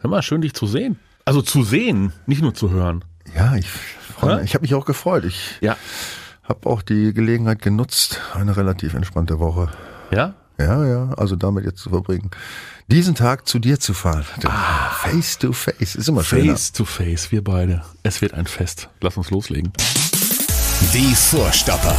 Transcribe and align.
Hör 0.00 0.10
mal, 0.10 0.22
schön 0.22 0.40
dich 0.40 0.54
zu 0.54 0.66
sehen. 0.66 0.98
Also 1.24 1.42
zu 1.42 1.62
sehen, 1.62 2.12
nicht 2.26 2.42
nur 2.42 2.54
zu 2.54 2.70
hören. 2.70 3.04
Ja, 3.36 3.56
ich, 3.56 3.66
mich. 4.22 4.44
ich 4.44 4.54
habe 4.54 4.62
mich 4.62 4.74
auch 4.74 4.84
gefreut. 4.86 5.24
Ich 5.24 5.58
Ja. 5.60 5.76
habe 6.44 6.68
auch 6.70 6.82
die 6.82 7.12
Gelegenheit 7.12 7.60
genutzt, 7.60 8.20
eine 8.34 8.56
relativ 8.56 8.94
entspannte 8.94 9.38
Woche. 9.38 9.70
Ja? 10.10 10.34
Ja, 10.58 10.84
ja, 10.86 11.10
also 11.16 11.36
damit 11.36 11.64
jetzt 11.64 11.78
zu 11.80 11.90
verbringen. 11.90 12.30
Diesen 12.88 13.14
Tag 13.14 13.46
zu 13.46 13.58
dir 13.58 13.78
zu 13.78 13.92
fahren. 13.94 14.24
Face 15.02 15.38
to 15.38 15.52
face. 15.52 15.94
Ist 15.94 16.08
immer 16.08 16.24
schön. 16.24 16.46
Face 16.46 16.72
to 16.72 16.84
face, 16.84 17.30
wir 17.30 17.44
beide. 17.44 17.82
Es 18.02 18.22
wird 18.22 18.34
ein 18.34 18.46
Fest. 18.46 18.88
Lass 19.00 19.16
uns 19.16 19.30
loslegen. 19.30 19.72
Die 20.94 21.14
Vorstopper. 21.14 21.96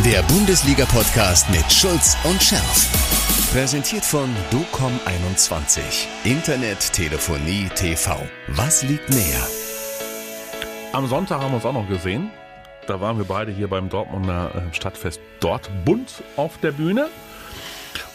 Der 0.00 0.22
Bundesliga-Podcast 0.22 1.48
mit 1.50 1.70
Schulz 1.70 2.16
und 2.24 2.42
Scherf. 2.42 3.52
Präsentiert 3.52 4.04
von 4.04 4.28
DOCOM21. 4.50 6.08
Internet, 6.24 6.92
Telefonie, 6.92 7.68
TV. 7.76 8.16
Was 8.48 8.82
liegt 8.82 9.10
näher? 9.10 9.46
Am 10.92 11.06
Sonntag 11.06 11.40
haben 11.40 11.52
wir 11.52 11.56
uns 11.56 11.66
auch 11.66 11.74
noch 11.74 11.88
gesehen. 11.88 12.30
Da 12.88 13.00
waren 13.00 13.18
wir 13.18 13.26
beide 13.26 13.52
hier 13.52 13.68
beim 13.68 13.90
Dortmunder 13.90 14.52
äh, 14.54 14.74
Stadtfest 14.74 15.20
Dortmund 15.40 16.24
auf 16.36 16.58
der 16.58 16.72
Bühne 16.72 17.08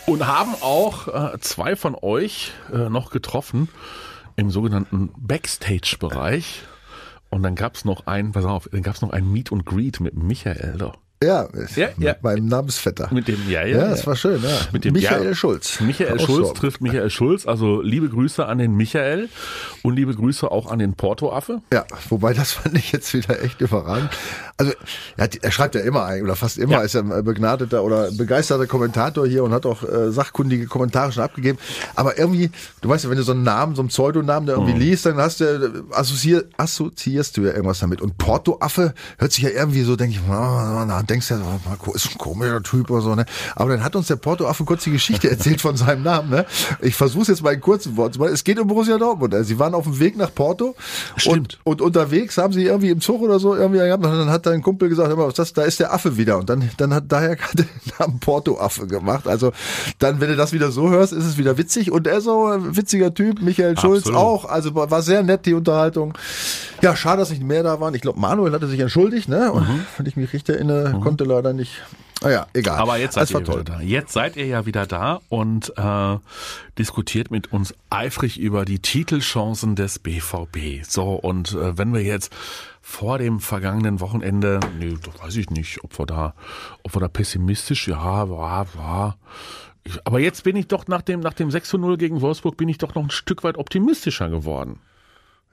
und 0.07 0.27
haben 0.27 0.55
auch 0.61 1.07
äh, 1.07 1.39
zwei 1.39 1.75
von 1.77 1.95
euch 2.01 2.51
äh, 2.73 2.89
noch 2.89 3.11
getroffen 3.11 3.69
im 4.35 4.49
sogenannten 4.49 5.11
Backstage-Bereich. 5.15 6.63
Und 7.29 7.43
dann 7.43 7.55
gab's 7.55 7.85
noch 7.85 8.07
ein, 8.07 8.31
pass 8.31 8.45
auf, 8.45 8.67
dann 8.71 8.81
gab's 8.81 9.01
noch 9.01 9.11
ein 9.11 9.31
Meet 9.31 9.53
and 9.53 9.65
Greet 9.65 9.99
mit 9.99 10.15
Michael. 10.17 10.75
Doch. 10.79 10.97
Ja, 11.23 11.47
Ja, 11.75 11.87
mit 11.97 12.05
ja. 12.05 12.15
meinem 12.21 12.45
Namensvetter. 12.45 13.09
Mit 13.11 13.27
dem, 13.27 13.49
ja, 13.49 13.65
ja, 13.65 13.89
das 13.89 14.05
war 14.05 14.15
schön, 14.15 14.41
ja. 14.43 14.49
Mit 14.71 14.85
dem 14.85 14.93
Michael 14.93 15.25
ja, 15.25 15.33
Schulz. 15.35 15.79
Michael 15.79 16.19
Schulz 16.19 16.27
Dortmund. 16.27 16.57
trifft 16.57 16.81
Michael 16.81 17.09
Schulz. 17.09 17.47
Also 17.47 17.81
liebe 17.81 18.07
Grüße 18.07 18.45
an 18.45 18.59
den 18.59 18.75
Michael 18.75 19.29
und 19.81 19.95
liebe 19.95 20.13
Grüße 20.13 20.49
auch 20.51 20.69
an 20.69 20.77
den 20.77 20.93
Porto-Affe. 20.93 21.61
Ja, 21.73 21.85
wobei 22.09 22.33
das 22.33 22.51
fand 22.51 22.77
ich 22.77 22.91
jetzt 22.91 23.13
wieder 23.15 23.41
echt 23.41 23.61
überragend. 23.61 24.11
Also 24.59 24.73
er, 25.17 25.23
hat, 25.25 25.35
er 25.35 25.51
schreibt 25.51 25.75
ja 25.75 25.81
immer 25.81 26.05
ein, 26.05 26.23
oder 26.23 26.35
fast 26.35 26.57
immer 26.57 26.73
Ja. 26.73 26.81
ist 26.81 26.95
er 26.95 27.01
ein 27.03 27.23
begnadeter 27.23 27.83
oder 27.83 28.11
begeisterter 28.11 28.65
Kommentator 28.65 29.27
hier 29.27 29.43
und 29.43 29.51
hat 29.53 29.67
auch 29.67 29.83
äh, 29.83 30.11
sachkundige 30.11 30.65
Kommentare 30.65 31.11
schon 31.11 31.21
abgegeben. 31.21 31.59
Aber 31.95 32.17
irgendwie, 32.17 32.49
du 32.81 32.89
weißt 32.89 33.03
ja, 33.03 33.09
wenn 33.11 33.17
du 33.17 33.23
so 33.23 33.33
einen 33.33 33.43
Namen, 33.43 33.75
so 33.75 33.83
einen 33.83 33.89
Pseudonamen 33.89 34.47
da 34.47 34.53
irgendwie 34.53 34.73
liest, 34.73 35.05
dann 35.05 35.17
hast 35.17 35.41
du 35.41 35.85
assoziier, 35.91 36.43
assoziierst 36.57 37.37
du 37.37 37.41
ja 37.41 37.51
irgendwas 37.51 37.77
damit. 37.79 38.01
Und 38.01 38.17
Porto-Affe 38.17 38.95
hört 39.19 39.31
sich 39.31 39.43
ja 39.43 39.51
irgendwie 39.51 39.83
so, 39.83 39.95
denke 39.95 40.15
ich, 40.15 40.21
na, 40.27 40.85
na, 40.85 41.03
denkst 41.03 41.29
ja, 41.29 41.37
so, 41.37 41.43
Marco 41.65 41.93
ist 41.93 42.09
ein 42.11 42.17
komischer 42.17 42.63
Typ 42.63 42.89
oder 42.89 43.01
so, 43.01 43.13
ne? 43.13 43.25
Aber 43.55 43.69
dann 43.69 43.83
hat 43.83 43.95
uns 43.95 44.07
der 44.07 44.15
Porto-Affe 44.15 44.63
kurz 44.65 44.83
die 44.85 44.91
Geschichte 44.91 45.29
erzählt 45.29 45.61
von 45.61 45.77
seinem 45.77 46.01
Namen, 46.01 46.31
ne? 46.31 46.47
Ich 46.81 46.95
versuche 46.95 47.31
jetzt 47.31 47.43
mal 47.43 47.53
in 47.53 47.61
kurzen 47.61 47.95
Worten 47.95 48.13
zu 48.13 48.19
machen. 48.19 48.33
Es 48.33 48.43
geht 48.43 48.59
um 48.59 48.67
Borussia 48.67 48.97
Dortmund. 48.97 49.35
Also, 49.35 49.47
sie 49.47 49.59
waren 49.59 49.75
auf 49.75 49.83
dem 49.83 49.99
Weg 49.99 50.17
nach 50.17 50.33
Porto 50.33 50.75
Stimmt. 51.15 51.59
und, 51.63 51.79
und 51.79 51.81
unterwegs 51.81 52.37
haben 52.39 52.53
sie 52.53 52.63
irgendwie 52.63 52.89
im 52.89 53.01
Zug 53.01 53.21
oder 53.21 53.37
so 53.39 53.55
irgendwie 53.55 53.79
gehabt 53.79 54.03
und 54.03 54.11
dann 54.11 54.29
hat 54.31 54.46
dein 54.47 54.61
Kumpel 54.61 54.89
gesagt, 54.89 55.09
hör 55.09 55.15
mal, 55.15 55.27
was 55.27 55.35
das, 55.35 55.53
da 55.53 55.63
ist 55.63 55.79
der 55.79 55.93
Affe 55.93 56.17
wieder 56.17 56.37
und 56.37 56.49
dann, 56.49 56.69
dann 56.77 56.93
hat 56.93 57.05
daher 57.07 57.35
gerade 57.35 57.63
den 57.63 57.69
Namen 57.99 58.19
Porto-Affe 58.19 58.87
gemacht. 58.87 59.27
Also 59.27 59.51
dann, 59.99 60.19
wenn 60.19 60.29
du 60.29 60.35
das 60.35 60.53
wieder 60.53 60.71
so 60.71 60.89
hörst, 60.89 61.13
ist 61.13 61.25
es 61.25 61.37
wieder 61.37 61.57
witzig 61.57 61.91
und 61.91 62.07
er 62.07 62.21
so 62.21 62.47
ein 62.47 62.75
witziger 62.75 63.13
Typ, 63.13 63.41
Michael 63.41 63.77
Schulz 63.77 64.07
Absolut. 64.07 64.19
auch, 64.19 64.45
also 64.45 64.73
war 64.75 65.01
sehr 65.01 65.23
nett 65.23 65.45
die 65.45 65.53
Unterhaltung. 65.53 66.13
Ja, 66.81 66.95
schade, 66.95 67.19
dass 67.19 67.29
nicht 67.29 67.43
mehr 67.43 67.63
da 67.63 67.79
waren. 67.79 67.93
Ich 67.93 68.01
glaube, 68.01 68.19
Manuel 68.19 68.53
hatte 68.53 68.67
sich 68.67 68.79
entschuldigt, 68.79 69.29
ne? 69.29 69.51
Und 69.51 69.67
wenn 69.97 70.05
ich 70.05 70.15
mich 70.15 70.33
richtig 70.33 70.55
erinnere, 70.55 70.99
konnte 71.01 71.23
leider 71.23 71.53
nicht. 71.53 71.81
Ah 72.23 72.29
ja, 72.29 72.47
egal. 72.53 72.79
Aber 72.79 72.97
jetzt 72.97 73.13
seid 73.13 73.29
ihr 73.29 73.35
war 73.35 73.41
wieder 73.41 73.53
toll. 73.53 73.63
da. 73.63 73.81
Jetzt 73.81 74.13
seid 74.13 74.37
ihr 74.37 74.45
ja 74.45 74.65
wieder 74.65 74.87
da 74.87 75.19
und 75.29 75.73
äh, 75.77 76.17
diskutiert 76.77 77.29
mit 77.29 77.53
uns 77.53 77.75
eifrig 77.89 78.39
über 78.39 78.65
die 78.65 78.79
Titelchancen 78.79 79.75
des 79.75 79.99
BVB. 79.99 80.83
So, 80.83 81.13
und 81.13 81.53
äh, 81.53 81.77
wenn 81.77 81.93
wir 81.93 82.01
jetzt 82.01 82.33
vor 82.81 83.19
dem 83.19 83.39
vergangenen 83.39 83.99
Wochenende, 83.99 84.59
nee, 84.79 84.97
das 85.03 85.23
weiß 85.23 85.35
ich 85.35 85.49
nicht, 85.49 85.83
ob 85.83 85.99
wir 85.99 86.05
da, 86.05 86.33
ob 86.83 86.95
wir 86.95 87.01
da 87.01 87.07
pessimistisch, 87.07 87.87
ja, 87.87 88.29
war, 88.29 88.67
war. 88.75 89.17
Aber 90.03 90.19
jetzt 90.19 90.43
bin 90.43 90.55
ich 90.55 90.67
doch 90.67 90.87
nach 90.87 91.01
dem, 91.01 91.19
nach 91.19 91.33
dem 91.33 91.51
6 91.51 91.69
zu 91.69 91.77
0 91.77 91.97
gegen 91.97 92.21
Wolfsburg 92.21 92.57
bin 92.57 92.67
ich 92.69 92.77
doch 92.77 92.95
noch 92.95 93.03
ein 93.03 93.11
Stück 93.11 93.43
weit 93.43 93.57
optimistischer 93.57 94.29
geworden. 94.29 94.79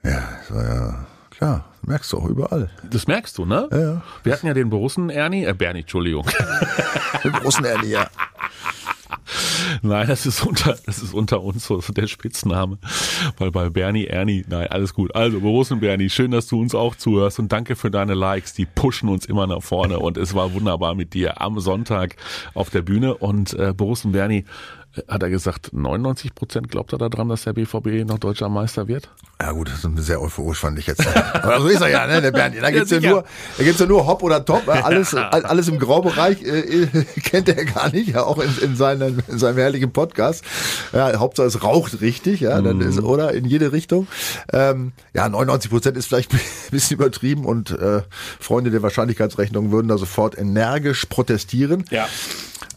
Ja, 0.03 0.28
das 0.38 0.54
war 0.54 0.64
ja 0.64 1.06
klar. 1.37 1.65
Merkst 1.87 2.12
du 2.12 2.19
auch 2.19 2.27
überall. 2.27 2.71
Das 2.91 3.06
merkst 3.06 3.37
du, 3.37 3.45
ne? 3.45 3.69
Ja, 3.71 3.78
ja. 3.78 4.03
Wir 4.22 4.33
hatten 4.33 4.47
ja 4.47 4.55
den 4.55 4.71
Borussen 4.71 5.11
Ernie, 5.11 5.45
äh, 5.45 5.53
Bernie, 5.53 5.81
Entschuldigung. 5.81 6.27
Im 7.25 7.33
großen 7.33 7.65
Ende, 7.65 7.87
ja. 7.89 8.09
Nein, 9.83 10.06
das 10.06 10.27
ist 10.27 10.45
unter, 10.45 10.77
das 10.87 10.99
ist 10.99 11.15
unter 11.15 11.43
uns 11.43 11.67
so 11.67 11.81
der 11.81 12.06
Spitzname. 12.06 12.78
Weil 13.39 13.50
bei 13.50 13.71
Bernie, 13.71 14.06
Ernie, 14.06 14.45
nein, 14.49 14.69
alles 14.69 14.95
gut. 14.95 15.15
Also, 15.15 15.41
Borussen 15.41 15.81
Bernie, 15.81 16.11
schön, 16.11 16.31
dass 16.31 16.47
du 16.47 16.61
uns 16.61 16.75
auch 16.75 16.95
zuhörst 16.95 17.39
und 17.39 17.53
danke 17.53 17.77
für 17.77 17.91
deine 17.91 18.15
Likes. 18.15 18.55
Die 18.55 18.66
pushen 18.66 19.09
uns 19.09 19.27
immer 19.27 19.47
nach 19.47 19.62
vorne 19.62 19.99
und 19.99 20.16
es 20.16 20.34
war 20.34 20.53
wunderbar 20.55 20.95
mit 20.95 21.15
dir 21.15 21.41
am 21.41 21.61
Sonntag 21.61 22.16
auf 22.55 22.71
der 22.71 22.83
Bühne 22.83 23.15
und 23.15 23.55
äh, 23.55 23.72
Borussen 23.72 24.12
Bernie, 24.12 24.45
hat 25.09 25.22
er 25.22 25.31
gesagt, 25.31 25.71
99 25.72 26.34
Prozent 26.34 26.71
glaubt 26.71 26.93
er 26.93 26.99
daran, 26.99 27.28
dass 27.28 27.43
der 27.44 27.53
BVB 27.53 28.06
noch 28.06 28.19
deutscher 28.19 28.49
Meister 28.49 28.87
wird? 28.88 29.09
Ja 29.41 29.50
gut, 29.53 29.69
das 29.69 29.84
ist 29.84 30.06
sehr 30.06 30.21
euphorisch, 30.22 30.59
fand 30.60 30.78
ich 30.78 30.87
jetzt. 30.87 31.05
Aber 31.34 31.60
so 31.60 31.69
ist 31.69 31.81
er 31.81 31.88
ja, 31.88 32.06
ne, 32.06 32.22
der 32.22 32.31
Bernd. 32.31 32.55
Da 32.60 32.71
gibt's 32.71 32.91
ja, 32.91 32.99
sicher. 33.00 33.10
nur, 33.10 33.25
da 33.59 33.65
gibt's 33.65 33.81
ja 33.81 33.87
nur 33.87 34.06
Hop 34.06 34.22
oder 34.22 34.44
Top. 34.44 34.66
ne? 34.66 34.84
Alles, 34.84 35.15
all- 35.15 35.44
alles 35.44 35.69
im 35.69 35.78
Graubereich 35.78 36.43
äh, 36.43 36.60
äh, 36.60 36.87
kennt 37.22 37.49
er 37.49 37.65
gar 37.65 37.91
nicht, 37.91 38.10
ja, 38.10 38.22
auch 38.22 38.38
in, 38.38 38.50
in, 38.62 38.77
seinem, 38.77 39.19
in 39.28 39.38
seinem 39.38 39.56
herrlichen 39.59 39.93
Podcast. 39.93 40.44
Ja, 40.93 41.19
Hauptsache 41.19 41.47
es 41.49 41.62
raucht 41.62 42.00
richtig, 42.00 42.41
ja, 42.41 42.60
dann 42.62 42.81
ist, 42.81 43.00
oder 43.00 43.33
in 43.33 43.44
jede 43.44 43.72
Richtung. 43.72 44.06
Ähm, 44.53 44.93
ja, 45.12 45.28
99 45.28 45.71
Prozent 45.71 45.97
ist 45.97 46.06
vielleicht 46.06 46.33
ein 46.33 46.41
bisschen 46.71 46.97
übertrieben 46.97 47.44
und 47.44 47.71
äh, 47.72 48.03
Freunde 48.41 48.71
der 48.71 48.83
Wahrscheinlichkeitsrechnung 48.83 49.72
würden 49.72 49.88
da 49.88 49.99
sofort 49.99 50.38
energisch 50.38 51.06
protestieren. 51.06 51.84
Ja. 51.91 52.06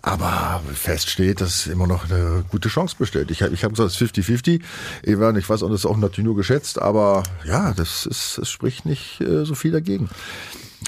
Aber 0.07 0.61
fest 0.73 1.09
steht, 1.09 1.41
dass 1.41 1.67
immer 1.67 1.85
noch 1.85 2.09
eine 2.09 2.45
gute 2.49 2.69
Chance 2.69 2.95
besteht. 2.97 3.29
Ich, 3.29 3.41
hab- 3.43 3.51
ich 3.51 3.63
habe 3.65 3.73
gesagt, 3.73 3.91
es 3.91 4.01
ist 4.01 4.15
50-50. 4.15 4.61
Evan, 5.03 5.35
Ich 5.35 5.49
weiß 5.49 5.63
auch, 5.63 5.69
das 5.69 5.81
ist 5.81 5.85
auch 5.85 5.97
natürlich 5.97 6.25
nur 6.25 6.35
geschätzt, 6.37 6.81
aber 6.81 7.23
ja, 7.45 7.73
das 7.73 8.05
ist, 8.05 8.37
es 8.37 8.49
spricht 8.49 8.85
nicht 8.85 9.19
äh, 9.19 9.43
so 9.43 9.53
viel 9.53 9.71
dagegen. 9.71 10.09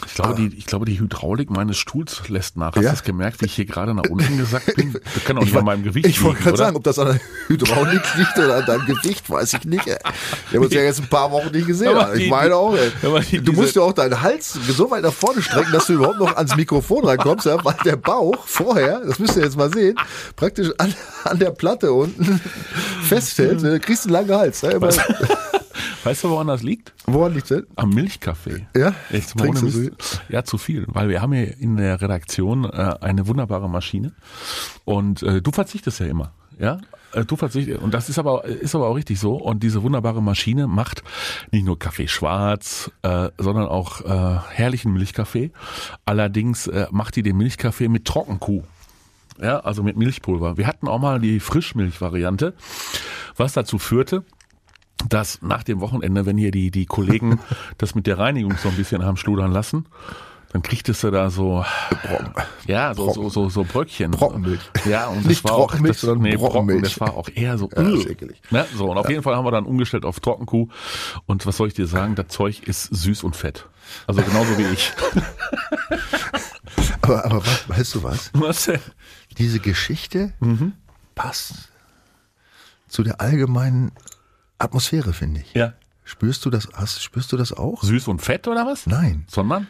Ich 0.06 0.14
glaube, 0.14 0.36
die, 0.36 0.56
ich 0.56 0.68
glaube, 0.68 0.86
die 0.86 1.00
Hydraulik 1.00 1.50
meines 1.50 1.78
Stuhls 1.78 2.22
lässt 2.30 2.58
nach. 2.58 2.68
Hast 2.68 2.76
du 2.78 2.82
Ja. 2.82 2.92
das 2.92 3.04
gemerkt, 3.04 3.42
wie 3.42 3.46
ich 3.48 3.56
hier 3.56 3.66
gerade 3.66 3.96
nach 3.96 4.08
unten 4.08 4.38
gesackt 4.38 4.76
bin? 4.76 4.94
Das 4.94 5.24
kann 5.26 5.36
auch 5.38 5.42
nicht 5.42 5.52
Ich 5.52 5.58
an 5.58 5.66
meinem 5.66 5.84
Gewicht 5.84 6.06
Ich 6.06 6.22
wollte 6.22 6.44
gerade 6.44 6.58
sagen, 6.58 6.76
ob 6.76 6.84
das 6.84 7.00
an 7.00 7.08
der 7.08 7.20
Hydraulik 7.48 8.02
liegt 8.16 8.38
oder 8.38 8.58
an 8.58 8.66
deinem 8.68 8.86
Gewicht, 8.86 9.28
weiß 9.30 9.54
ich 9.54 9.64
nicht. 9.66 9.88
ey. 9.88 9.98
Wir 10.52 10.60
haben 10.60 10.66
uns 10.66 10.74
ja 10.76 10.82
jetzt 10.82 11.00
ein 11.02 11.08
paar 11.08 11.32
Wochen 11.32 11.52
nicht 11.52 11.66
gesehen. 11.66 11.88
Aber 11.90 12.14
ich 12.14 12.26
die- 12.26 12.30
meine 12.30 12.56
auch, 12.56 12.78
die- 13.32 13.42
du 13.42 13.52
musst 13.54 13.76
ja 13.76 13.82
auch 13.82 13.94
deinen 13.94 14.22
Hals 14.22 14.54
so 14.54 14.92
weit 14.92 15.02
nach 15.02 15.14
vorne 15.14 15.42
strecken, 15.42 15.72
dass 15.72 15.88
du 15.88 15.94
überhaupt 15.94 16.20
noch 16.20 16.36
ans 16.36 16.56
Mikrofon 16.56 17.06
rankommst, 17.06 17.48
ja, 17.48 17.64
weil 17.66 17.76
der 17.84 17.96
Bauch 17.96 18.46
vorher, 18.46 19.02
das 19.04 19.18
müsst 19.18 19.38
ihr 19.38 19.44
jetzt 19.44 19.58
mal 19.58 19.74
sehen, 19.74 19.96
praktisch 20.36 20.70
an, 20.78 20.94
an 21.24 21.40
der 21.40 21.50
Platte 21.50 21.92
unten 21.94 22.40
festhält. 23.04 23.64
Du 23.64 23.80
kriegst 23.80 24.06
einen 24.06 24.14
langen 24.14 24.32
Hals. 24.36 24.62
Ja, 24.62 24.78
Weißt 26.04 26.24
du, 26.24 26.30
woran 26.30 26.48
das 26.48 26.64
liegt? 26.64 26.94
woran 27.06 27.34
liegt's 27.34 27.50
denn? 27.50 27.66
Am 27.76 27.90
Milchkaffee. 27.90 28.68
Ja? 28.76 28.94
Jetzt 29.10 29.36
mal 29.36 29.46
Trinkst 29.46 29.64
du 29.64 29.80
Mist. 29.80 30.22
Ja, 30.30 30.44
zu 30.44 30.58
viel. 30.58 30.86
Weil 30.88 31.10
wir 31.10 31.22
haben 31.22 31.34
hier 31.34 31.58
in 31.58 31.78
der 31.78 32.02
Redaktion 32.02 32.66
äh, 32.66 32.96
eine 33.02 33.28
wunderbare 33.28 33.70
Maschine. 33.70 34.14
Und 34.86 35.24
äh, 35.24 35.42
du 35.42 35.52
verzichtest 35.52 36.00
ja 36.00 36.08
immer. 36.08 36.34
Ja? 36.60 36.80
Äh, 37.14 37.26
Du 37.26 37.36
verzichtest. 37.36 37.82
Und 37.82 37.94
das 37.94 38.10
ist 38.10 38.20
aber, 38.20 38.46
ist 38.46 38.76
aber 38.76 38.88
auch 38.88 38.96
richtig 38.96 39.20
so. 39.20 39.36
Und 39.36 39.64
diese 39.64 39.82
wunderbare 39.84 40.22
Maschine 40.22 40.68
macht 40.68 41.04
nicht 41.52 41.66
nur 41.66 41.80
Kaffee 41.80 42.08
schwarz, 42.08 42.92
äh, 43.02 43.30
sondern 43.38 43.68
auch 43.68 44.02
äh, 44.02 44.40
herrlichen 44.52 44.94
Milchkaffee. 44.94 45.52
Allerdings 46.06 46.68
äh, 46.68 46.88
macht 46.92 47.16
die 47.16 47.24
den 47.24 47.38
Milchkaffee 47.38 47.88
mit 47.88 48.06
Trockenkuh. 48.06 48.64
Ja, 49.42 49.62
also 49.62 49.84
mit 49.84 49.96
Milchpulver. 49.96 50.58
Wir 50.58 50.68
hatten 50.68 50.88
auch 50.90 51.00
mal 51.00 51.20
die 51.20 51.40
Frischmilch-Variante, 51.40 52.54
was 53.38 53.54
dazu 53.54 53.80
führte, 53.80 54.26
dass 55.10 55.42
nach 55.42 55.64
dem 55.64 55.82
Wochenende, 55.82 56.26
wenn 56.26 56.38
hier 56.38 56.52
die, 56.52 56.72
die 56.72 56.86
Kollegen 56.86 57.40
das 57.78 57.96
mit 57.96 58.08
der 58.08 58.18
Reinigung 58.18 58.56
so 58.58 58.70
ein 58.70 58.76
bisschen 58.76 59.04
haben 59.04 59.18
schludern 59.18 59.52
lassen, 59.52 59.86
dann 60.52 60.64
kriegtest 60.64 61.04
du 61.04 61.12
da 61.12 61.30
so, 61.30 61.64
ja, 62.66 62.96
so, 62.96 63.14
so, 63.14 63.30
so, 63.30 63.50
so 63.50 63.64
Bröckchen. 63.64 64.10
Brockenmilch. 64.10 64.62
Ja, 64.86 65.08
und 65.08 65.18
das 65.20 65.26
Nicht 65.28 65.44
war 65.44 65.54
auch, 65.54 65.76
das, 65.76 66.02
sondern 66.02 66.24
nee, 66.24 66.36
Brocken, 66.38 66.82
das 66.82 67.00
war 67.00 67.14
auch 67.14 67.30
eher 67.34 67.60
so, 67.60 67.70
Ja, 67.76 67.84
ekelig. 67.84 68.42
ne? 68.50 68.66
so, 68.76 68.90
und 68.90 68.98
auf 68.98 69.08
jeden 69.10 69.22
Fall 69.22 69.36
haben 69.36 69.46
wir 69.46 69.52
dann 69.52 69.66
umgestellt 69.66 70.06
auf 70.06 70.20
Trockenkuh. 70.20 70.68
Und 71.28 71.46
was 71.46 71.58
soll 71.58 71.68
ich 71.68 71.76
dir 71.76 71.86
sagen? 71.86 72.16
Das 72.16 72.30
Zeug 72.30 72.64
ist 72.68 72.84
süß 72.86 73.24
und 73.26 73.36
fett. 73.36 73.68
Also 74.08 74.24
genauso 74.24 74.58
wie 74.58 74.64
ich. 74.74 74.92
Aber, 77.02 77.26
aber 77.26 77.46
was, 77.46 77.68
weißt 77.70 77.96
du 77.96 78.04
was? 78.04 78.30
Was 78.34 78.66
denn? 78.66 78.80
Diese 79.38 79.60
Geschichte 79.60 80.34
Mhm. 80.40 80.74
passt 81.16 81.70
zu 82.88 83.04
der 83.04 83.22
allgemeinen 83.22 83.92
Atmosphäre, 84.60 85.14
finde 85.14 85.42
ich. 85.42 85.54
Ja. 85.54 85.74
Spürst 86.04 86.46
du 86.46 86.50
das, 86.50 86.68
hast, 86.74 87.02
spürst 87.02 87.32
du 87.32 87.38
das 87.38 87.54
auch? 87.54 87.84
Süß 87.84 88.08
und 88.08 88.22
fett 88.22 88.48
oder 88.48 88.66
was? 88.66 88.86
Nein. 88.88 89.26
Sondern? 89.30 89.68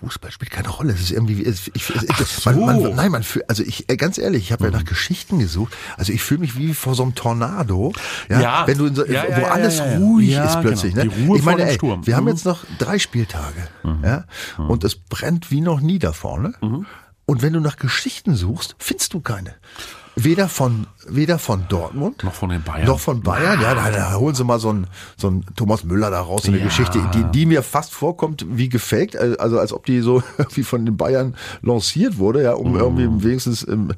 Fußball 0.00 0.30
spielt 0.32 0.50
keine 0.50 0.68
Rolle. 0.70 0.92
Es 0.92 1.00
ist 1.00 1.12
irgendwie, 1.12 1.42
ich, 1.42 1.70
ich, 1.74 1.90
ich, 1.90 2.44
man, 2.46 2.60
man, 2.60 2.94
nein, 2.96 3.12
man 3.12 3.22
fühlt, 3.22 3.48
also 3.48 3.62
ich, 3.62 3.88
äh, 3.88 3.96
ganz 3.96 4.18
ehrlich, 4.18 4.42
ich 4.44 4.52
habe 4.52 4.64
ja 4.64 4.70
nach 4.70 4.84
Geschichten 4.84 5.38
gesucht. 5.38 5.72
Also 5.96 6.12
ich 6.12 6.20
fühle 6.22 6.40
mich 6.40 6.58
wie 6.58 6.74
vor 6.74 6.94
so 6.94 7.04
einem 7.04 7.14
Tornado. 7.14 7.92
Ja, 8.28 8.40
Ja. 8.40 8.66
wenn 8.66 8.76
du 8.78 8.86
in 8.86 8.94
so, 8.94 9.06
Ja, 9.06 9.24
ja, 9.28 9.40
wo 9.40 9.44
alles 9.44 9.80
ruhig 9.80 10.32
ist 10.36 10.60
plötzlich. 10.60 10.94
genau. 10.94 11.06
Ne? 11.06 11.10
Die 11.16 11.26
Ruhe 11.26 11.38
ich 11.38 11.44
meine, 11.44 11.58
vor 11.58 11.66
dem 11.66 11.68
ey, 11.68 11.74
Sturm. 11.74 12.06
wir 12.06 12.16
haben 12.16 12.24
Mhm. 12.24 12.30
jetzt 12.30 12.44
noch 12.44 12.64
drei 12.78 12.98
Spieltage, 12.98 13.68
ja, 14.02 14.24
und 14.58 14.82
es 14.84 14.96
brennt 14.96 15.50
wie 15.52 15.60
noch 15.60 15.80
nie 15.80 15.98
da 16.00 16.12
vorne. 16.12 16.54
Mhm. 16.60 16.86
Und 17.26 17.42
wenn 17.42 17.52
du 17.52 17.60
nach 17.60 17.76
Geschichten 17.76 18.34
suchst, 18.34 18.74
findest 18.78 19.14
du 19.14 19.20
keine. 19.20 19.54
Weder 20.16 20.48
von, 20.48 20.86
weder 21.08 21.40
von 21.40 21.64
Dortmund, 21.68 22.22
Noch 22.22 22.34
von 22.34 22.48
den 22.50 22.62
Bayern. 22.62 22.86
noch 22.86 23.00
von 23.00 23.20
Bayern, 23.20 23.60
ja, 23.60 23.74
da, 23.74 23.90
da 23.90 24.14
holen 24.14 24.34
sie 24.36 24.44
mal 24.44 24.60
so 24.60 24.70
einen, 24.70 24.86
so 25.16 25.26
einen 25.26 25.44
Thomas 25.56 25.82
Müller 25.82 26.08
da 26.10 26.20
raus, 26.20 26.42
so 26.44 26.48
eine 26.52 26.58
Ja. 26.58 26.64
Geschichte, 26.66 27.00
die, 27.12 27.24
die 27.32 27.46
mir 27.46 27.62
fast 27.64 27.92
vorkommt 27.92 28.46
wie 28.48 28.68
gefaked, 28.68 29.16
also 29.16 29.58
als 29.58 29.72
ob 29.72 29.84
die 29.86 30.00
so 30.00 30.22
irgendwie 30.38 30.62
von 30.62 30.86
den 30.86 30.96
Bayern 30.96 31.34
lanciert 31.62 32.18
wurde, 32.18 32.42
ja, 32.44 32.52
um 32.52 32.76
irgendwie 32.76 33.08
wenigstens, 33.24 33.64
im, 33.64 33.92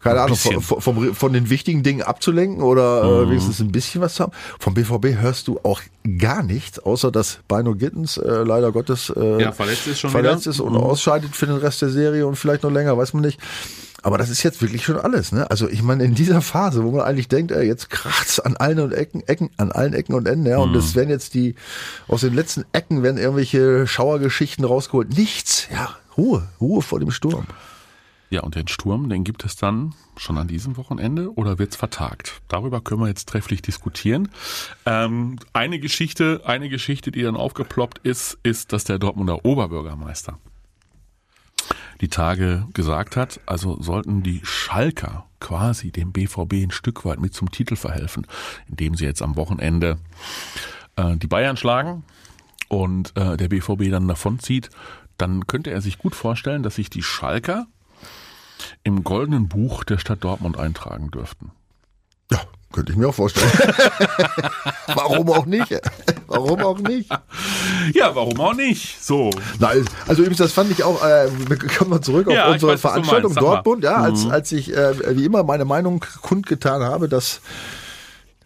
keine 0.00 0.22
Ahnung, 0.22 0.36
von, 0.36 0.62
von, 0.62 1.14
von 1.14 1.32
den 1.34 1.50
wichtigen 1.50 1.82
Dingen 1.82 2.02
abzulenken 2.02 2.62
oder 2.62 3.02
äh, 3.22 3.28
wenigstens 3.28 3.60
ein 3.60 3.70
bisschen 3.72 4.00
was 4.00 4.14
zu 4.14 4.22
haben. 4.24 4.32
Vom 4.58 4.72
BVB 4.74 5.20
hörst 5.20 5.48
du 5.48 5.60
auch 5.64 5.80
gar 6.18 6.42
nichts, 6.42 6.78
außer 6.78 7.12
dass 7.12 7.40
Bino 7.46 7.74
Gittens 7.74 8.16
äh, 8.16 8.42
leider 8.42 8.72
Gottes 8.72 9.12
äh, 9.14 9.42
Ja, 9.42 9.52
verletzt 9.52 9.86
ist 9.86 10.00
schon 10.00 10.10
verletzt 10.10 10.46
wieder. 10.46 10.50
ist 10.52 10.60
und 10.60 10.76
ausscheidet 10.76 11.36
für 11.36 11.46
den 11.46 11.56
Rest 11.56 11.82
der 11.82 11.90
Serie 11.90 12.26
und 12.26 12.36
vielleicht 12.36 12.62
noch 12.62 12.70
länger, 12.72 12.96
weiß 12.96 13.12
man 13.12 13.22
nicht. 13.22 13.38
Aber 14.02 14.18
das 14.18 14.30
ist 14.30 14.42
jetzt 14.42 14.60
wirklich 14.60 14.84
schon 14.84 14.98
alles, 14.98 15.30
ne? 15.32 15.48
Also 15.50 15.68
ich 15.68 15.82
meine, 15.82 16.04
in 16.04 16.14
dieser 16.14 16.42
Phase, 16.42 16.82
wo 16.82 16.90
man 16.90 17.02
eigentlich 17.02 17.28
denkt, 17.28 17.52
ey, 17.52 17.66
jetzt 17.66 17.88
kracht's 17.88 18.40
an 18.40 18.56
allen 18.56 18.80
und 18.80 18.92
Ecken, 18.92 19.22
Ecken, 19.28 19.50
an 19.56 19.70
allen 19.70 19.94
Ecken 19.94 20.14
und 20.14 20.26
Enden, 20.26 20.46
ja, 20.46 20.58
und 20.58 20.74
es 20.74 20.96
werden 20.96 21.10
jetzt 21.10 21.34
die, 21.34 21.54
aus 22.08 22.22
den 22.22 22.34
letzten 22.34 22.64
Ecken 22.72 23.02
werden 23.02 23.16
irgendwelche 23.16 23.86
Schauergeschichten 23.86 24.64
rausgeholt. 24.64 25.16
Nichts, 25.16 25.68
ja, 25.72 25.96
Ruhe, 26.16 26.48
Ruhe 26.60 26.82
vor 26.82 26.98
dem 26.98 27.12
Sturm. 27.12 27.46
Ja, 28.30 28.40
und 28.40 28.54
den 28.54 28.66
Sturm, 28.66 29.10
den 29.10 29.24
gibt 29.24 29.44
es 29.44 29.56
dann 29.56 29.94
schon 30.16 30.38
an 30.38 30.48
diesem 30.48 30.78
Wochenende 30.78 31.34
oder 31.34 31.58
wird's 31.58 31.76
vertagt? 31.76 32.40
Darüber 32.48 32.80
können 32.80 33.02
wir 33.02 33.08
jetzt 33.08 33.28
trefflich 33.28 33.60
diskutieren. 33.60 34.30
Ähm, 34.86 35.38
eine 35.52 35.78
Geschichte, 35.78 36.40
eine 36.46 36.70
Geschichte, 36.70 37.12
die 37.12 37.22
dann 37.22 37.36
aufgeploppt 37.36 37.98
ist, 37.98 38.38
ist, 38.42 38.72
dass 38.72 38.84
der 38.84 38.98
Dortmunder 38.98 39.44
Oberbürgermeister 39.44 40.38
die 42.00 42.08
Tage 42.08 42.66
gesagt 42.74 43.16
hat, 43.16 43.40
also 43.46 43.80
sollten 43.80 44.22
die 44.22 44.40
Schalker 44.44 45.26
quasi 45.40 45.90
dem 45.90 46.12
BVB 46.12 46.54
ein 46.54 46.70
Stück 46.70 47.04
weit 47.04 47.20
mit 47.20 47.34
zum 47.34 47.50
Titel 47.50 47.76
verhelfen, 47.76 48.26
indem 48.68 48.94
sie 48.94 49.04
jetzt 49.04 49.22
am 49.22 49.36
Wochenende 49.36 49.98
äh, 50.96 51.16
die 51.16 51.26
Bayern 51.26 51.56
schlagen 51.56 52.04
und 52.68 53.16
äh, 53.16 53.36
der 53.36 53.48
BVB 53.48 53.90
dann 53.90 54.08
davonzieht, 54.08 54.70
dann 55.18 55.46
könnte 55.46 55.70
er 55.70 55.80
sich 55.80 55.98
gut 55.98 56.14
vorstellen, 56.14 56.62
dass 56.62 56.76
sich 56.76 56.90
die 56.90 57.02
Schalker 57.02 57.66
im 58.84 59.04
goldenen 59.04 59.48
Buch 59.48 59.84
der 59.84 59.98
Stadt 59.98 60.24
Dortmund 60.24 60.58
eintragen 60.58 61.10
dürften. 61.10 61.52
Ja, 62.30 62.40
könnte 62.72 62.92
ich 62.92 62.98
mir 62.98 63.08
auch 63.08 63.14
vorstellen. 63.14 63.50
Warum 64.94 65.30
auch 65.30 65.46
nicht? 65.46 65.78
Warum 66.26 66.60
auch 66.60 66.78
nicht? 66.78 67.10
Ja, 67.92 68.14
warum 68.14 68.40
auch 68.40 68.54
nicht? 68.54 69.02
So. 69.02 69.30
Nein, 69.58 69.84
also 70.06 70.22
übrigens, 70.22 70.38
das 70.38 70.52
fand 70.52 70.70
ich 70.70 70.82
auch, 70.82 71.04
äh, 71.04 71.28
wir 71.48 71.58
kommen 71.58 71.90
mal 71.90 72.00
zurück 72.00 72.26
auf 72.28 72.32
Ja, 72.34 72.50
unsere 72.50 72.72
weiß, 72.72 72.80
Veranstaltung. 72.80 73.32
Mhm. 73.32 73.36
Dortmund, 73.36 73.84
ja, 73.84 73.96
als, 73.96 74.26
als 74.28 74.52
ich 74.52 74.74
äh, 74.74 75.16
wie 75.16 75.24
immer 75.24 75.42
meine 75.42 75.64
Meinung 75.64 76.04
kundgetan 76.22 76.82
habe, 76.82 77.08
dass 77.08 77.40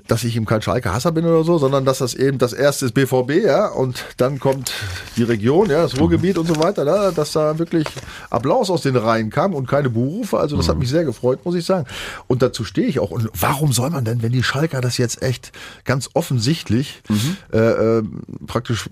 dass 0.09 0.25
ich 0.25 0.37
ihm 0.37 0.47
kein 0.47 0.63
Schalke 0.63 0.93
Hasser 0.93 1.13
bin 1.13 1.25
oder 1.25 1.45
so, 1.45 1.59
sondern 1.59 1.85
dass 1.85 1.99
das 1.99 2.15
eben 2.15 2.39
das 2.39 2.53
erste 2.53 2.87
ist 2.87 2.93
BVB, 2.93 3.45
ja, 3.45 3.69
und 3.69 4.05
dann 4.17 4.39
kommt 4.39 4.73
die 5.17 5.23
Region, 5.23 5.71
ja, 5.71 5.83
das 5.83 5.99
Ruhrgebiet 5.99 6.39
und 6.39 6.47
so 6.47 6.57
weiter, 6.57 6.85
da, 6.85 7.11
dass 7.11 7.33
da 7.33 7.59
wirklich 7.59 7.87
Applaus 8.31 8.71
aus 8.71 8.83
den 8.83 8.97
Reihen 8.97 9.31
kam 9.31 9.55
und 9.55 9.67
keine 9.67 9.91
Buhrufe, 9.91 10.39
also 10.39 10.57
das 10.57 10.69
hat 10.69 10.79
mich 10.79 10.89
sehr 10.89 11.05
gefreut, 11.05 11.45
muss 11.45 11.55
ich 11.55 11.65
sagen. 11.65 11.87
Und 12.27 12.43
dazu 12.43 12.65
stehe 12.65 12.87
ich 12.87 13.01
auch. 13.01 13.11
Und 13.11 13.29
warum 13.39 13.73
soll 13.73 13.91
man 13.91 14.05
denn, 14.05 14.23
wenn 14.23 14.33
die 14.33 14.43
Schalker 14.43 14.81
das 14.81 14.99
jetzt 14.99 15.23
echt 15.23 15.53
ganz 15.85 16.11
offensichtlich 16.15 17.03
äh, 17.53 17.59
äh, 17.59 18.03
praktisch 18.47 18.89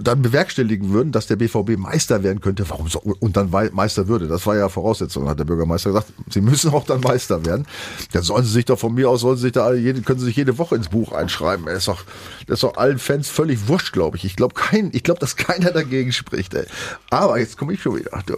dann 0.00 0.22
bewerkstelligen 0.22 0.90
würden, 0.92 1.12
dass 1.12 1.26
der 1.26 1.36
BVB 1.36 1.76
Meister 1.76 2.22
werden 2.22 2.40
könnte, 2.40 2.68
warum 2.70 2.88
so, 2.88 3.00
und 3.00 3.36
dann 3.36 3.50
Meister 3.50 4.08
würde. 4.08 4.28
Das 4.28 4.46
war 4.46 4.56
ja 4.56 4.68
Voraussetzung, 4.68 5.28
hat 5.28 5.38
der 5.38 5.44
Bürgermeister 5.44 5.90
gesagt. 5.90 6.12
Sie 6.30 6.40
müssen 6.40 6.72
auch 6.72 6.84
dann 6.84 7.00
Meister 7.00 7.44
werden. 7.44 7.66
Dann 8.12 8.22
sollen 8.22 8.44
sie 8.44 8.52
sich 8.52 8.64
doch 8.64 8.78
von 8.78 8.94
mir 8.94 9.10
aus, 9.10 9.20
sollen 9.20 9.36
sie 9.36 9.42
sich 9.42 9.52
da 9.52 9.64
alle, 9.64 9.78
jede, 9.78 10.00
können 10.02 10.20
sie 10.20 10.26
sich 10.26 10.36
jede 10.36 10.56
Woche 10.58 10.76
ins 10.76 10.88
Buch 10.88 11.12
einschreiben. 11.12 11.66
Das 11.66 11.78
ist 11.78 11.88
doch, 11.88 12.04
das 12.46 12.54
ist 12.58 12.62
doch 12.62 12.76
allen 12.76 12.98
Fans 12.98 13.28
völlig 13.28 13.66
wurscht, 13.68 13.92
glaube 13.92 14.16
ich. 14.16 14.24
Ich 14.24 14.36
glaube 14.36 14.54
kein, 14.54 14.90
ich 14.92 15.02
glaube, 15.02 15.20
dass 15.20 15.36
keiner 15.36 15.72
dagegen 15.72 16.12
spricht, 16.12 16.54
ey. 16.54 16.66
Aber 17.10 17.38
jetzt 17.38 17.58
komme 17.58 17.72
ich 17.72 17.82
schon 17.82 17.96
wieder. 17.96 18.22
Du, 18.26 18.36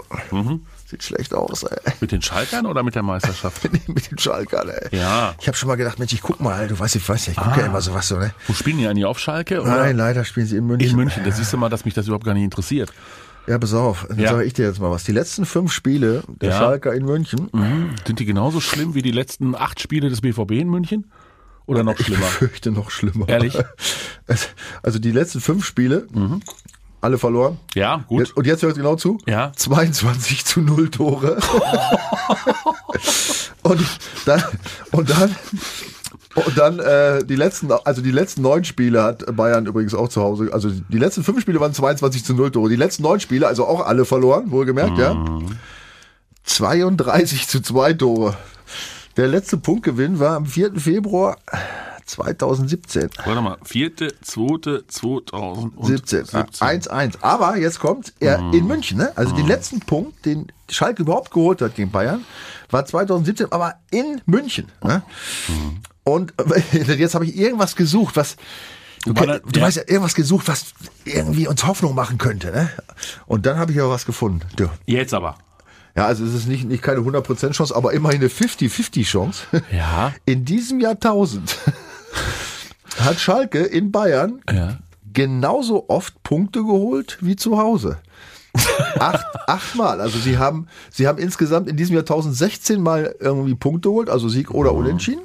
Sieht 0.90 1.04
schlecht 1.04 1.32
aus, 1.34 1.62
ey. 1.62 1.78
Mit 2.00 2.10
den 2.10 2.20
Schalkern 2.20 2.66
oder 2.66 2.82
mit 2.82 2.96
der 2.96 3.02
Meisterschaft? 3.04 3.62
Mit 3.88 4.10
den 4.10 4.18
Schalkern, 4.18 4.68
ey. 4.70 4.88
Ja. 4.98 5.34
Ich 5.40 5.46
habe 5.46 5.56
schon 5.56 5.68
mal 5.68 5.76
gedacht, 5.76 6.00
Mensch, 6.00 6.12
ich 6.12 6.20
guck 6.20 6.40
mal, 6.40 6.66
du 6.66 6.76
weißt, 6.76 6.96
ich 6.96 7.08
weiß 7.08 7.26
ja, 7.26 7.32
ich 7.32 7.38
gucke 7.38 7.60
ja 7.60 7.66
immer 7.66 7.80
sowas 7.80 8.08
so, 8.08 8.16
ne? 8.18 8.32
Wo 8.48 8.52
spielen 8.54 8.78
die 8.78 8.88
eigentlich 8.88 9.04
auf 9.04 9.20
Schalke? 9.20 9.60
Oder? 9.62 9.76
Nein, 9.76 9.96
leider 9.96 10.24
spielen 10.24 10.46
sie 10.46 10.56
in 10.56 10.66
München. 10.66 10.90
In 10.90 10.96
München. 10.96 11.22
Da 11.24 11.30
siehst 11.30 11.52
du 11.52 11.56
mal, 11.58 11.68
dass 11.68 11.84
mich 11.84 11.94
das 11.94 12.06
überhaupt 12.06 12.24
gar 12.24 12.34
nicht 12.34 12.42
interessiert. 12.42 12.92
Ja, 13.46 13.56
pass 13.58 13.72
auf, 13.72 14.06
dann 14.08 14.18
Ja. 14.18 14.30
sage 14.32 14.44
ich 14.44 14.52
dir 14.52 14.66
jetzt 14.66 14.80
mal 14.80 14.90
was. 14.90 15.04
Die 15.04 15.12
letzten 15.12 15.46
fünf 15.46 15.72
Spiele 15.72 16.24
der 16.40 16.50
Ja. 16.50 16.58
Schalker 16.58 16.92
in 16.92 17.04
München, 17.04 17.48
Mhm. 17.52 17.90
Sind 18.04 18.18
die 18.18 18.24
genauso 18.26 18.60
schlimm 18.60 18.94
wie 18.94 19.02
die 19.02 19.12
letzten 19.12 19.54
acht 19.54 19.80
Spiele 19.80 20.08
des 20.10 20.20
BVB 20.20 20.50
in 20.60 20.68
München? 20.68 21.10
Oder 21.66 21.84
noch 21.84 22.00
ich 22.00 22.06
schlimmer? 22.06 22.22
befürchte 22.26 22.72
noch 22.72 22.90
schlimmer. 22.90 23.28
Ehrlich? 23.28 23.54
Mhm. 23.56 23.62
Also 24.82 24.98
die 25.00 25.10
letzten 25.12 25.40
fünf 25.40 25.64
Spiele, 25.64 26.06
alle 27.00 27.18
verloren. 27.18 27.58
Ja, 27.74 28.04
gut. 28.08 28.20
Jetzt, 28.20 28.36
und 28.36 28.46
jetzt 28.46 28.62
hört 28.62 28.76
genau 28.76 28.96
zu. 28.96 29.18
Ja. 29.26 29.52
22 29.54 30.44
zu 30.44 30.60
0 30.60 30.90
Tore. 30.90 31.38
und 33.62 33.80
dann, 34.26 34.42
und 34.92 35.10
dann, 35.10 35.34
und 36.34 36.58
dann 36.58 36.78
äh, 36.78 37.24
die 37.24 37.36
letzten, 37.36 37.72
also 37.72 38.02
die 38.02 38.10
letzten 38.10 38.42
neun 38.42 38.64
Spiele 38.64 39.02
hat 39.02 39.24
Bayern 39.34 39.66
übrigens 39.66 39.94
auch 39.94 40.08
zu 40.08 40.20
Hause. 40.20 40.50
Also 40.52 40.70
die 40.70 40.98
letzten 40.98 41.24
fünf 41.24 41.40
Spiele 41.40 41.60
waren 41.60 41.72
22 41.72 42.24
zu 42.24 42.34
0 42.34 42.50
Tore. 42.50 42.68
Die 42.68 42.76
letzten 42.76 43.02
neun 43.02 43.20
Spiele, 43.20 43.46
also 43.46 43.66
auch 43.66 43.86
alle 43.86 44.04
verloren, 44.04 44.50
wohlgemerkt, 44.50 44.98
ja. 44.98 45.16
32 46.44 47.48
zu 47.48 47.60
2 47.60 47.94
Tore. 47.94 48.36
Der 49.16 49.28
letzte 49.28 49.56
Punktgewinn 49.56 50.18
war 50.18 50.36
am 50.36 50.46
4. 50.46 50.74
Februar 50.76 51.36
2017. 52.10 53.10
Warte 53.24 53.40
mal. 53.40 53.58
Vierte, 53.64 54.14
zweite, 54.22 54.84
2017. 54.86 56.24
17. 56.26 56.44
1-1. 56.52 57.14
Aber 57.20 57.56
jetzt 57.56 57.80
kommt 57.80 58.12
er 58.20 58.38
in 58.52 58.66
München. 58.66 58.98
Ne? 58.98 59.12
Also 59.16 59.34
den 59.34 59.46
letzten 59.46 59.80
Punkt, 59.80 60.24
den 60.26 60.50
Schalke 60.68 61.02
überhaupt 61.02 61.30
geholt 61.30 61.62
hat 61.62 61.74
gegen 61.76 61.90
Bayern, 61.90 62.24
war 62.70 62.84
2017, 62.84 63.50
aber 63.52 63.74
in 63.90 64.20
München. 64.26 64.66
Ne? 64.82 65.02
Und 66.04 66.32
äh, 66.72 66.94
jetzt 66.94 67.14
habe 67.14 67.24
ich 67.26 67.36
irgendwas 67.36 67.76
gesucht, 67.76 68.16
was 68.16 68.36
Du, 69.06 69.14
da- 69.14 69.38
du 69.38 69.58
ja. 69.58 69.66
weißt 69.66 69.78
ja 69.78 69.82
irgendwas 69.86 70.14
gesucht, 70.14 70.46
was 70.46 70.74
irgendwie 71.06 71.48
uns 71.48 71.66
Hoffnung 71.66 71.94
machen 71.94 72.18
könnte. 72.18 72.50
Ne? 72.50 72.68
Und 73.26 73.46
dann 73.46 73.56
habe 73.58 73.72
ich 73.72 73.80
aber 73.80 73.88
was 73.88 74.04
gefunden. 74.04 74.42
Du. 74.56 74.68
Jetzt 74.84 75.14
aber. 75.14 75.38
Ja, 75.96 76.04
also 76.04 76.22
es 76.22 76.34
ist 76.34 76.46
nicht, 76.48 76.66
nicht 76.66 76.82
keine 76.82 77.00
100% 77.00 77.52
Chance, 77.52 77.74
aber 77.74 77.94
immerhin 77.94 78.20
eine 78.20 78.28
50-50 78.28 79.04
Chance. 79.04 79.44
Ja. 79.74 80.12
In 80.26 80.44
diesem 80.44 80.80
Jahrtausend 80.80 81.56
hat 82.98 83.18
Schalke 83.20 83.60
in 83.60 83.90
Bayern 83.92 84.40
Ja. 84.50 84.78
genauso 85.12 85.84
oft 85.88 86.22
Punkte 86.22 86.60
geholt 86.60 87.18
wie 87.20 87.36
zu 87.36 87.58
Hause. 87.58 87.98
Acht, 88.98 89.24
achtmal. 89.48 90.00
Also 90.00 90.18
sie 90.18 90.38
haben, 90.38 90.66
sie 90.90 91.06
haben 91.06 91.18
insgesamt 91.18 91.68
in 91.68 91.76
diesem 91.76 91.94
Jahrtausend 91.94 92.36
16 92.36 92.82
Mal 92.82 93.14
irgendwie 93.20 93.54
Punkte 93.54 93.88
geholt, 93.88 94.10
also 94.10 94.28
Sieg 94.28 94.50
oder 94.50 94.72
Unentschieden. 94.74 95.22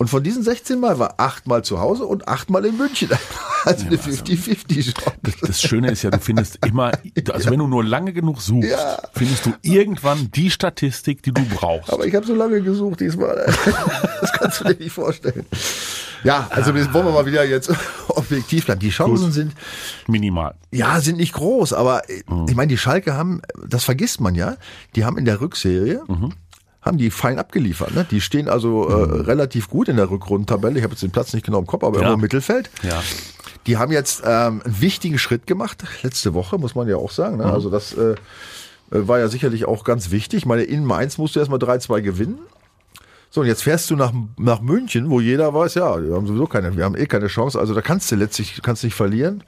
Und 0.00 0.06
von 0.08 0.22
diesen 0.22 0.44
16 0.44 0.78
Mal 0.78 1.00
war 1.00 1.14
achtmal 1.18 1.64
zu 1.64 1.80
Hause 1.80 2.04
und 2.06 2.28
achtmal 2.28 2.64
in 2.64 2.76
München. 2.76 3.10
Also 3.64 3.86
eine 3.86 3.96
50-50 3.96 4.94
Chance. 4.94 5.36
Das 5.42 5.60
Schöne 5.60 5.90
ist 5.90 6.02
ja, 6.02 6.10
du 6.10 6.20
findest 6.20 6.64
immer, 6.64 6.92
also 7.32 7.50
wenn 7.50 7.58
du 7.58 7.66
nur 7.66 7.82
lange 7.84 8.12
genug 8.12 8.40
suchst, 8.40 8.70
Ja. 8.70 8.98
findest 9.12 9.44
du 9.46 9.52
irgendwann 9.62 10.30
die 10.30 10.50
Statistik, 10.50 11.24
die 11.24 11.32
du 11.32 11.42
brauchst. 11.44 11.92
Aber 11.92 12.06
ich 12.06 12.14
habe 12.14 12.24
so 12.24 12.34
lange 12.36 12.62
gesucht 12.62 13.00
diesmal. 13.00 13.52
Das 14.20 14.32
kannst 14.32 14.60
du 14.60 14.64
dir 14.64 14.76
nicht 14.78 14.92
vorstellen. 14.92 15.44
Ja, 16.22 16.46
also 16.50 16.70
jetzt 16.72 16.94
wollen 16.94 17.06
wir 17.06 17.12
mal 17.12 17.26
wieder 17.26 17.44
jetzt 17.44 17.70
objektiv 18.08 18.66
bleiben. 18.66 18.80
Die 18.80 18.90
Chancen 18.90 19.32
sind, 19.32 19.52
Minimal. 20.06 20.54
ja, 20.70 21.00
sind 21.00 21.16
nicht 21.18 21.32
groß, 21.34 21.72
aber 21.72 22.08
äh, 22.08 22.22
ich 22.48 22.54
meine, 22.54 22.68
die 22.68 22.78
Schalke 22.78 23.14
haben, 23.14 23.42
das 23.68 23.84
vergisst 23.84 24.20
man 24.20 24.36
ja, 24.36 24.56
die 24.94 25.04
haben 25.04 25.18
in 25.18 25.24
der 25.24 25.40
Rückserie, 25.40 26.02
haben 26.82 26.96
die 26.98 27.10
fein 27.10 27.38
abgeliefert. 27.38 27.94
Ne? 27.94 28.06
Die 28.10 28.20
stehen 28.20 28.48
also 28.48 28.88
äh, 28.88 29.20
relativ 29.22 29.68
gut 29.68 29.88
in 29.88 29.96
der 29.96 30.10
Rückrundentabelle. 30.10 30.78
Ich 30.78 30.84
habe 30.84 30.92
jetzt 30.92 31.02
den 31.02 31.10
Platz 31.10 31.32
nicht 31.34 31.44
genau 31.44 31.58
im 31.58 31.66
Kopf, 31.66 31.82
aber 31.84 31.96
Ja. 31.96 32.02
irgendwo 32.02 32.14
im 32.14 32.20
Mittelfeld. 32.22 32.70
Ja. 32.82 33.02
Die 33.66 33.76
haben 33.76 33.92
jetzt 33.92 34.22
ähm, 34.24 34.62
einen 34.64 34.80
wichtigen 34.80 35.18
Schritt 35.18 35.46
gemacht, 35.46 35.82
letzte 36.02 36.32
Woche, 36.34 36.56
muss 36.58 36.74
man 36.74 36.88
ja 36.88 36.96
auch 36.96 37.10
sagen. 37.10 37.38
Ne? 37.38 37.44
Also 37.44 37.68
das 37.68 37.92
äh, 37.94 38.12
äh, 38.12 38.14
war 38.90 39.18
ja 39.18 39.28
sicherlich 39.28 39.64
auch 39.66 39.84
ganz 39.84 40.10
wichtig. 40.10 40.38
Ich 40.38 40.46
meine, 40.46 40.62
in 40.62 40.84
Mainz 40.84 41.18
musst 41.18 41.34
du 41.36 41.40
erstmal 41.40 41.58
3-2 41.58 42.00
gewinnen. 42.00 42.38
So, 43.30 43.42
und 43.42 43.46
jetzt 43.46 43.62
fährst 43.64 43.90
du 43.90 43.96
nach, 43.96 44.12
nach 44.38 44.60
München, 44.62 45.10
wo 45.10 45.20
jeder 45.20 45.52
weiß, 45.52 45.74
ja, 45.74 46.02
wir 46.02 46.14
haben 46.14 46.26
sowieso 46.26 46.46
keine, 46.46 46.74
wir 46.76 46.84
haben 46.84 46.96
eh 46.96 47.06
keine 47.06 47.26
Chance. 47.26 47.58
Also 47.58 47.74
da 47.74 47.82
kannst 47.82 48.10
du 48.10 48.16
letztlich, 48.16 48.60
kannst 48.62 48.84
nicht 48.84 48.94
verlieren. 48.94 49.44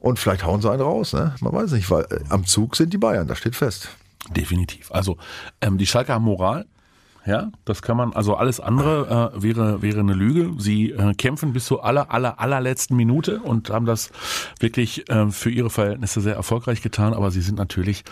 Und 0.00 0.18
vielleicht 0.18 0.44
hauen 0.44 0.60
sie 0.60 0.70
einen 0.70 0.82
raus, 0.82 1.12
ne? 1.14 1.34
Man 1.40 1.52
weiß 1.52 1.70
nicht, 1.72 1.88
weil 1.90 2.02
äh, 2.10 2.18
am 2.28 2.44
Zug 2.44 2.76
sind 2.76 2.92
die 2.92 2.98
Bayern, 2.98 3.28
das 3.28 3.38
steht 3.38 3.54
fest. 3.56 3.88
Definitiv. 4.36 4.90
Also 4.92 5.16
ähm, 5.60 5.78
die 5.78 5.86
Schalker 5.86 6.14
haben 6.14 6.24
Moral. 6.24 6.66
Ja, 7.24 7.52
das 7.64 7.82
kann 7.82 7.96
man, 7.96 8.12
also 8.14 8.34
alles 8.34 8.58
andere 8.58 9.32
äh, 9.36 9.42
wäre, 9.42 9.80
wäre 9.80 10.00
eine 10.00 10.14
Lüge. 10.14 10.50
Sie 10.58 10.90
äh, 10.90 11.14
kämpfen 11.14 11.52
bis 11.52 11.66
zur 11.66 11.84
aller, 11.84 12.10
aller, 12.10 12.40
allerletzten 12.40 12.96
Minute 12.96 13.40
und 13.40 13.70
haben 13.70 13.86
das 13.86 14.10
wirklich 14.58 15.08
äh, 15.08 15.30
für 15.30 15.50
ihre 15.50 15.70
Verhältnisse 15.70 16.20
sehr 16.20 16.34
erfolgreich 16.34 16.82
getan, 16.82 17.14
aber 17.14 17.30
sie 17.30 17.40
sind 17.40 17.58
natürlich, 17.58 18.02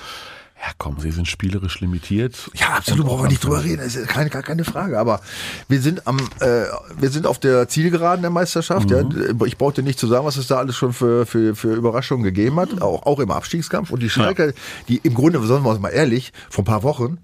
ja 0.54 0.70
komm, 0.78 1.00
sie 1.00 1.10
sind 1.10 1.26
spielerisch 1.26 1.80
limitiert. 1.80 2.52
Ja, 2.54 2.68
absolut, 2.68 3.04
brauchen 3.04 3.24
wir 3.24 3.30
nicht 3.30 3.42
drüber 3.42 3.64
reden, 3.64 3.78
das 3.78 3.96
ist 3.96 4.06
keine, 4.06 4.30
gar 4.30 4.44
keine 4.44 4.62
Frage. 4.62 4.96
Aber 4.96 5.20
wir 5.66 5.80
sind 5.80 6.06
am, 6.06 6.18
äh, 6.38 6.66
wir 6.96 7.10
sind 7.10 7.26
auf 7.26 7.40
der 7.40 7.66
Zielgeraden 7.66 8.22
der 8.22 8.30
Meisterschaft. 8.30 8.92
Ja. 8.92 9.02
Ich 9.44 9.58
brauchte 9.58 9.82
nicht 9.82 9.98
zu 9.98 10.06
sagen, 10.06 10.24
was 10.24 10.36
es 10.36 10.46
da 10.46 10.58
alles 10.58 10.76
schon 10.76 10.92
für, 10.92 11.26
für, 11.26 11.56
für 11.56 11.74
Überraschungen 11.74 12.22
gegeben 12.22 12.60
hat, 12.60 12.80
auch, 12.80 13.06
auch 13.06 13.18
im 13.18 13.32
Abstiegskampf. 13.32 13.90
Und 13.90 14.04
die 14.04 14.10
Schalker, 14.10 14.52
die 14.86 14.98
im 14.98 15.14
Grunde, 15.14 15.44
sagen 15.44 15.64
wir 15.64 15.70
uns 15.70 15.80
mal 15.80 15.88
ehrlich, 15.88 16.32
vor 16.48 16.62
ein 16.62 16.66
paar 16.66 16.84
Wochen, 16.84 17.18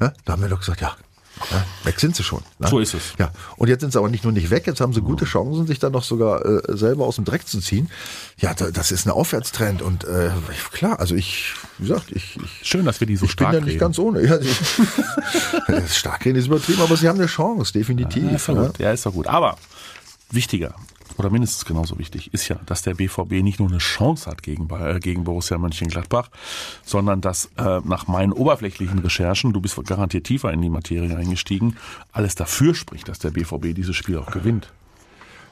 ja, 0.00 0.12
da 0.26 0.32
haben 0.32 0.42
wir 0.42 0.50
doch 0.50 0.58
gesagt, 0.58 0.82
ja, 0.82 0.94
ja, 1.50 1.64
weg 1.84 2.00
sind 2.00 2.16
sie 2.16 2.22
schon. 2.22 2.42
Ne? 2.58 2.68
So 2.68 2.78
ist 2.78 2.94
es. 2.94 3.14
Ja, 3.18 3.32
und 3.56 3.68
jetzt 3.68 3.80
sind 3.80 3.92
sie 3.92 3.98
aber 3.98 4.08
nicht 4.08 4.24
nur 4.24 4.32
nicht 4.32 4.50
weg, 4.50 4.66
jetzt 4.66 4.80
haben 4.80 4.92
sie 4.92 5.00
gute 5.00 5.24
Chancen, 5.24 5.66
sich 5.66 5.78
dann 5.78 5.92
noch 5.92 6.04
sogar 6.04 6.44
äh, 6.44 6.76
selber 6.76 7.06
aus 7.06 7.16
dem 7.16 7.24
Dreck 7.24 7.46
zu 7.46 7.60
ziehen. 7.60 7.90
Ja, 8.38 8.54
da, 8.54 8.70
das 8.70 8.92
ist 8.92 9.06
ein 9.06 9.10
Aufwärtstrend 9.10 9.82
und 9.82 10.04
äh, 10.04 10.30
klar, 10.72 11.00
also 11.00 11.14
ich, 11.14 11.54
wie 11.78 11.88
gesagt, 11.88 12.12
ich, 12.12 12.36
ich 12.36 12.68
Schön, 12.68 12.84
dass 12.84 13.00
wir 13.00 13.06
die 13.06 13.16
so 13.16 13.24
ich 13.24 13.36
bin 13.36 13.44
stark 13.46 13.54
ja 13.54 13.60
nicht 13.60 13.68
reden. 13.70 13.78
ganz 13.80 13.98
ohne. 13.98 14.24
Ja, 14.24 14.38
die, 14.38 14.48
stark 15.88 16.24
reden 16.24 16.38
ist 16.38 16.46
übertrieben, 16.46 16.82
aber 16.82 16.96
sie 16.96 17.08
haben 17.08 17.18
eine 17.18 17.26
Chance, 17.26 17.72
definitiv. 17.72 18.24
Ja, 18.24 18.36
ist 18.36 18.48
doch 18.48 18.54
ne? 18.54 18.66
gut. 18.66 18.78
Ja, 18.78 18.92
ist 18.92 19.06
doch 19.06 19.12
gut. 19.12 19.26
Aber 19.26 19.56
wichtiger 20.30 20.74
oder 21.18 21.30
mindestens 21.30 21.64
genauso 21.64 21.98
wichtig 21.98 22.32
ist 22.32 22.48
ja, 22.48 22.56
dass 22.66 22.82
der 22.82 22.94
BVB 22.94 23.42
nicht 23.42 23.60
nur 23.60 23.68
eine 23.68 23.78
Chance 23.78 24.30
hat 24.30 24.42
gegen, 24.42 24.68
äh, 24.70 24.98
gegen 25.00 25.24
Borussia 25.24 25.58
Mönchengladbach, 25.58 26.30
sondern 26.84 27.20
dass 27.20 27.50
äh, 27.56 27.80
nach 27.84 28.06
meinen 28.08 28.32
oberflächlichen 28.32 28.98
Recherchen, 29.00 29.52
du 29.52 29.60
bist 29.60 29.82
garantiert 29.84 30.24
tiefer 30.24 30.52
in 30.52 30.62
die 30.62 30.70
Materie 30.70 31.16
eingestiegen, 31.16 31.76
alles 32.12 32.34
dafür 32.34 32.74
spricht, 32.74 33.08
dass 33.08 33.18
der 33.18 33.30
BVB 33.30 33.74
dieses 33.74 33.96
Spiel 33.96 34.18
auch 34.18 34.30
gewinnt. 34.30 34.72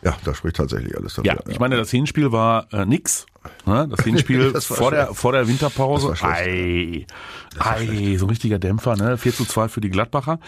Ja, 0.02 0.16
da 0.24 0.34
spricht 0.34 0.56
tatsächlich 0.56 0.96
alles 0.96 1.14
dafür. 1.14 1.32
Ja, 1.32 1.38
ich 1.48 1.58
meine, 1.60 1.76
das 1.76 1.90
Hinspiel 1.90 2.32
war 2.32 2.72
äh, 2.72 2.86
nix. 2.86 3.26
Ne? 3.66 3.88
Das 3.90 4.04
Hinspiel 4.04 4.52
Das 4.52 4.66
vor, 4.66 4.90
der, 4.90 5.14
vor 5.14 5.32
der 5.32 5.48
Winterpause. 5.48 6.14
Ei, 6.22 7.06
ei, 7.58 8.16
so 8.18 8.26
ein 8.26 8.30
richtiger 8.30 8.58
Dämpfer, 8.58 8.96
ne? 8.96 9.16
4 9.16 9.34
zu 9.34 9.44
2 9.44 9.68
für 9.68 9.80
die 9.80 9.90
Gladbacher. 9.90 10.38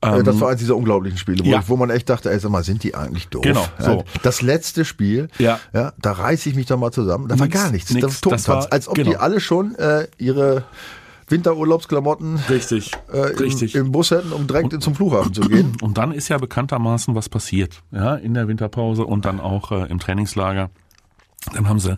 Äh, 0.00 0.18
Ähm, 0.18 0.24
Das 0.24 0.40
war 0.40 0.50
eins 0.50 0.60
dieser 0.60 0.76
unglaublichen 0.76 1.18
Spiele, 1.18 1.44
wo, 1.44 1.48
Ja. 1.48 1.60
ich, 1.60 1.68
wo 1.68 1.76
man 1.76 1.90
echt 1.90 2.08
dachte, 2.10 2.30
ey, 2.30 2.38
sag 2.38 2.50
mal, 2.50 2.62
sind 2.64 2.82
die 2.82 2.94
eigentlich 2.94 3.28
doof? 3.28 3.42
Genau, 3.42 3.66
so. 3.78 4.04
Das 4.22 4.42
letzte 4.42 4.84
Spiel, 4.84 5.28
Ja. 5.38 5.58
ja, 5.72 5.92
da 5.98 6.12
reiße 6.12 6.48
ich 6.50 6.54
mich 6.54 6.66
doch 6.66 6.78
mal 6.78 6.92
zusammen. 6.92 7.28
Da 7.28 7.38
war 7.38 7.48
gar 7.48 7.70
nichts. 7.70 7.92
nix. 7.92 8.06
Das, 8.06 8.20
Das 8.20 8.48
war- 8.48 8.72
als 8.72 8.88
ob 8.88 8.94
genau. 8.96 9.10
die 9.10 9.16
alle 9.16 9.40
schon 9.40 9.74
äh, 9.76 10.06
ihre 10.18 10.64
Winterurlaubsklamotten 11.28 12.36
richtig, 12.50 12.92
äh, 13.12 13.30
im, 13.32 13.38
richtig. 13.38 13.74
im 13.74 13.92
Bus 13.92 14.10
hätten, 14.10 14.32
um 14.32 14.46
direkt 14.46 14.80
zum 14.82 14.94
Flughafen 14.94 15.32
zu 15.34 15.40
gehen. 15.42 15.72
Und 15.80 15.98
dann 15.98 16.12
ist 16.12 16.28
ja 16.28 16.38
bekanntermaßen 16.38 17.14
was 17.14 17.28
passiert, 17.28 17.82
ja, 17.92 18.14
in 18.16 18.34
der 18.34 18.46
Winterpause 18.48 19.04
und 19.04 19.24
dann 19.24 19.40
auch 19.40 19.72
äh, 19.72 19.86
im 19.90 19.98
Trainingslager. 19.98 20.70
Dann 21.52 21.68
haben 21.68 21.78
sie 21.78 21.96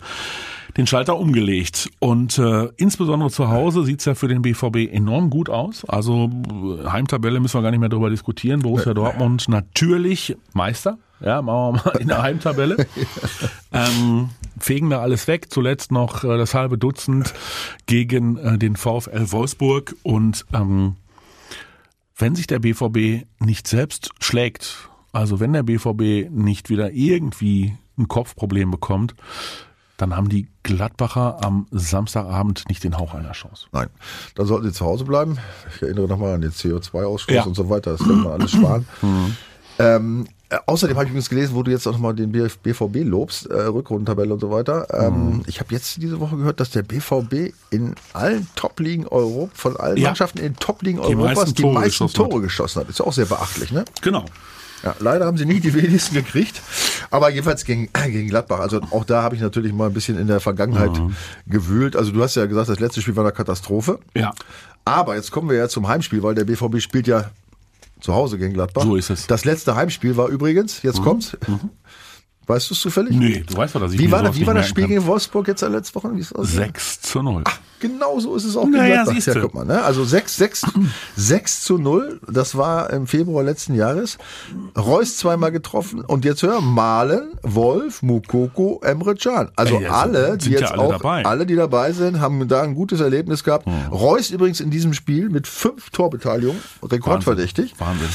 den 0.77 0.87
Schalter 0.87 1.19
umgelegt. 1.19 1.91
Und 1.99 2.39
äh, 2.39 2.69
insbesondere 2.77 3.31
zu 3.31 3.49
Hause 3.49 3.85
sieht's 3.85 4.05
ja 4.05 4.15
für 4.15 4.29
den 4.29 4.43
BVB 4.43 4.93
enorm 4.93 5.31
gut 5.31 5.49
aus. 5.49 5.85
Also 5.87 6.31
äh, 6.85 6.89
Heimtabelle 6.89 7.41
müssen 7.41 7.59
wir 7.59 7.63
gar 7.63 7.71
nicht 7.71 7.81
mehr 7.81 7.89
drüber 7.89 8.11
diskutieren. 8.11 8.61
Borussia 8.61 8.95
Dortmund 8.95 9.49
natürlich 9.49 10.37
Meister. 10.53 10.99
Ja, 11.21 11.41
machen 11.41 11.77
wir 11.77 11.93
mal 11.93 12.01
in 12.01 12.09
der 12.09 12.23
Heimtabelle. 12.23 12.77
ähm, 13.73 14.29
fegen 14.59 14.91
da 14.91 15.01
alles 15.01 15.27
weg. 15.29 15.51
Zuletzt 15.51 15.91
noch 15.93 16.25
äh, 16.25 16.37
das 16.37 16.53
halbe 16.53 16.77
Dutzend 16.77 17.33
gegen 17.87 18.37
äh, 18.37 18.59
den 18.59 18.77
VfL 18.77 19.33
Wolfsburg. 19.33 19.97
Und 20.03 20.45
ähm, 20.53 20.97
wenn 22.19 22.35
sich 22.35 22.47
der 22.47 22.59
BVB 22.59 23.27
nicht 23.41 23.67
selbst 23.67 24.11
schlägt, 24.21 24.91
also 25.13 25.41
wenn 25.41 25.55
der 25.55 25.63
BVB 25.63 26.31
nicht 26.31 26.69
wieder 26.69 26.93
irgendwie 26.93 27.77
ein 27.99 28.09
Kopfproblem 28.09 28.71
bekommt, 28.71 29.15
dann 29.97 30.15
haben 30.15 30.29
die 30.29 30.49
Gladbacher 30.63 31.39
am 31.43 31.67
Samstagabend 31.71 32.65
nicht 32.69 32.85
den 32.85 32.99
Hauch 32.99 33.15
einer 33.15 33.33
Chance. 33.33 33.67
Nein, 33.73 33.89
dann 34.35 34.47
sollten 34.47 34.67
sie 34.67 34.73
zu 34.75 34.85
Hause 34.85 35.05
bleiben. 35.05 35.39
Ich 35.75 35.81
erinnere 35.83 36.07
nochmal 36.07 36.35
an 36.35 36.43
den 36.43 36.51
CO2-Ausstoß 36.51 37.33
Ja. 37.33 37.43
Mhm. 37.43 37.49
und 37.49 37.55
so 37.55 37.71
weiter. 37.71 37.93
Das 37.93 38.01
kann 38.01 38.23
man 38.23 38.33
alles 38.33 38.53
sparen. 38.53 38.87
Ähm, 39.79 40.27
äh, 40.49 40.57
außerdem 40.65 40.97
habe 40.97 41.05
ich 41.05 41.11
übrigens 41.11 41.29
gelesen, 41.29 41.55
wo 41.55 41.63
du 41.63 41.71
jetzt 41.71 41.87
auch 41.87 41.93
nochmal 41.93 42.15
den 42.15 42.33
BF 42.33 42.57
BVB 42.61 43.05
lobst, 43.05 43.45
äh, 43.45 43.61
Rückrundentabelle 43.65 44.33
und 44.33 44.41
so 44.41 44.51
weiter. 44.51 44.87
Mhm. 45.11 45.35
Ähm, 45.35 45.43
Ich 45.49 45.61
habe 45.61 45.75
jetzt 45.75 46.01
diese 46.01 46.19
Woche 46.19 46.37
gehört, 46.39 46.61
dass 46.61 46.71
der 46.71 46.83
BVB 46.83 47.53
in 47.69 47.95
allen 48.15 48.49
Top-Ligen 48.57 49.07
Europa, 49.07 49.51
von 49.55 49.77
allen 49.77 49.99
Ja. 49.99 50.05
Mannschaften 50.09 50.39
in 50.39 50.45
den 50.55 50.57
Top-Ligen 50.57 50.99
Europas 51.01 51.37
meisten 51.37 51.55
die 51.57 51.65
meisten 51.67 52.09
Tore 52.09 52.41
geschossen 52.41 52.81
hat. 52.81 52.89
Ist 52.89 53.01
ja 53.01 53.05
auch 53.05 53.13
sehr 53.13 53.27
beachtlich, 53.27 53.71
ne? 53.71 53.85
Genau. 54.01 54.25
Ja, 54.87 54.95
leider 55.01 55.27
haben 55.27 55.37
sie 55.37 55.45
nicht 55.47 55.65
die 55.65 55.75
wenigsten 55.83 56.15
gekriegt, 56.15 56.63
aber 57.11 57.31
jedenfalls 57.31 57.65
gegen, 57.65 57.89
gegen 58.07 58.29
Gladbach. 58.29 58.61
Also 58.61 58.81
auch 58.91 59.05
da 59.05 59.23
habe 59.23 59.35
ich 59.35 59.41
natürlich 59.43 59.73
mal 59.73 59.87
ein 59.89 59.93
bisschen 59.95 60.19
in 60.19 60.27
der 60.29 60.41
Vergangenheit 60.41 60.97
Mhm. 60.99 61.15
gewühlt. 61.47 61.97
Also 61.97 62.13
du 62.13 62.23
hast 62.23 62.37
ja 62.37 62.47
gesagt, 62.47 62.69
das 62.69 62.81
letzte 62.81 63.03
Spiel 63.03 63.17
war 63.17 63.25
eine 63.25 63.33
Katastrophe. 63.33 63.99
Ja. 64.15 64.33
Aber 64.85 65.17
jetzt 65.17 65.33
kommen 65.33 65.51
wir 65.51 65.57
ja 65.57 65.69
zum 65.69 65.89
Heimspiel, 65.89 66.23
weil 66.23 66.35
der 66.37 66.45
BVB 66.45 66.81
spielt 66.81 67.09
ja 67.09 67.31
zu 68.01 68.15
Hause 68.15 68.39
gegen 68.39 68.55
Gladbach. 68.55 68.83
So 68.85 68.95
ist 68.97 69.11
es. 69.11 69.23
Mhm. 69.23 69.29
Das 69.29 69.45
letzte 69.45 69.75
Heimspiel 69.75 70.17
war 70.17 70.29
übrigens, 70.29 70.83
jetzt 70.83 71.03
kommt's. 71.03 71.37
Weißt 72.47 72.71
du 72.71 72.75
es 72.75 72.81
zufällig? 72.81 73.17
Nee, 73.17 73.43
du 73.45 73.57
weißt 73.57 73.75
doch, 73.75 73.81
dass 73.81 73.93
ich 73.93 73.99
Wie 73.99 74.11
war, 74.11 74.21
sowas 74.21 74.31
das, 74.33 74.41
wie 74.41 74.47
war 74.47 74.55
das 74.55 74.69
Spiel 74.69 74.85
kann. 74.85 74.91
gegen 74.95 75.07
Wolfsburg 75.07 75.49
jetzt 75.49 75.63
letzte 75.63 75.95
Woche? 75.97 76.15
Wie 76.15 76.21
ist 76.21 76.33
das? 76.37 76.53
6 76.53 77.01
zu 77.01 77.23
0. 77.23 77.43
Genau 77.81 78.21
so 78.21 78.37
ist 78.37 78.45
es 78.45 78.57
auch 78.57 78.65
gegen 78.65 78.77
Naja, 78.77 78.95
Gladbach. 79.03 79.13
siehste. 79.15 79.33
Ja, 79.33 79.41
guck 79.41 79.55
mal, 79.55 79.65
ne? 79.65 79.83
Also 79.83 80.05
6, 80.05 80.37
6, 80.37 80.63
6 81.17 81.63
zu 81.63 81.79
0, 81.79 82.21
das 82.31 82.57
war 82.57 82.91
im 82.91 83.07
Februar 83.07 83.43
letzten 83.43 83.75
Jahres. 83.75 84.17
Reus 84.79 85.17
zweimal 85.17 85.51
getroffen 85.51 86.01
und 86.03 86.25
jetzt 86.25 86.43
hör, 86.43 86.61
Malen, 86.61 87.33
Wolf, 87.43 88.03
Mukoko, 88.03 88.81
Emre 88.85 89.15
Can. 89.17 89.51
Also 89.57 89.79
Ey, 89.79 89.87
alle, 89.87 90.39
die 90.39 90.45
sind 90.45 90.53
ja 90.55 90.61
jetzt 90.61 90.73
alle 90.73 90.83
auch, 90.83 90.93
dabei. 90.93 91.21
Hm. 91.21 91.27
alle, 91.27 91.47
die 91.47 91.57
dabei 91.57 91.93
sind, 91.93 92.21
haben 92.21 92.47
da 92.49 92.63
ein 92.63 92.75
gutes 92.77 93.01
Erlebnis 93.01 93.43
gehabt. 93.45 93.67
Reus 93.91 94.31
übrigens 94.31 94.61
in 94.61 94.71
diesem 94.71 94.93
Spiel 94.95 95.29
mit 95.31 95.47
fünf 95.49 95.91
Torbeteiligungen, 95.91 96.63
rekordverdächtig. 96.83 97.75
Wahnsinn. 97.79 98.09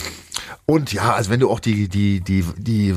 Und 0.65 0.93
ja, 0.93 1.13
also 1.13 1.29
wenn 1.29 1.39
du 1.39 1.49
auch 1.49 1.59
die, 1.59 1.87
die, 1.89 2.21
die, 2.21 2.45
die 2.57 2.95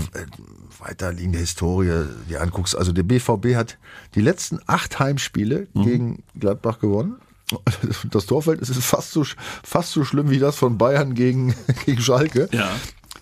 weiterliegende 0.84 1.38
Historie 1.38 2.04
dir 2.28 2.40
anguckst, 2.42 2.76
also 2.76 2.92
der 2.92 3.02
BVB 3.02 3.54
hat 3.56 3.78
die 4.14 4.20
letzten 4.20 4.60
acht 4.66 4.98
Heimspiele 4.98 5.66
Mhm. 5.74 5.82
gegen 5.84 6.22
Gladbach 6.38 6.78
gewonnen. 6.78 7.16
Das 8.10 8.26
Torfeld 8.26 8.60
ist 8.60 8.74
fast 8.82 9.12
so, 9.12 9.24
fast 9.62 9.92
so 9.92 10.04
schlimm 10.04 10.30
wie 10.30 10.38
das 10.38 10.56
von 10.56 10.78
Bayern 10.78 11.14
gegen, 11.14 11.54
gegen 11.86 12.00
Schalke. 12.00 12.48
Ja. 12.52 12.70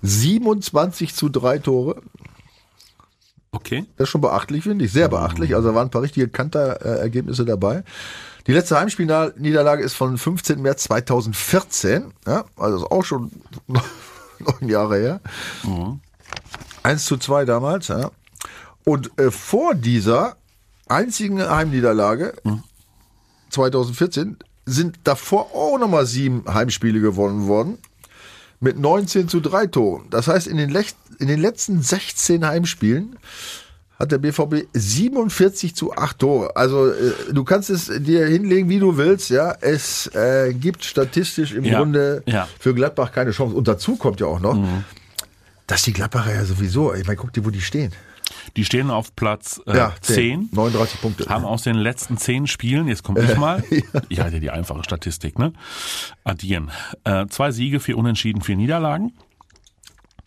27 0.02 1.14
zu 1.14 1.28
drei 1.28 1.58
Tore. 1.58 2.00
Okay. 3.52 3.84
Das 3.96 4.06
ist 4.06 4.10
schon 4.10 4.20
beachtlich, 4.22 4.62
finde 4.64 4.84
ich. 4.84 4.92
Sehr 4.92 5.08
beachtlich. 5.08 5.54
Also 5.54 5.68
da 5.68 5.74
waren 5.74 5.88
ein 5.88 5.90
paar 5.90 6.02
richtige 6.02 6.28
Kanter-Ergebnisse 6.28 7.44
dabei. 7.44 7.84
Die 8.46 8.52
letzte 8.52 8.78
Heimspielniederlage 8.80 9.82
ist 9.84 9.94
von 9.94 10.16
15. 10.18 10.62
März 10.62 10.84
2014. 10.84 12.12
Ja, 12.26 12.44
also 12.56 12.76
ist 12.78 12.90
auch 12.90 13.04
schon 13.04 13.30
neun 13.68 14.68
Jahre 14.68 14.96
her. 14.98 15.20
1 16.82 17.04
zu 17.04 17.16
2 17.16 17.44
damals. 17.44 17.88
Ja. 17.88 18.10
Und 18.84 19.16
äh, 19.18 19.30
vor 19.30 19.74
dieser 19.74 20.36
einzigen 20.88 21.40
Heimniederlage 21.40 22.34
2014 23.50 24.36
sind 24.66 24.98
davor 25.04 25.54
auch 25.54 25.78
nochmal 25.78 26.06
sieben 26.06 26.44
Heimspiele 26.52 27.00
gewonnen 27.00 27.46
worden 27.46 27.78
mit 28.60 28.78
19 28.78 29.28
zu 29.28 29.40
3 29.40 29.66
Toren. 29.66 30.04
Das 30.10 30.28
heißt, 30.28 30.46
in 30.46 30.56
den, 30.56 30.70
Lech 30.70 30.94
in 31.18 31.28
den 31.28 31.40
letzten 31.40 31.82
16 31.82 32.46
Heimspielen 32.46 33.16
hat 33.98 34.10
der 34.10 34.18
BVB 34.18 34.66
47 34.72 35.76
zu 35.76 35.92
8 35.92 36.18
Tore. 36.18 36.56
Also 36.56 36.88
äh, 36.88 37.32
du 37.32 37.44
kannst 37.44 37.70
es 37.70 37.86
dir 37.86 38.26
hinlegen, 38.26 38.68
wie 38.68 38.78
du 38.80 38.96
willst. 38.96 39.30
Ja, 39.30 39.54
es 39.60 40.08
äh, 40.14 40.52
gibt 40.54 40.84
statistisch 40.84 41.52
im 41.52 41.64
Ja, 41.64 41.78
Grunde 41.78 42.22
ja. 42.26 42.48
für 42.58 42.74
Gladbach 42.74 43.12
keine 43.12 43.30
Chance. 43.30 43.54
Und 43.54 43.68
dazu 43.68 43.96
kommt 43.96 44.20
ja 44.20 44.26
auch 44.26 44.40
noch, 44.40 44.56
dass 45.66 45.82
die 45.82 45.92
Gladbacher 45.92 46.34
ja 46.34 46.44
sowieso, 46.44 46.94
ich 46.94 47.06
meine, 47.06 47.16
guck 47.16 47.32
dir, 47.32 47.44
wo 47.44 47.50
die 47.50 47.60
stehen. 47.60 47.92
Die 48.56 48.64
stehen 48.64 48.90
auf 48.90 49.14
Platz 49.14 49.60
äh, 49.66 49.76
Ja, 49.76 49.94
10. 50.00 50.50
39 50.52 51.00
Punkte. 51.00 51.28
Haben 51.28 51.44
aus 51.44 51.62
den 51.62 51.76
letzten 51.76 52.16
zehn 52.16 52.46
Spielen, 52.46 52.88
jetzt 52.88 53.02
komme 53.02 53.20
ich 53.22 53.36
mal, 53.36 53.62
ich 54.08 54.20
halte 54.20 54.40
die 54.40 54.50
einfache 54.50 54.82
Statistik, 54.84 55.38
ne? 55.38 55.52
Addieren. 56.24 56.70
Äh, 57.04 57.26
zwei 57.26 57.50
Siege, 57.50 57.80
vier 57.80 57.98
Unentschieden, 57.98 58.42
vier 58.42 58.56
Niederlagen. 58.56 59.12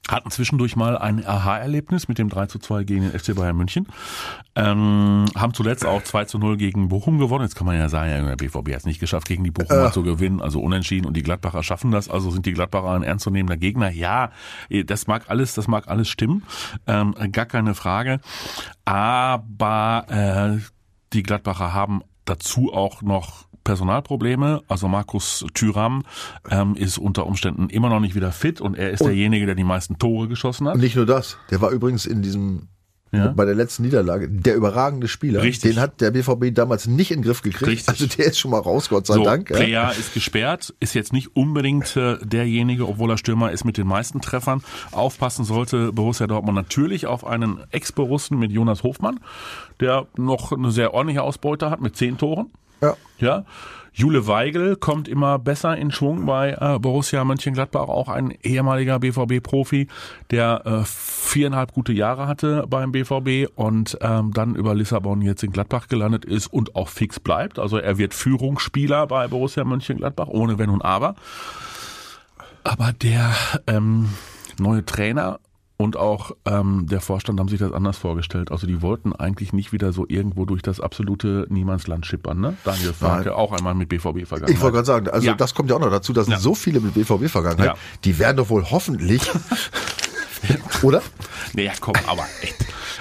Hatten 0.07 0.29
zwischendurch 0.29 0.75
mal 0.75 0.97
ein 0.97 1.25
Aha-Erlebnis 1.25 2.07
mit 2.07 2.19
dem 2.19 2.29
3 2.29 2.45
zu 2.45 2.59
2 2.59 2.83
gegen 2.83 3.09
den 3.09 3.19
FC 3.19 3.35
Bayern 3.35 3.57
München. 3.57 3.87
Ähm, 4.55 5.25
haben 5.35 5.53
zuletzt 5.53 5.83
auch 5.85 6.03
2 6.03 6.25
zu 6.25 6.37
0 6.37 6.57
gegen 6.57 6.89
Bochum 6.89 7.17
gewonnen. 7.17 7.43
Jetzt 7.43 7.55
kann 7.55 7.65
man 7.65 7.75
ja 7.75 7.89
sagen, 7.89 8.11
ja, 8.11 8.23
der 8.23 8.35
BVB 8.35 8.69
hat 8.69 8.79
es 8.79 8.85
nicht 8.85 8.99
geschafft, 8.99 9.27
gegen 9.27 9.43
die 9.43 9.51
Bochumer 9.51 9.91
zu 9.91 10.03
gewinnen, 10.03 10.41
also 10.41 10.61
unentschieden 10.61 11.07
und 11.07 11.17
die 11.17 11.23
Gladbacher 11.23 11.63
schaffen 11.63 11.89
das, 11.89 12.07
also 12.07 12.29
sind 12.29 12.45
die 12.45 12.53
Gladbacher 12.53 12.91
ein 12.91 13.03
ernstzunehmender 13.03 13.57
Gegner. 13.57 13.89
Ja, 13.89 14.31
das 14.85 15.07
mag 15.07 15.29
alles, 15.29 15.55
das 15.55 15.67
mag 15.67 15.87
alles 15.87 16.07
stimmen, 16.07 16.43
ähm, 16.85 17.15
gar 17.31 17.45
keine 17.47 17.73
Frage. 17.73 18.19
Aber 18.85 20.05
äh, 20.59 20.61
die 21.13 21.23
Gladbacher 21.23 21.73
haben 21.73 22.03
dazu 22.25 22.73
auch 22.73 23.01
noch 23.01 23.44
Personalprobleme. 23.65 24.61
Also 24.69 24.87
Markus 24.87 25.45
Thüram 25.53 26.03
ähm, 26.49 26.75
ist 26.75 26.97
unter 26.97 27.25
Umständen 27.25 27.69
immer 27.69 27.89
noch 27.89 27.99
nicht 27.99 28.15
wieder 28.15 28.31
fit 28.31 28.61
und 28.61 28.75
er 28.77 28.91
ist 28.91 29.01
Und- 29.01 29.07
derjenige, 29.07 29.45
der 29.45 29.55
die 29.55 29.65
meisten 29.65 29.97
Tore 29.99 30.29
geschossen 30.29 30.67
hat. 30.67 30.75
Und 30.75 30.81
nicht 30.81 30.95
nur 30.95 31.05
das, 31.05 31.37
der 31.51 31.59
war 31.59 31.71
übrigens 31.71 32.05
in 32.05 32.21
diesem 32.21 32.69
Ja. 33.11 33.27
bei 33.29 33.45
der 33.45 33.55
letzten 33.55 33.83
Niederlage 33.83 34.27
der 34.29 34.55
überragende 34.55 35.07
Spieler. 35.07 35.41
Richtig. 35.41 35.73
Den 35.75 35.81
hat 35.81 36.01
der 36.01 36.11
BVB 36.11 36.53
damals 36.53 36.85
nicht 36.87 37.11
in 37.11 37.19
den 37.19 37.23
Griff 37.25 37.41
gekriegt. 37.41 37.67
Richtig. 37.67 37.87
Also 37.87 38.05
der 38.07 38.25
ist 38.25 38.37
schon 38.39 38.51
mal 38.51 38.59
raus, 38.59 38.89
Gott 38.89 39.07
sei 39.07 39.13
So, 39.15 39.23
Dank. 39.23 39.49
Ja. 39.51 39.55
Plea 39.57 39.91
ist 39.91 40.13
gesperrt, 40.13 40.73
ist 40.81 40.93
jetzt 40.95 41.13
nicht 41.13 41.35
unbedingt 41.35 41.95
äh, 41.95 42.17
derjenige, 42.25 42.87
obwohl 42.87 43.09
er 43.11 43.17
Stürmer 43.17 43.51
ist 43.51 43.63
mit 43.63 43.77
den 43.77 43.87
meisten 43.87 44.19
Treffern. 44.21 44.61
Aufpassen 44.91 45.45
sollte 45.45 45.93
Borussia 45.93 46.27
Dortmund 46.27 46.55
natürlich 46.55 47.07
auf 47.07 47.25
einen 47.25 47.59
Ex-Borussen 47.71 48.37
mit 48.37 48.51
Jonas 48.51 48.83
Hofmann, 48.83 49.19
der 49.79 50.07
noch 50.17 50.51
eine 50.51 50.71
sehr 50.71 50.93
ordentliche 50.93 51.23
Ausbeute 51.23 51.69
hat 51.69 51.79
mit 51.81 51.95
zehn 51.95 52.17
Toren. 52.17 52.47
Ja. 52.81 52.95
Ja. 53.19 53.45
Jule 53.97 54.27
Weigel 54.27 54.75
kommt 54.75 55.07
immer 55.07 55.39
besser 55.39 55.77
in 55.77 55.89
Schwung 55.89 56.25
bei 56.25 56.57
äh, 56.59 56.79
Borussia 56.79 57.23
Mönchengladbach, 57.23 57.87
auch 57.87 58.09
ein 58.09 58.33
ehemaliger 58.43 58.99
BVB-Profi, 58.99 59.87
der 60.31 60.63
äh, 60.65 60.83
viereinhalb 60.83 61.71
gute 61.71 61.93
Jahre 61.93 62.27
hatte 62.27 62.65
beim 62.67 62.91
BVB 62.91 63.49
und 63.55 63.97
ähm, 64.01 64.33
dann 64.33 64.55
über 64.55 64.75
Lissabon 64.75 65.21
jetzt 65.21 65.43
in 65.43 65.53
Gladbach 65.53 65.87
gelandet 65.87 66.25
ist 66.25 66.47
und 66.47 66.75
auch 66.75 66.89
fix 66.89 67.21
bleibt. 67.21 67.57
Also 67.57 67.77
er 67.77 67.97
wird 67.97 68.13
Führungsspieler 68.13 69.07
bei 69.07 69.29
Borussia 69.29 69.63
Mönchengladbach, 69.63 70.27
ohne 70.27 70.59
Wenn 70.59 70.71
und 70.71 70.81
Aber. 70.81 71.15
Aber 72.65 72.91
der 72.91 73.33
ähm, 73.65 74.09
neue 74.59 74.83
Trainer 74.83 75.39
und 75.77 75.97
auch 75.97 76.31
ähm, 76.45 76.87
der 76.89 77.01
Vorstand 77.01 77.39
haben 77.39 77.49
sich 77.49 77.59
das 77.59 77.73
anders 77.73 77.97
vorgestellt. 77.97 78.49
Also 78.51 78.65
die 78.65 78.81
wollten 78.81 79.13
eigentlich 79.13 79.51
nicht 79.51 79.73
wieder 79.73 79.91
so 79.91 80.05
irgendwo 80.07 80.45
durch 80.45 80.61
das 80.61 80.79
absolute 80.79 81.47
Niemandsland 81.49 82.05
schippern. 82.05 82.39
Ne? 82.39 82.55
Daniel 82.63 82.93
Farke 82.93 83.35
auch 83.35 83.51
einmal 83.51 83.75
mit 83.75 83.89
BVB 83.89 84.25
vergangen. 84.25 84.53
Ich 84.53 84.61
wollte 84.61 84.75
gerade 84.75 84.85
sagen, 84.85 85.09
also 85.09 85.27
Ja. 85.27 85.33
das 85.33 85.53
kommt 85.53 85.69
ja 85.69 85.75
auch 85.75 85.81
noch 85.81 85.89
dazu, 85.91 86.13
da 86.13 86.23
sind 86.23 86.33
Ja. 86.33 86.39
so 86.39 86.55
viele 86.55 86.79
mit 86.79 86.93
BVB-Vergangenheit, 86.93 87.67
Ja. 87.67 87.75
die 88.05 88.17
werden 88.19 88.37
doch 88.37 88.49
wohl 88.49 88.63
hoffentlich, 88.71 89.21
oder? 90.83 91.01
Naja, 91.53 91.71
komm, 91.79 91.95
aber 92.07 92.25
echt. 92.41 92.55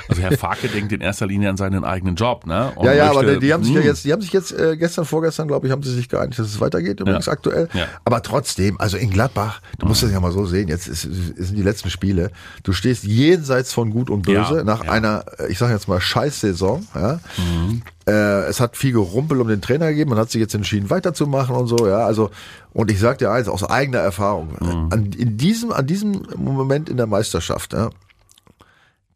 Also 0.06 0.20
Herr 0.20 0.36
Farke 0.36 0.68
denkt 0.68 0.92
in 0.92 1.00
erster 1.00 1.26
Linie 1.26 1.48
an 1.48 1.56
seinen 1.56 1.82
eigenen 1.82 2.14
Job, 2.14 2.46
ne? 2.46 2.72
Und 2.76 2.84
Ja, 2.84 2.92
ja, 2.92 3.04
möchte- 3.06 3.18
aber 3.20 3.32
die, 3.34 3.38
die 3.40 3.52
haben 3.54 3.64
sich 3.64 3.72
ja 3.74 3.80
Hm. 3.80 3.86
jetzt, 3.86 4.04
die 4.04 4.12
haben 4.12 4.20
sich 4.20 4.32
jetzt 4.34 4.52
äh, 4.52 4.76
gestern, 4.76 5.06
vorgestern, 5.06 5.48
glaube 5.48 5.66
ich, 5.66 5.72
haben 5.72 5.82
sie 5.82 5.94
sich 5.94 6.10
geeinigt, 6.10 6.38
dass 6.38 6.46
es 6.46 6.60
weitergeht, 6.60 7.00
übrigens 7.00 7.24
Ja. 7.24 7.32
aktuell. 7.32 7.68
Ja. 7.72 7.86
Aber 8.04 8.22
trotzdem, 8.22 8.78
also 8.78 8.98
in 8.98 9.08
Gladbach, 9.08 9.62
du 9.78 9.86
musst 9.86 10.02
das 10.02 10.10
ja 10.12 10.20
mal 10.20 10.30
so 10.30 10.44
sehen, 10.44 10.68
jetzt 10.68 10.88
ist, 10.88 11.02
sind 11.02 11.56
die 11.56 11.62
letzten 11.62 11.88
Spiele. 11.88 12.30
Du 12.64 12.72
stehst 12.74 13.04
jenseits 13.04 13.72
von 13.72 13.90
Gut 13.90 14.10
und 14.10 14.22
Böse 14.22 14.56
Ja, 14.58 14.64
nach 14.64 14.82
einer, 14.82 15.24
äh, 15.38 15.46
ich 15.50 15.56
sage 15.56 15.72
jetzt 15.72 15.88
mal, 15.88 16.00
Scheißsaison. 16.02 16.86
Ja. 16.94 17.20
Mhm. 17.38 17.82
Äh, 18.06 18.42
es 18.48 18.60
hat 18.60 18.76
viel 18.76 18.92
Gerumpel 18.92 19.40
um 19.40 19.48
den 19.48 19.62
Trainer 19.62 19.88
gegeben, 19.88 20.10
man 20.10 20.18
hat 20.18 20.30
sich 20.30 20.40
jetzt 20.40 20.54
entschieden, 20.54 20.90
weiterzumachen 20.90 21.56
und 21.56 21.66
so, 21.66 21.88
ja. 21.88 22.04
Also, 22.04 22.30
und 22.74 22.90
ich 22.90 23.00
sag 23.00 23.16
dir 23.18 23.30
eins, 23.30 23.48
aus 23.48 23.64
eigener 23.64 24.00
Erfahrung, 24.00 24.50
Mhm. 24.60 24.88
an, 24.92 25.04
in 25.12 25.38
diesem, 25.38 25.72
an 25.72 25.86
diesem 25.86 26.26
Moment 26.36 26.90
in 26.90 26.98
der 26.98 27.06
Meisterschaft, 27.06 27.72
ja, 27.72 27.88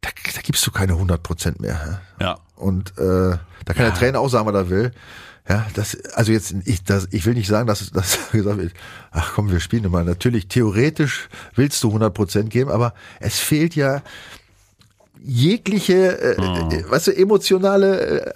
da, 0.00 0.08
da 0.34 0.40
gibst 0.42 0.66
du 0.66 0.70
keine 0.70 0.92
100 0.94 1.22
Prozent 1.22 1.60
mehr. 1.60 2.00
Ja. 2.18 2.26
Ja. 2.26 2.38
Und 2.56 2.96
äh, 2.98 3.36
da 3.64 3.74
kann 3.74 3.84
der 3.84 3.94
Trainer 3.94 4.20
auch 4.20 4.28
sagen, 4.28 4.46
was 4.46 4.54
er 4.54 4.70
will. 4.70 4.92
Ja, 5.48 5.66
das, 5.74 5.96
also 6.14 6.30
jetzt, 6.30 6.54
ich, 6.66 6.84
das, 6.84 7.08
ich 7.10 7.24
will 7.24 7.34
nicht 7.34 7.48
sagen, 7.48 7.66
dass, 7.66 7.90
dass 7.92 8.30
gesagt 8.30 8.58
wird, 8.58 8.72
ach 9.10 9.32
komm, 9.34 9.50
wir 9.50 9.60
spielen 9.60 9.84
immer. 9.84 10.04
Natürlich, 10.04 10.48
theoretisch 10.48 11.28
willst 11.54 11.82
du 11.82 11.88
100 11.88 12.12
Prozent 12.14 12.50
geben, 12.50 12.70
aber 12.70 12.94
es 13.20 13.38
fehlt 13.38 13.74
ja 13.74 14.02
jegliche, 15.24 16.18
äh, 16.38 16.76
äh, 16.76 16.90
weißt 16.90 17.08
du, 17.08 17.16
emotionale 17.16 18.00
äh, 18.20 18.32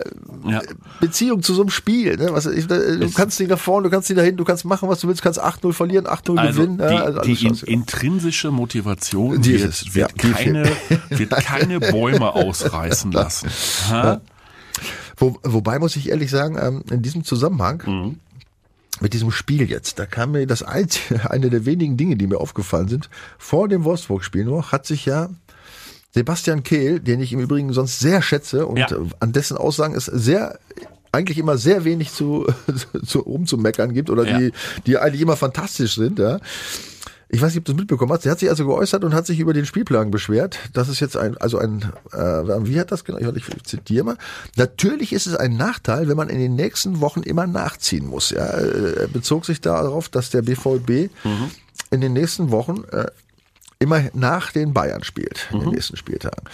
Ja. 0.50 0.60
Beziehung 1.00 1.42
zu 1.42 1.54
so 1.54 1.62
einem 1.62 1.70
Spiel. 1.70 2.16
Ne? 2.16 2.28
Was, 2.32 2.46
ich, 2.46 2.66
du 2.66 2.74
Es- 2.74 3.14
kannst 3.14 3.38
nicht 3.40 3.48
nach 3.48 3.58
vorne, 3.58 3.84
du 3.88 3.90
kannst 3.90 4.08
nicht 4.10 4.18
dahin, 4.18 4.36
du 4.36 4.44
kannst 4.44 4.64
machen, 4.64 4.88
was 4.88 5.00
du 5.00 5.08
willst, 5.08 5.20
du 5.20 5.24
kannst 5.24 5.40
8-0 5.42 5.72
verlieren, 5.72 6.06
8-0 6.06 6.38
Also 6.38 6.60
gewinnen. 6.62 6.78
die, 6.78 6.84
ja, 6.84 7.02
also 7.04 7.20
die 7.20 7.30
in, 7.32 7.36
scheiße. 7.36 7.66
intrinsische 7.66 8.50
Motivation 8.50 9.40
Die 9.40 9.60
wird, 9.62 9.94
wird, 9.94 10.10
ja, 10.22 10.28
keine, 10.32 10.64
wird 11.10 11.30
keine 11.30 11.80
Bäume 11.80 12.34
ausreißen 12.34 13.12
lassen. 13.12 13.48
Wo, 15.16 15.38
wobei 15.42 15.78
muss 15.78 15.96
ich 15.96 16.08
ehrlich 16.08 16.30
sagen, 16.30 16.58
ähm, 16.60 16.82
in 16.90 17.02
diesem 17.02 17.24
Zusammenhang 17.24 17.82
Mhm. 17.86 18.16
mit 19.00 19.12
diesem 19.14 19.30
Spiel 19.30 19.68
jetzt, 19.70 19.98
da 19.98 20.06
kam 20.06 20.32
mir 20.32 20.46
das 20.46 20.62
einzige, 20.62 21.30
eine 21.30 21.50
der 21.50 21.64
wenigen 21.66 21.96
Dinge, 21.96 22.16
die 22.16 22.26
mir 22.26 22.38
aufgefallen 22.38 22.88
sind. 22.88 23.08
Vor 23.38 23.68
dem 23.68 23.84
Wolfsburg-Spiel 23.84 24.44
noch 24.44 24.72
hat 24.72 24.86
sich 24.86 25.04
ja 25.06 25.28
Sebastian 26.14 26.62
Kehl, 26.62 27.00
den 27.00 27.20
ich 27.20 27.32
im 27.32 27.40
Übrigen 27.40 27.72
sonst 27.72 28.00
sehr 28.00 28.20
schätze 28.22 28.66
und 28.66 28.76
Ja. 28.78 28.88
an 29.20 29.32
dessen 29.32 29.56
Aussagen 29.56 29.94
es 29.94 30.06
sehr 30.06 30.58
eigentlich 31.10 31.38
immer 31.38 31.58
sehr 31.58 31.84
wenig 31.84 32.12
zu, 32.12 32.46
zu 33.04 33.20
rumzumeckern 33.20 33.92
gibt 33.92 34.08
oder 34.10 34.26
Ja. 34.26 34.38
die, 34.38 34.52
die 34.86 34.98
eigentlich 34.98 35.20
immer 35.22 35.36
fantastisch 35.36 35.94
sind, 35.96 36.18
ja. 36.18 36.38
Ich 37.34 37.40
weiß 37.40 37.54
nicht, 37.54 37.60
ob 37.60 37.64
du 37.64 37.72
es 37.72 37.78
mitbekommen 37.78 38.12
hast. 38.12 38.26
Der 38.26 38.32
hat 38.32 38.40
sich 38.40 38.50
also 38.50 38.66
geäußert 38.66 39.04
und 39.04 39.14
hat 39.14 39.24
sich 39.24 39.40
über 39.40 39.54
den 39.54 39.64
Spielplan 39.64 40.10
beschwert. 40.10 40.58
Das 40.74 40.90
ist 40.90 41.00
jetzt 41.00 41.16
ein, 41.16 41.34
also 41.38 41.56
ein, 41.56 41.90
äh, 42.12 42.18
wie 42.66 42.78
hat 42.78 42.92
das 42.92 43.04
genau? 43.04 43.18
Ich, 43.34 43.48
ich 43.48 43.62
zitiere 43.64 44.04
mal. 44.04 44.16
Natürlich 44.56 45.14
ist 45.14 45.26
es 45.26 45.34
ein 45.34 45.56
Nachteil, 45.56 46.08
wenn 46.08 46.16
man 46.18 46.28
in 46.28 46.38
den 46.38 46.56
nächsten 46.56 47.00
Wochen 47.00 47.22
immer 47.22 47.46
nachziehen 47.46 48.04
muss. 48.06 48.28
Ja, 48.30 48.44
Äh, 48.48 49.00
er 49.00 49.08
bezog 49.08 49.46
sich 49.46 49.62
darauf, 49.62 50.10
dass 50.10 50.28
der 50.28 50.42
BVB 50.42 51.08
in 51.90 52.02
den 52.02 52.12
nächsten 52.12 52.50
Wochen 52.50 52.84
äh, 52.92 53.06
immer 53.82 54.02
nach 54.14 54.52
den 54.52 54.72
Bayern 54.72 55.04
spielt, 55.04 55.48
in 55.52 55.60
den 55.60 55.70
nächsten 55.70 55.96
Spieltagen. 55.96 56.44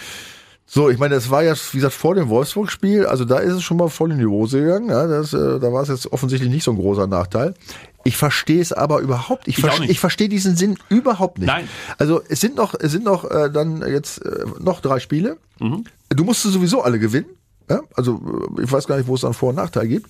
So, 0.71 0.89
ich 0.89 0.99
meine, 0.99 1.15
das 1.15 1.31
war 1.31 1.41
ja, 1.41 1.55
wie 1.71 1.77
gesagt, 1.77 1.95
vor 1.95 2.13
dem 2.13 2.29
Wolfsburg-Spiel, 2.29 3.07
also 3.07 3.25
da 3.25 3.39
ist 3.39 3.53
es 3.53 3.63
schon 3.63 3.77
mal 3.77 3.89
voll 3.89 4.11
in 4.11 4.19
die 4.19 4.25
Hose 4.27 4.61
gegangen. 4.61 4.89
Ja, 4.89 5.07
das, 5.07 5.33
äh, 5.33 5.59
da 5.59 5.73
war 5.73 5.81
es 5.81 5.89
jetzt 5.89 6.11
offensichtlich 6.11 6.51
nicht 6.51 6.63
so 6.63 6.69
ein 6.71 6.77
großer 6.77 7.07
Nachteil. 7.07 7.55
Ich 8.03 8.15
verstehe 8.17 8.61
es 8.61 8.71
aber 8.71 8.99
überhaupt. 8.99 9.47
Ich, 9.47 9.57
Ich 9.57 9.63
verste- 9.65 9.81
nicht. 9.81 9.89
ich 9.89 9.99
verstehe 9.99 10.29
diesen 10.29 10.55
Sinn 10.55 10.77
überhaupt 10.89 11.39
nicht. 11.39 11.47
Nein. 11.47 11.67
Also 11.97 12.21
es 12.29 12.39
sind 12.39 12.55
noch, 12.55 12.75
es 12.79 12.91
sind 12.91 13.03
noch 13.03 13.29
äh, 13.31 13.49
dann 13.49 13.81
jetzt 13.81 14.23
äh, 14.23 14.45
noch 14.59 14.79
drei 14.81 14.99
Spiele. 14.99 15.37
Mhm. 15.59 15.85
Du 16.09 16.23
musst 16.23 16.43
sowieso 16.43 16.83
alle 16.83 16.99
gewinnen. 16.99 17.25
Ja? 17.67 17.81
Also 17.95 18.47
äh, 18.57 18.61
ich 18.63 18.71
weiß 18.71 18.85
gar 18.85 18.97
nicht, 18.97 19.07
wo 19.07 19.15
es 19.15 19.21
dann 19.21 19.33
Vor- 19.33 19.49
und 19.49 19.55
Nachteil 19.55 19.87
gibt. 19.87 20.07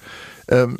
Ähm, 0.50 0.78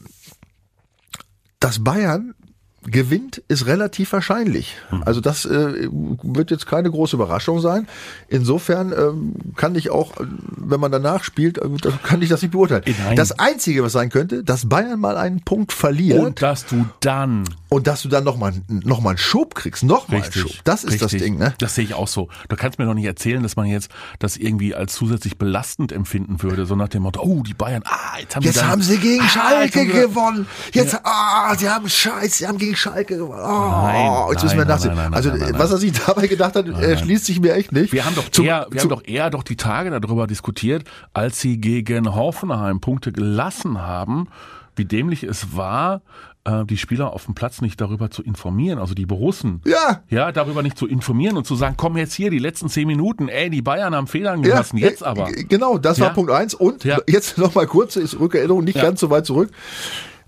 dass 1.62 1.84
Bayern 1.84 2.36
gewinnt, 2.84 3.42
ist 3.48 3.66
relativ 3.66 4.14
wahrscheinlich. 4.14 4.76
Mhm. 4.92 5.04
Also 5.06 5.22
das 5.22 5.46
äh, 5.46 5.90
wird 5.92 6.52
jetzt 6.52 6.66
keine 6.66 6.90
große 6.90 7.16
Überraschung 7.16 7.60
sein. 7.60 7.88
Insofern 8.28 8.92
ähm, 8.92 9.34
kann 9.56 9.76
ich 9.76 9.90
auch, 9.90 10.14
wenn 10.20 10.80
man 10.80 10.92
danach 10.92 11.24
spielt, 11.24 11.58
äh, 11.58 11.70
kann 12.04 12.22
ich 12.22 12.30
das 12.30 12.42
nicht 12.42 12.52
beurteilen. 12.52 12.84
Nein. 13.06 13.16
Das 13.16 13.38
Einzige, 13.38 13.84
was 13.84 13.92
sein 13.92 14.10
könnte, 14.10 14.44
dass 14.44 14.68
Bayern 14.68 15.00
mal 15.00 15.18
einen 15.18 15.42
Punkt 15.42 15.74
verliert 15.74 16.20
Und 16.20 16.42
dass 16.42 16.66
du 16.66 16.86
dann 17.02 17.46
und 17.70 17.86
dass 17.86 18.02
du 18.02 18.10
dann 18.10 18.24
nochmal 18.24 18.54
noch 18.68 19.00
mal 19.00 19.12
einen 19.12 19.20
Schub 19.20 19.54
kriegst. 19.54 19.84
Nochmal 19.84 20.24
einen. 20.24 20.32
Schub. 20.32 20.52
Das 20.64 20.84
ist 20.84 21.02
das 21.02 21.14
richtig. 21.14 21.22
Ding, 21.22 21.38
ne? 21.38 21.54
Das 21.60 21.76
sehe 21.76 21.84
ich 21.84 21.94
auch 21.94 22.08
so. 22.08 22.30
Du 22.48 22.56
kannst 22.56 22.80
mir 22.80 22.86
doch 22.86 22.96
nicht 22.96 23.06
erzählen, 23.06 23.44
dass 23.44 23.56
man 23.56 23.68
jetzt 23.68 23.92
das 24.18 24.38
irgendwie 24.38 24.74
als 24.74 24.94
zusätzlich 24.94 25.38
belastend 25.38 25.92
empfinden 25.92 26.42
würde, 26.42 26.66
so 26.66 26.76
nach 26.76 26.90
dem 26.90 27.04
Motto, 27.04 27.22
oh, 27.22 27.44
die 27.44 27.54
Bayern, 27.54 27.84
ah, 27.86 28.18
jetzt 28.20 28.36
haben 28.36 28.44
Jetzt 28.44 28.58
dann, 28.58 28.68
haben 28.70 28.82
sie 28.82 28.98
gegen 28.98 29.24
ah, 29.24 29.30
Schalke 29.30 29.86
gewonnen. 29.86 30.48
Jetzt, 30.74 31.00
ah, 31.04 31.56
sie 31.56 31.70
haben 31.70 31.88
Scheiß, 31.88 32.40
sie 32.40 32.48
haben 32.48 32.58
gegen 32.58 32.69
Schalke 32.76 33.18
gewonnen. 33.18 33.42
Oh, 33.44 33.82
Nein, 33.84 34.32
jetzt 34.32 34.44
müssen 34.44 34.58
wir 34.58 34.66
nein, 34.66 34.68
nachsehen. 34.68 34.96
nein, 34.96 35.04
nein, 35.04 35.12
nein, 35.12 35.14
also, 35.16 35.30
nein, 35.30 35.40
nein, 35.40 35.60
was 35.60 35.72
er 35.72 35.78
sich 35.78 35.92
dabei 36.06 36.28
gedacht 36.28 36.56
hat, 36.56 36.68
erschließt 36.68 37.26
sich 37.26 37.40
mir 37.40 37.54
echt 37.54 37.72
nicht. 37.72 37.94
Wir 37.94 38.06
haben 38.06 38.16
doch 38.16 38.26
eher, 38.44 38.68
wir 38.70 38.82
haben 38.82 38.90
doch 38.90 39.04
eher 39.06 39.30
doch 39.30 39.44
die 39.44 39.58
Tage 39.58 39.90
darüber 40.00 40.28
diskutiert, 40.28 40.84
als 41.14 41.40
sie 41.42 41.60
gegen 41.60 42.14
Hoffenheim 42.16 42.80
Punkte 42.80 43.12
gelassen 43.12 43.82
haben, 43.82 44.28
wie 44.76 44.86
dämlich 44.86 45.24
es 45.24 45.56
war, 45.58 46.02
äh, 46.46 46.64
die 46.64 46.78
Spieler 46.78 47.12
auf 47.12 47.26
dem 47.26 47.36
Platz 47.36 47.60
nicht 47.62 47.82
darüber 47.82 48.10
zu 48.12 48.24
informieren, 48.24 48.80
also 48.80 48.94
die 48.94 49.06
Borussen. 49.06 49.62
Ja. 49.66 50.04
Ja, 50.08 50.32
darüber 50.32 50.64
nicht 50.64 50.78
zu 50.78 50.88
informieren 50.88 51.36
und 51.36 51.46
zu 51.46 51.56
sagen, 51.56 51.76
komm 51.78 51.98
jetzt 51.98 52.14
hier, 52.14 52.30
die 52.30 52.40
letzten 52.40 52.70
zehn 52.70 52.88
Minuten, 52.88 53.28
ey, 53.28 53.50
die 53.50 53.62
Bayern 53.62 53.94
haben 53.94 54.08
Fehlern 54.08 54.42
gelassen, 54.42 54.78
jetzt 54.78 55.02
äh, 55.02 55.06
aber. 55.06 55.26
g- 55.34 55.44
Genau, 55.44 55.78
das 55.78 56.00
war 56.00 56.08
Ja. 56.08 56.14
Punkt 56.14 56.32
eins. 56.32 56.54
Und 56.54 56.86
Ja. 56.86 56.98
jetzt 57.08 57.38
nochmal 57.38 57.68
kurze 57.68 58.02
Rückerinnerung, 58.18 58.64
nicht 58.64 58.78
Ja. 58.78 58.84
ganz 58.84 59.02
so 59.02 59.10
weit 59.10 59.26
zurück. 59.26 59.50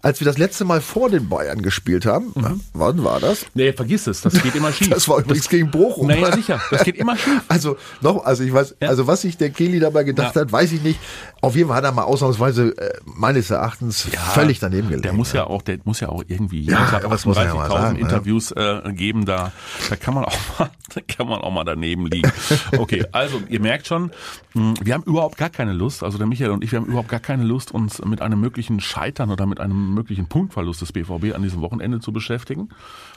Als 0.03 0.19
wir 0.19 0.25
das 0.25 0.37
letzte 0.39 0.65
Mal 0.65 0.81
vor 0.81 1.09
den 1.09 1.29
Bayern 1.29 1.61
gespielt 1.61 2.05
haben, 2.07 2.33
wann 2.73 3.03
war 3.03 3.19
das? 3.19 3.45
Nee, 3.53 3.71
vergiss 3.73 4.07
es, 4.07 4.21
das 4.21 4.41
geht 4.41 4.55
immer 4.55 4.71
schief. 4.73 4.89
Das 4.89 5.07
war 5.07 5.19
übrigens 5.19 5.47
gegen 5.47 5.69
Bochum. 5.69 6.07
Naja, 6.07 6.31
sicher, 6.33 6.59
das 6.71 6.83
geht 6.83 6.95
immer 6.97 7.15
schief. 7.17 7.41
Also 7.47 7.77
noch, 8.01 8.25
also 8.25 8.43
ich 8.43 8.51
weiß, 8.51 8.75
Ja. 8.81 8.89
also 8.89 9.05
was 9.05 9.21
sich 9.21 9.37
der 9.37 9.51
Kehli 9.51 9.79
dabei 9.79 10.03
gedacht 10.03 10.35
Ja. 10.35 10.41
hat, 10.41 10.51
weiß 10.51 10.71
ich 10.71 10.81
nicht. 10.81 10.99
Auf 11.41 11.55
jeden 11.55 11.67
Fall 11.69 11.77
hat 11.77 11.83
er 11.83 11.91
mal 11.91 12.03
ausnahmsweise 12.03 12.75
äh, 12.77 12.97
meines 13.05 13.49
Erachtens 13.51 14.07
völlig 14.33 14.59
daneben 14.59 14.87
gelegen. 14.87 15.01
Der 15.03 15.13
muss 15.13 15.33
ja 15.33 15.45
auch, 15.45 15.61
der 15.61 15.77
muss 15.83 15.99
ja 15.99 16.09
auch 16.09 16.23
irgendwie 16.27 16.63
Ja, 16.65 16.85
Tag 16.85 17.09
was 17.09 17.25
muss 17.25 17.37
er 17.37 17.45
ja 17.45 17.53
mal 17.55 17.67
38.000 17.67 17.71
sagen, 17.81 17.93
ne? 17.95 17.99
Interviews 18.01 18.51
äh, 18.51 18.81
geben. 18.93 19.25
Da, 19.25 19.51
da 19.89 19.95
kann 19.95 20.13
man 20.15 20.25
auch 20.25 20.37
mal, 20.59 20.69
da 20.95 21.01
kann 21.07 21.27
man 21.27 21.41
auch 21.41 21.51
mal 21.51 21.63
daneben 21.63 22.07
liegen. 22.07 22.31
Okay, 22.77 23.05
also 23.11 23.41
ihr 23.49 23.59
merkt 23.59 23.87
schon, 23.87 24.11
mh, 24.53 24.75
wir 24.81 24.93
haben 24.93 25.03
überhaupt 25.03 25.37
gar 25.37 25.49
keine 25.49 25.73
Lust. 25.73 26.03
Also 26.03 26.17
der 26.17 26.27
Michael 26.27 26.51
und 26.51 26.63
ich, 26.63 26.71
wir 26.71 26.79
haben 26.79 26.87
überhaupt 26.87 27.09
gar 27.09 27.19
keine 27.19 27.43
Lust, 27.43 27.71
uns 27.71 28.03
mit 28.03 28.21
einem 28.21 28.39
möglichen 28.39 28.79
Scheitern 28.79 29.31
oder 29.31 29.45
mit 29.45 29.59
einem 29.59 29.90
einen 29.91 29.95
möglichen 29.95 30.27
Punktverlust 30.27 30.81
des 30.81 30.91
BVB 30.91 31.35
an 31.35 31.43
diesem 31.43 31.61
Wochenende 31.61 31.99
zu 31.99 32.11
beschäftigen. 32.11 32.69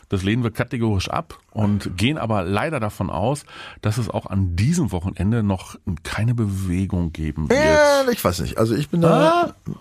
Das 0.09 0.23
lehnen 0.23 0.43
wir 0.43 0.51
kategorisch 0.51 1.09
ab 1.09 1.39
und 1.51 1.97
gehen 1.97 2.19
aber 2.19 2.45
leider 2.45 2.81
davon 2.81 3.11
aus, 3.11 3.45
dass 3.81 3.99
es 3.99 4.11
auch 4.11 4.27
an 4.27 4.57
diesem 4.57 4.93
Wochenende 4.93 5.43
noch 5.43 5.77
keine 6.03 6.35
Bewegung 6.35 7.13
geben 7.13 7.49
wird. 7.49 7.59
Ja, 7.59 8.05
ich 8.11 8.23
weiß 8.23 8.41
nicht. 8.41 8.59
Also 8.59 8.75
ich 8.75 8.91
bin 8.91 9.01
da. 9.01 9.55
Ah. 9.67 9.73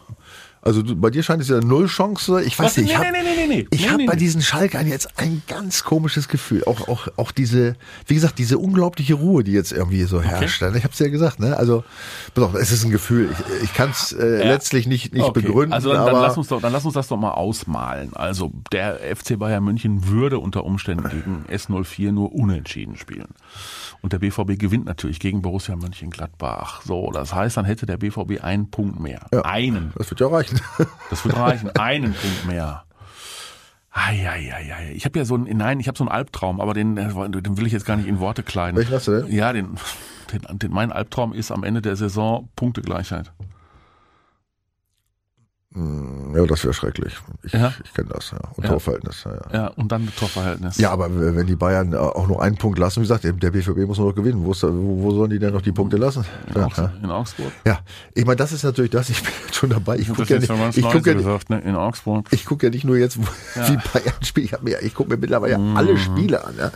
Also 0.66 0.82
du, 0.82 0.96
bei 0.96 1.10
dir 1.10 1.24
scheint 1.24 1.42
es 1.42 1.50
ja 1.50 1.60
null 1.60 1.88
Chance. 1.88 2.42
Ich 2.44 2.58
weiß 2.58 2.66
Was? 2.68 2.78
nicht. 2.78 2.92
Ich 2.92 2.98
Nee, 2.98 3.06
habe 3.06 3.12
nee, 3.12 3.24
nee, 3.24 3.48
nee, 3.48 3.56
nee. 3.56 3.68
ich 3.70 3.82
Nee, 3.82 3.90
hab 3.90 3.98
nee, 3.98 4.06
bei 4.06 4.16
diesen 4.16 4.42
Schalkern 4.42 4.88
jetzt 4.88 5.20
ein 5.20 5.42
ganz 5.48 5.84
komisches 5.84 6.30
Gefühl. 6.30 6.64
Auch, 6.64 6.88
auch, 6.88 7.08
auch 7.18 7.32
diese, 7.32 7.76
wie 8.08 8.14
gesagt, 8.16 8.40
diese 8.40 8.58
unglaubliche 8.58 9.16
Ruhe, 9.16 9.44
die 9.44 9.52
jetzt 9.52 9.74
irgendwie 9.74 10.04
so 10.04 10.22
herrscht. 10.22 10.62
Ich 10.62 10.84
habe 10.84 10.94
es 10.94 11.00
ja 11.00 11.10
gesagt. 11.10 11.42
Ne? 11.42 11.58
Also 11.58 11.84
pass 12.34 12.46
auf, 12.46 12.54
es 12.56 12.72
ist 12.72 12.86
ein 12.86 12.92
Gefühl. 12.92 13.30
Ich, 13.60 13.64
ich 13.66 13.74
kann 13.74 13.90
es 13.92 14.14
äh, 14.14 14.40
Ja. 14.40 14.46
letztlich 14.46 14.88
nicht, 14.88 15.14
nicht 15.14 15.24
Okay, 15.26 15.42
begründen. 15.42 15.74
Also 15.74 15.90
dann, 15.92 16.00
aber 16.02 16.12
dann, 16.12 16.22
lass 16.22 16.38
uns 16.38 16.48
doch, 16.48 16.62
dann 16.62 16.72
lass 16.72 16.86
uns 16.86 16.94
das 16.94 17.10
doch 17.10 17.18
mal 17.18 17.32
ausmalen. 17.32 18.14
Also 18.16 18.54
der 18.72 19.00
FC 19.16 19.38
Bayern 19.38 19.66
München 19.66 20.08
würde 20.08 20.40
unter 20.40 20.64
Umständen 20.64 21.10
gegen 21.10 21.46
S04 21.52 22.14
nur 22.14 22.34
unentschieden 22.34 22.96
spielen. 22.96 23.28
Und 24.04 24.12
der 24.12 24.20
BVB 24.20 24.60
gewinnt 24.60 24.86
natürlich 24.86 25.22
gegen 25.22 25.42
Borussia 25.42 25.78
Mönchengladbach. 25.78 26.82
So, 26.82 27.10
das 27.12 27.34
heißt, 27.34 27.56
dann 27.56 27.64
hätte 27.64 27.86
der 27.86 27.96
BVB 27.96 28.44
einen 28.44 28.70
Punkt 28.70 29.00
mehr. 29.00 29.22
Einen. 29.46 29.94
das 29.96 30.10
wird 30.12 30.20
ja 30.20 30.28
reichen. 30.28 30.60
Das 31.10 31.24
wird 31.24 31.38
reichen. 31.38 31.70
einen 31.78 32.14
Punkt 32.14 32.46
mehr. 32.46 32.84
Eieieiei. 33.92 34.92
Ich 34.94 35.06
habe 35.06 35.18
ja 35.20 35.24
so 35.24 35.36
einen, 35.36 35.56
nein, 35.56 35.80
ich 35.80 35.88
habe 35.88 35.98
so 35.98 36.04
einen 36.04 36.12
Albtraum, 36.12 36.60
aber 36.60 36.74
den, 36.74 36.98
äh, 36.98 37.30
den 37.30 37.58
will 37.58 37.66
ich 37.66 37.72
jetzt 37.72 37.86
gar 37.86 37.96
nicht 37.96 38.08
in 38.08 38.20
Worte 38.20 38.44
kleiden. 38.44 38.76
Welchen 38.76 38.94
hast 38.94 39.08
du 39.08 39.22
denn? 39.22 39.32
Ja, 39.32 39.54
den, 39.54 39.78
den, 40.34 40.60
den, 40.60 40.72
mein 40.72 40.92
Albtraum 40.92 41.32
ist 41.32 41.52
am 41.52 41.64
Ende 41.64 41.82
der 41.82 41.96
Saison 41.96 42.50
Punktegleichheit. 42.58 43.32
Hm, 45.76 46.36
ja, 46.36 46.46
das 46.46 46.64
wäre 46.64 46.74
schrecklich. 46.74 47.16
Ich, 47.42 47.54
Ja. 47.54 47.74
ich 47.84 47.94
kenne 47.94 48.10
das. 48.14 48.32
Ja. 48.32 48.38
Und 48.56 48.64
Ja. 48.64 48.70
Torverhältnis. 48.70 49.24
Ja, 49.26 49.32
ja. 49.34 49.42
Ja, 49.54 49.68
und 49.70 49.92
dann 49.92 50.08
Torverhältnis. 50.16 50.78
Ja, 50.78 50.92
aber 50.92 51.10
wenn 51.36 51.48
die 51.48 51.56
Bayern 51.56 51.94
äh, 51.94 51.98
auch 51.98 52.28
nur 52.28 52.42
einen 52.44 52.58
Punkt 52.58 52.78
lassen, 52.78 53.00
wie 53.00 53.04
gesagt, 53.08 53.24
der 53.24 53.32
BVB 53.52 53.88
muss 53.88 53.98
nur 53.98 54.10
noch 54.10 54.16
gewinnen. 54.16 54.44
Wo, 54.46 54.52
ist 54.52 54.62
wo, 54.64 54.70
wo 55.04 55.12
sollen 55.12 55.32
die 55.32 55.40
denn 55.40 55.52
noch 55.54 55.62
die 55.64 55.72
Punkte 55.72 55.98
lassen? 55.98 56.26
In, 56.48 56.56
Ja, 56.62 56.66
Augs 56.68 56.78
ja. 56.78 56.92
in 57.02 57.10
Augsburg. 57.10 57.52
ja, 57.66 57.80
ich 58.14 58.26
meine, 58.26 58.36
das 58.36 58.52
ist 58.52 58.64
natürlich 58.64 58.92
das. 58.92 59.10
Ich 59.10 59.22
bin 59.24 59.32
jetzt 59.46 59.56
schon 59.56 59.70
dabei. 59.72 59.98
Ich 59.98 60.08
gucke 60.10 60.22
ja, 60.32 60.40
nicht- 60.40 60.78
ich 60.78 60.84
guck 60.92 61.06
ja, 61.08 61.14
gesagt, 61.14 61.50
ne? 61.50 61.60
In 61.62 61.76
Augsburg. 61.76 62.28
ich 62.32 62.46
guck 62.46 62.62
ja 62.62 62.70
nicht 62.70 62.84
nur 62.86 62.98
jetzt, 62.98 63.18
wie 63.56 63.78
Bayern 63.94 64.14
spielt. 64.22 64.46
Ich, 64.48 64.54
hab 64.54 64.62
mir- 64.64 64.82
ich 64.84 64.94
gucke 64.94 65.10
mir 65.10 65.18
mittlerweile 65.18 65.58
Mhm. 65.58 65.76
alle 65.78 65.98
Spiele 65.98 66.46
an. 66.46 66.54
Ja. 66.58 66.72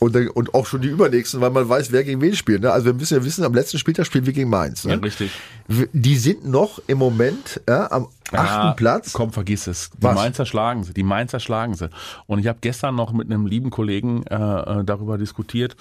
Und, 0.00 0.16
und 0.16 0.54
auch 0.54 0.66
schon 0.66 0.80
die 0.80 0.88
übernächsten, 0.88 1.40
weil 1.40 1.50
man 1.50 1.68
weiß, 1.68 1.92
wer 1.92 2.04
gegen 2.04 2.20
wen 2.20 2.34
spielt. 2.34 2.62
Ne? 2.62 2.72
Also 2.72 2.86
wir 2.86 2.94
müssen 2.94 3.16
ja 3.16 3.24
wissen, 3.24 3.44
am 3.44 3.54
letzten 3.54 3.78
Spieltag 3.78 4.06
spielen 4.06 4.26
wir 4.26 4.32
gegen 4.32 4.50
Mainz. 4.50 4.84
Ne? 4.84 4.94
Ja, 4.94 4.98
richtig. 4.98 5.30
Die 5.68 6.16
sind 6.16 6.46
noch 6.46 6.80
im 6.86 6.98
Moment 6.98 7.60
ja, 7.68 7.90
am 7.90 8.08
achten 8.32 8.66
Ja, 8.66 8.72
Platz. 8.72 9.12
Komm, 9.12 9.32
vergiss 9.32 9.66
es. 9.66 9.90
Die 9.90 10.02
Was? 10.02 10.14
Mainzer 10.14 10.46
schlagen 10.46 10.84
sie. 10.84 10.92
Die 10.92 11.04
Mainzer 11.04 11.40
schlagen 11.40 11.74
sie. 11.74 11.90
Und 12.26 12.40
ich 12.40 12.48
habe 12.48 12.58
gestern 12.60 12.96
noch 12.96 13.12
mit 13.12 13.30
einem 13.30 13.46
lieben 13.46 13.70
Kollegen 13.70 14.24
äh, 14.26 14.34
äh, 14.34 14.84
darüber 14.84 15.16
diskutiert, 15.16 15.76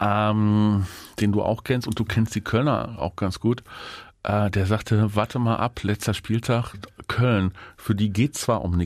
ähm, 0.00 0.86
den 1.20 1.32
du 1.32 1.42
auch 1.42 1.62
kennst 1.62 1.86
und 1.86 1.98
du 1.98 2.04
kennst 2.04 2.34
die 2.34 2.40
Kölner 2.40 2.96
auch 2.98 3.16
ganz 3.16 3.40
gut. 3.40 3.62
Äh, 4.22 4.50
der 4.50 4.66
sagte, 4.66 5.14
warte 5.14 5.38
mal 5.38 5.56
ab, 5.56 5.82
letzter 5.82 6.14
Spieltag 6.14 6.74
Köln. 7.08 7.52
Für 7.76 7.94
die 7.94 8.10
geht 8.10 8.36
zwar 8.36 8.62
um 8.62 8.76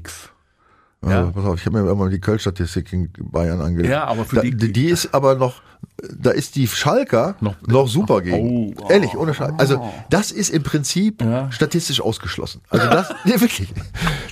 nix. 1.04 1.14
Also, 1.16 1.26
Ja. 1.28 1.32
pass 1.32 1.44
auf, 1.44 1.60
ich 1.60 1.66
habe 1.66 1.82
mir 1.82 1.90
immer 1.90 2.08
die 2.08 2.20
Köln-Statistik 2.20 2.92
in 2.92 3.10
Bayern 3.18 3.60
angelegt. 3.60 3.90
Ja, 3.90 4.04
aber 4.04 4.24
für 4.24 4.36
da, 4.36 4.42
die, 4.42 4.54
die 4.72 4.86
ist 4.86 5.14
aber 5.14 5.34
noch, 5.36 5.62
da 6.18 6.30
ist 6.30 6.56
die 6.56 6.66
Schalker 6.68 7.34
noch, 7.40 7.54
Noch- 7.66 7.88
super 7.88 8.20
gegen. 8.20 8.74
Oh, 8.78 8.82
oh, 8.84 8.90
Ehrlich, 8.90 9.16
ohne 9.16 9.34
Scheiß. 9.34 9.52
Also 9.58 9.82
das 10.10 10.30
ist 10.32 10.50
im 10.50 10.62
Prinzip 10.62 11.22
Ja. 11.22 11.50
statistisch 11.52 12.00
ausgeschlossen. 12.00 12.60
Also 12.70 12.86
das, 12.88 13.08
nee, 13.24 13.40
wirklich, 13.40 13.68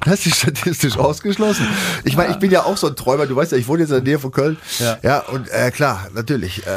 das 0.05 0.27
ist 0.27 0.37
statistisch 0.37 0.99
ausgeschlossen. 0.99 1.67
Ich 2.05 2.17
meine, 2.17 2.33
ich 2.33 2.38
bin 2.38 2.51
ja 2.51 2.65
auch 2.65 2.77
so 2.77 2.88
ein 2.88 2.97
Träumer. 2.97 3.27
Du 3.27 3.37
weißt 3.37 3.53
ja, 3.53 3.59
ich 3.59 3.69
wohne 3.69 3.81
jetzt 3.81 3.91
in 3.91 3.97
der 3.97 4.05
Nähe 4.05 4.19
von 4.19 4.31
Köln. 4.33 4.57
Ja. 4.79 4.99
ja 5.03 5.19
und 5.21 5.49
äh, 5.51 5.71
klar, 5.71 6.09
natürlich. 6.15 6.67
Äh, 6.67 6.71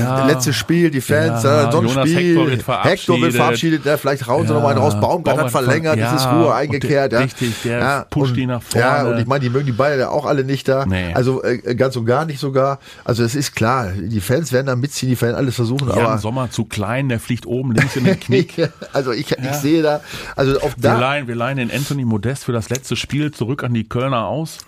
Ja. 0.00 0.26
Letztes 0.26 0.56
Spiel, 0.56 0.90
die 0.90 1.00
Fans, 1.00 1.42
Ja, 1.42 1.68
äh, 1.68 1.72
so 1.72 1.78
ein 1.80 1.86
Jonas 1.86 2.08
Spiel. 2.08 2.28
Hector 2.30 2.46
wird 2.50 2.62
verabschiedet. 2.62 2.98
Hector 3.00 3.20
wird 3.20 3.34
verabschiedet. 3.34 3.84
Ja, 3.84 3.96
vielleicht 3.96 4.28
rauen 4.28 4.46
sie 4.46 4.52
noch 4.52 4.62
mal 4.62 4.70
einen 4.70 4.78
raus. 4.78 4.98
Baumgart 5.00 5.38
hat 5.38 5.50
verlängert, 5.50 5.98
ver- 5.98 6.08
es 6.14 6.20
ist 6.20 6.24
ja, 6.24 6.42
Ruhe 6.42 6.54
eingekehrt. 6.54 7.12
der- 7.12 7.18
ja. 7.20 7.24
richtig, 7.24 7.54
der 7.64 7.78
ja, 7.78 8.04
pusht 8.08 8.30
und, 8.30 8.36
die 8.36 8.46
nach 8.46 8.62
Ja, 8.74 8.96
vorne. 8.96 9.10
und 9.14 9.20
ich 9.20 9.26
meine, 9.26 9.40
die 9.40 9.50
mögen 9.50 9.66
die 9.66 9.72
Bayern 9.72 9.98
ja 10.00 10.08
auch 10.08 10.24
alle 10.26 10.44
nicht 10.44 10.68
da. 10.68 10.86
Nee. 10.86 11.12
Also 11.14 11.42
äh, 11.42 11.74
ganz 11.74 11.96
und 11.96 12.06
gar 12.06 12.24
nicht 12.24 12.40
sogar. 12.40 12.78
Also 13.04 13.22
es 13.22 13.34
ist 13.34 13.54
klar, 13.54 13.92
die 14.08 14.20
Fans 14.20 14.52
werden 14.52 14.66
da 14.66 14.76
mitziehen, 14.76 15.08
die 15.08 15.16
Fans 15.16 15.34
alles 15.34 15.54
versuchen, 15.54 15.88
Jan 15.88 15.98
aber 15.98 16.18
Sommer 16.18 16.50
zu 16.50 16.64
klein, 16.64 17.08
der 17.08 17.20
fliegt 17.20 17.46
oben 17.46 17.72
links 17.72 17.96
in 17.96 18.04
den 18.04 18.18
Knie. 18.20 18.46
also 18.92 19.12
ich, 19.12 19.30
ich 19.32 19.52
sehe 19.54 19.82
da, 19.82 20.00
also 20.36 20.60
auf 20.60 20.76
Wir 20.76 20.90
da, 20.90 20.98
leihen, 20.98 21.28
wir 21.28 21.34
leihen 21.34 21.58
den 21.58 21.70
Anthony 21.70 22.04
Modest 22.04 22.44
für 22.44 22.52
das 22.52 22.70
letzte 22.70 22.96
Spiel 22.96 23.30
zurück 23.32 23.62
an 23.64 23.74
die 23.74 23.88
Kölner 23.88 24.26
aus. 24.26 24.58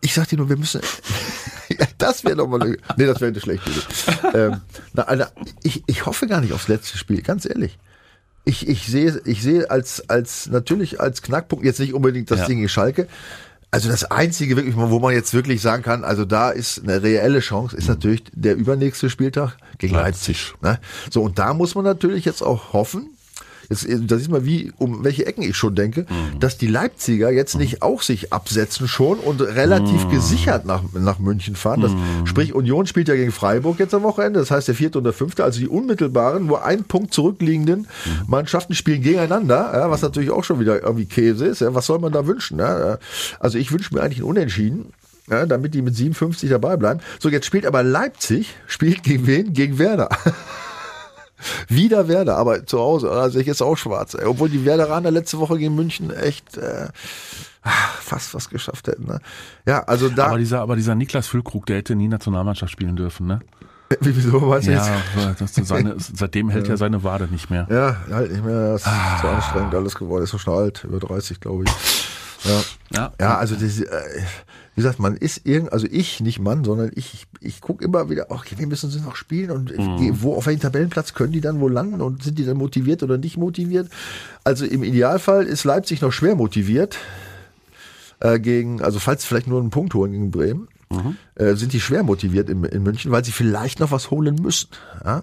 ich 0.00 0.14
sag 0.14 0.28
dir 0.28 0.36
nur, 0.36 0.48
wir 0.48 0.56
müssen, 0.56 0.80
ja, 1.68 1.86
das 1.98 2.24
wäre 2.24 2.36
doch 2.36 2.48
mal, 2.48 2.58
nee, 2.96 3.06
das 3.06 3.20
wäre 3.20 3.30
eine 3.30 3.40
schlechte 3.40 3.70
Idee. 3.70 4.28
ähm, 4.34 4.60
na, 4.92 5.02
Alter, 5.04 5.32
ich, 5.62 5.82
ich 5.86 6.06
hoffe 6.06 6.26
gar 6.26 6.40
nicht 6.40 6.52
aufs 6.52 6.68
letzte 6.68 6.98
Spiel, 6.98 7.22
ganz 7.22 7.44
ehrlich. 7.44 7.78
Ich, 8.44 8.68
ich 8.68 8.86
sehe, 8.86 9.20
ich 9.24 9.40
sehe 9.40 9.70
als, 9.70 10.08
als, 10.10 10.48
natürlich 10.48 11.00
als 11.00 11.22
Knackpunkt, 11.22 11.64
jetzt 11.64 11.78
nicht 11.78 11.94
unbedingt 11.94 12.30
das 12.30 12.40
Ja. 12.40 12.46
Ding 12.46 12.60
in 12.60 12.68
Schalke, 12.68 13.06
also 13.72 13.88
das 13.88 14.04
einzige 14.04 14.54
wirklich, 14.54 14.76
wo 14.76 14.98
man 14.98 15.14
jetzt 15.14 15.32
wirklich 15.32 15.62
sagen 15.62 15.82
kann, 15.82 16.04
also 16.04 16.26
da 16.26 16.50
ist 16.50 16.82
eine 16.82 17.02
reelle 17.02 17.40
Chance, 17.40 17.74
ist 17.74 17.88
natürlich 17.88 18.22
der 18.32 18.54
übernächste 18.54 19.08
Spieltag 19.08 19.56
gegen 19.78 19.94
Leipzig. 19.94 20.52
Leipzig. 20.60 20.62
ne? 20.62 20.78
So, 21.10 21.22
und 21.22 21.38
da 21.38 21.54
muss 21.54 21.74
man 21.74 21.84
natürlich 21.84 22.26
jetzt 22.26 22.42
auch 22.42 22.74
hoffen, 22.74 23.16
Jetzt, 23.68 23.86
da 23.88 24.16
siehst 24.16 24.28
du 24.28 24.32
mal, 24.32 24.44
wie, 24.44 24.72
um 24.78 25.04
welche 25.04 25.26
Ecken 25.26 25.42
ich 25.42 25.56
schon 25.56 25.74
denke, 25.74 26.06
dass 26.40 26.58
die 26.58 26.66
Leipziger 26.66 27.30
jetzt 27.30 27.56
nicht 27.56 27.82
auch 27.82 28.02
sich 28.02 28.32
absetzen 28.32 28.88
schon 28.88 29.18
und 29.18 29.40
relativ 29.40 30.08
gesichert 30.10 30.66
nach, 30.66 30.82
nach 30.92 31.18
München 31.18 31.56
fahren. 31.56 31.80
Das, 31.80 31.92
Sprich, 32.24 32.54
Union 32.54 32.86
spielt 32.86 33.08
ja 33.08 33.14
gegen 33.14 33.32
Freiburg 33.32 33.78
jetzt 33.78 33.94
am 33.94 34.02
Wochenende, 34.02 34.40
das 34.40 34.50
heißt 34.50 34.68
der 34.68 34.74
vierte 34.74 34.98
und 34.98 35.04
der 35.04 35.12
fünfte, 35.12 35.44
also 35.44 35.60
die 35.60 35.68
unmittelbaren, 35.68 36.46
nur 36.46 36.64
ein 36.64 36.84
Punkt 36.84 37.14
zurückliegenden 37.14 37.86
Mannschaften 38.26 38.74
spielen 38.74 39.02
gegeneinander, 39.02 39.70
ja, 39.74 39.90
was 39.90 40.02
natürlich 40.02 40.30
auch 40.30 40.44
schon 40.44 40.60
wieder 40.60 40.82
irgendwie 40.82 41.06
Käse 41.06 41.46
ist. 41.46 41.60
Ja, 41.60 41.74
was 41.74 41.86
soll 41.86 41.98
man 41.98 42.12
da 42.12 42.26
wünschen? 42.26 42.58
Ja? 42.58 42.98
Also 43.40 43.58
ich 43.58 43.72
wünsche 43.72 43.94
mir 43.94 44.02
eigentlich 44.02 44.20
ein 44.20 44.24
Unentschieden. 44.24 44.92
Ja, 45.30 45.46
damit 45.46 45.72
die 45.72 45.82
mit 45.82 45.94
57 45.94 46.50
dabei 46.50 46.76
bleiben. 46.76 47.00
So, 47.20 47.28
jetzt 47.28 47.46
spielt 47.46 47.64
aber 47.64 47.84
Leipzig, 47.84 48.56
spielt 48.66 49.04
gegen 49.04 49.26
wen? 49.28 49.52
Gegen 49.52 49.78
Werder. 49.78 50.08
Wieder 51.68 52.08
Werder, 52.08 52.36
aber 52.36 52.66
zu 52.66 52.78
Hause. 52.78 53.10
Also 53.10 53.38
ich 53.38 53.46
jetzt 53.46 53.62
auch 53.62 53.76
schwarz. 53.76 54.14
Ey. 54.14 54.24
Obwohl 54.26 54.48
die 54.48 54.64
Werderaner 54.64 55.10
letzte 55.10 55.38
Woche 55.38 55.58
gegen 55.58 55.74
München 55.74 56.10
echt 56.10 56.56
äh, 56.56 56.88
fast 58.00 58.34
was 58.34 58.48
geschafft 58.48 58.88
hätten. 58.88 59.06
Ne? 59.06 59.20
Ja, 59.66 59.84
also 59.84 60.08
da. 60.08 60.26
Aber 60.26 60.38
dieser, 60.38 60.60
aber 60.60 60.76
dieser 60.76 60.94
Niklas 60.94 61.26
Füllkrug, 61.26 61.66
der 61.66 61.76
hätte 61.76 61.94
nie 61.94 62.08
Nationalmannschaft 62.08 62.72
spielen 62.72 62.96
dürfen, 62.96 63.26
ne? 63.26 63.40
wie, 64.00 64.16
wieso 64.16 64.38
du 64.40 64.46
Ja, 64.46 64.56
jetzt? 64.56 65.40
das 65.40 65.58
ist 65.58 65.68
seine, 65.68 65.96
seitdem 65.98 66.48
hält 66.48 66.68
er 66.68 66.76
seine 66.76 67.04
Wade 67.04 67.28
nicht 67.30 67.50
mehr. 67.50 67.66
Ja, 67.70 67.96
halt 68.14 68.32
nicht 68.32 68.44
mehr. 68.44 68.72
Das 68.72 68.82
ist 68.86 69.20
zu 69.20 69.28
anstrengend 69.28 69.74
alles 69.74 69.94
geworden. 69.94 70.24
Ist 70.24 70.30
so 70.30 70.38
schon 70.38 70.54
alt, 70.54 70.84
über 70.84 70.98
30, 70.98 71.40
glaube 71.40 71.64
ich. 71.64 71.70
Ja. 72.44 72.60
Ja. 72.96 73.12
Ja, 73.20 73.38
also 73.38 73.54
das, 73.54 73.78
äh, 73.80 73.86
wie 74.74 74.80
gesagt, 74.80 74.98
man 74.98 75.16
ist 75.16 75.42
irgend, 75.44 75.72
also 75.72 75.86
ich, 75.90 76.20
nicht 76.20 76.38
Mann, 76.38 76.64
sondern 76.64 76.90
ich, 76.94 77.12
ich, 77.14 77.26
ich 77.40 77.60
gucke 77.60 77.84
immer 77.84 78.08
wieder, 78.08 78.30
okay, 78.30 78.54
wie 78.58 78.66
müssen 78.66 78.90
sie 78.90 79.00
noch 79.00 79.16
spielen 79.16 79.50
und 79.50 79.72
wo, 80.22 80.34
auf 80.34 80.46
welchem 80.46 80.60
Tabellenplatz 80.60 81.12
können 81.12 81.32
die 81.32 81.42
dann 81.42 81.60
wo 81.60 81.68
landen 81.68 82.00
und 82.00 82.22
sind 82.22 82.38
die 82.38 82.44
dann 82.46 82.56
motiviert 82.56 83.02
oder 83.02 83.18
nicht 83.18 83.36
motiviert? 83.36 83.90
Also 84.44 84.64
im 84.64 84.82
Idealfall 84.82 85.44
ist 85.44 85.64
Leipzig 85.64 86.00
noch 86.00 86.12
schwer 86.12 86.36
motiviert 86.36 86.96
äh, 88.20 88.40
gegen, 88.40 88.80
also 88.80 88.98
falls 88.98 89.22
sie 89.22 89.28
vielleicht 89.28 89.46
nur 89.46 89.60
einen 89.60 89.70
Punkt 89.70 89.92
holen 89.94 90.12
gegen 90.12 90.30
Bremen, 90.30 90.68
äh, 91.34 91.54
sind 91.54 91.72
die 91.72 91.80
schwer 91.80 92.02
motiviert 92.02 92.48
in, 92.48 92.64
in 92.64 92.82
München, 92.82 93.10
weil 93.10 93.24
sie 93.24 93.32
vielleicht 93.32 93.80
noch 93.80 93.90
was 93.90 94.10
holen 94.10 94.36
müssen. 94.36 94.68
Ja? 95.04 95.22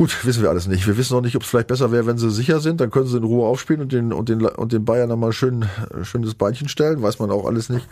Gut, 0.00 0.24
wissen 0.24 0.40
wir 0.40 0.48
alles 0.48 0.66
nicht. 0.66 0.86
Wir 0.86 0.96
wissen 0.96 1.12
noch 1.12 1.20
nicht, 1.20 1.36
ob 1.36 1.42
es 1.42 1.50
vielleicht 1.50 1.66
besser 1.66 1.92
wäre, 1.92 2.06
wenn 2.06 2.16
sie 2.16 2.30
sicher 2.30 2.60
sind. 2.60 2.80
Dann 2.80 2.90
können 2.90 3.06
sie 3.06 3.18
in 3.18 3.22
Ruhe 3.22 3.46
aufspielen 3.46 3.82
und 3.82 3.92
den, 3.92 4.14
und 4.14 4.30
den, 4.30 4.46
und 4.46 4.72
den 4.72 4.86
Bayern 4.86 5.10
nochmal 5.10 5.34
schön, 5.34 5.68
schön 6.04 6.22
das 6.22 6.34
Beinchen 6.34 6.70
stellen. 6.70 7.02
Weiß 7.02 7.18
man 7.18 7.30
auch 7.30 7.44
alles 7.44 7.68
nicht. 7.68 7.86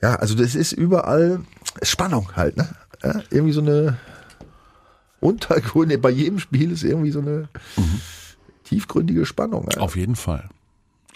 Ja, 0.00 0.14
also 0.14 0.36
das 0.36 0.54
ist 0.54 0.70
überall 0.70 1.40
Spannung 1.82 2.36
halt, 2.36 2.56
ne? 2.56 2.68
Ja, 3.02 3.20
irgendwie 3.30 3.52
so 3.52 3.62
eine 3.62 3.96
Untergründe. 5.18 5.98
Bei 5.98 6.10
jedem 6.10 6.38
Spiel 6.38 6.70
ist 6.70 6.84
irgendwie 6.84 7.10
so 7.10 7.18
eine 7.18 7.48
tiefgründige 8.62 9.26
Spannung. 9.26 9.66
Ja. 9.74 9.80
Auf 9.80 9.96
jeden 9.96 10.14
Fall. 10.14 10.48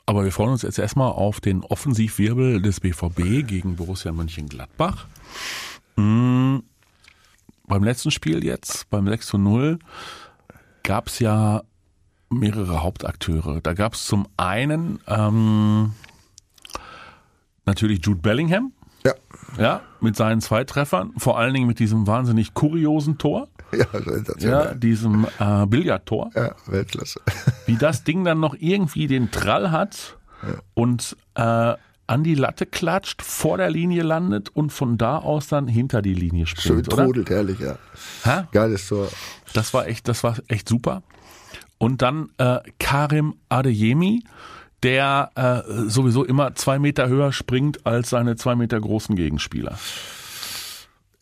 Aber 0.05 0.25
wir 0.25 0.33
freuen 0.33 0.51
uns 0.51 0.63
jetzt 0.63 0.81
erstmal 0.81 1.13
auf 1.13 1.41
den 1.41 1.63
Offensivwirbel 1.63 2.61
des 2.61 2.81
BVB 2.81 3.47
gegen 3.47 3.77
Borussia 3.77 4.11
Mönchengladbach. 4.11 5.07
Mm, 5.95 6.59
beim 7.69 7.85
letzten 7.85 8.11
Spiel 8.11 8.45
jetzt, 8.45 8.91
beim 8.91 9.07
6 9.07 9.27
zu 9.29 9.39
0, 9.39 9.79
gab 10.85 11.09
es 11.09 11.19
ja 11.19 11.63
mehrere 12.31 12.83
Hauptakteure. 12.83 13.61
Da 13.61 13.75
gab 13.75 13.95
es 13.95 14.07
zum 14.07 14.29
einen 14.37 15.01
ähm, 15.09 15.93
natürlich 17.67 18.05
Jude 18.05 18.21
Bellingham, 18.21 18.73
Ja, 19.05 19.15
ja, 19.59 19.81
mit 20.01 20.15
seinen 20.17 20.41
zwei 20.41 20.63
Treffern, 20.65 21.13
vor 21.17 21.39
allen 21.39 21.55
Dingen 21.55 21.67
mit 21.67 21.79
diesem 21.81 22.07
wahnsinnig 22.07 22.55
kuriosen 22.55 23.19
Tor, 23.19 23.49
ja, 23.73 23.79
ja, 23.93 24.03
sensationell. 24.03 24.77
diesem 24.77 25.27
äh, 25.39 25.67
Billardtor. 25.67 26.31
Ja, 26.35 26.55
Weltklasse. 26.67 27.21
Wie 27.67 27.77
das 27.77 28.05
Ding 28.05 28.25
dann 28.25 28.39
noch 28.41 28.55
irgendwie 28.59 29.09
den 29.09 29.31
Trall 29.33 29.73
hat, 29.73 30.17
und 30.75 31.17
äh, 31.37 31.75
an 32.07 32.25
die 32.25 32.35
Latte 32.35 32.67
klatscht, 32.67 33.23
vor 33.23 33.57
der 33.57 33.71
Linie 33.71 34.03
landet 34.03 34.51
und 34.51 34.71
von 34.71 34.99
da 34.99 35.19
aus 35.19 35.49
dann 35.49 35.69
hinter 35.69 36.03
die 36.03 36.15
Linie 36.15 36.47
Schön 36.47 36.59
springt, 36.59 36.93
oder? 36.93 37.05
trudelt, 37.05 37.31
herrlich, 37.31 37.59
ja. 37.61 37.79
Hä? 38.25 38.45
Geiles 38.53 38.89
Tor. 38.89 39.09
Das 39.53 39.73
war 39.75 39.87
echt, 39.87 40.09
das 40.09 40.25
war 40.25 40.37
echt 40.49 40.69
super. 40.69 41.03
Und 41.79 42.03
dann 42.03 42.31
äh, 42.39 42.59
Karim 42.79 43.35
Adeyemi, 43.49 44.25
der 44.83 45.31
äh, 45.35 45.89
sowieso 45.89 46.25
immer 46.25 46.55
zwei 46.55 46.79
Meter 46.79 47.09
höher 47.09 47.33
springt 47.33 47.87
als 47.87 48.11
seine 48.11 48.37
zwei 48.37 48.55
Meter 48.55 48.81
großen 48.81 49.17
Gegenspieler. 49.17 49.79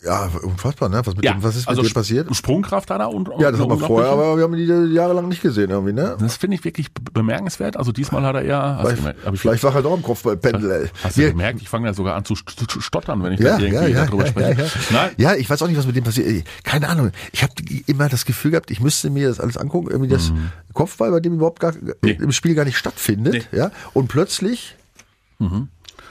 Ja, 0.04 0.28
unfassbar, 0.42 0.88
ne? 0.88 1.00
Was, 1.04 1.14
mit 1.14 1.24
dem, 1.24 1.42
was 1.44 1.54
ist 1.54 1.68
also 1.68 1.82
mit 1.82 1.92
dem 1.92 1.94
passiert? 1.94 2.34
Sprungkraft 2.36 2.90
hat 2.90 3.00
er 3.00 3.10
und 3.14 3.28
Ja, 3.38 3.52
das 3.52 3.60
haben 3.60 3.70
wir 3.70 3.78
vorher, 3.78 4.10
aber 4.10 4.36
wir 4.36 4.42
haben 4.42 4.56
die 4.56 4.64
jahrelang 4.94 5.28
nicht 5.28 5.42
gesehen 5.42 5.70
irgendwie, 5.70 5.92
ne? 5.92 6.16
Das 6.18 6.36
finde 6.36 6.56
ich 6.56 6.64
wirklich 6.64 6.92
be- 6.92 7.12
bemerkenswert. 7.12 7.76
Also 7.76 7.92
diesmal 7.92 8.22
hat 8.24 8.34
er 8.34 8.42
eher. 8.42 8.80
Du 8.82 8.96
gemerkt, 8.96 9.20
Vielleicht 9.38 9.62
war 9.62 9.74
er 9.76 9.82
doch 9.82 9.96
im 9.96 10.02
Kopfballpendel, 10.02 10.70
ey. 10.72 10.90
Hast 11.04 11.16
du 11.18 11.22
gemerkt? 11.30 11.62
Ich 11.62 11.68
fange 11.68 11.86
ja 11.86 11.94
sogar 11.94 12.16
an 12.16 12.24
zu 12.24 12.34
st- 12.34 12.66
zu 12.68 12.80
stottern, 12.80 13.22
wenn 13.22 13.34
ich 13.34 13.40
Ja, 13.40 13.58
da 13.58 13.64
ja, 13.64 13.72
irgendwie 13.82 13.92
ja, 13.94 14.04
darüber 14.06 14.24
ja, 14.24 14.30
spreche. 14.30 14.60
ja, 14.62 14.66
ja. 14.66 14.70
Nein, 14.90 15.10
Ja, 15.18 15.34
ich 15.36 15.48
weiß 15.48 15.62
auch 15.62 15.68
nicht, 15.68 15.78
was 15.78 15.86
mit 15.86 15.94
dem 15.94 16.02
passiert. 16.02 16.46
Keine 16.64 16.88
Ahnung. 16.88 17.12
Ich 17.32 17.44
habe 17.44 17.52
immer 17.86 18.08
das 18.08 18.24
Gefühl 18.24 18.50
gehabt, 18.50 18.72
ich 18.72 18.80
müsste 18.80 19.08
mir 19.08 19.28
das 19.28 19.38
alles 19.38 19.56
angucken, 19.56 19.88
irgendwie 19.90 20.10
das 20.10 20.32
Kopfball, 20.72 21.12
bei 21.12 21.20
dem 21.20 21.34
überhaupt 21.34 21.60
gar 21.60 21.72
Mhm. 21.74 21.92
Nee. 22.02 22.18
im 22.20 22.32
Spiel 22.32 22.54
gar 22.56 22.64
nicht 22.64 22.76
stattfindet, 22.76 23.32
Nee. 23.34 23.42
Mhm. 23.52 23.58
ja. 23.58 23.70
Und 23.92 24.08
plötzlich 24.08 24.74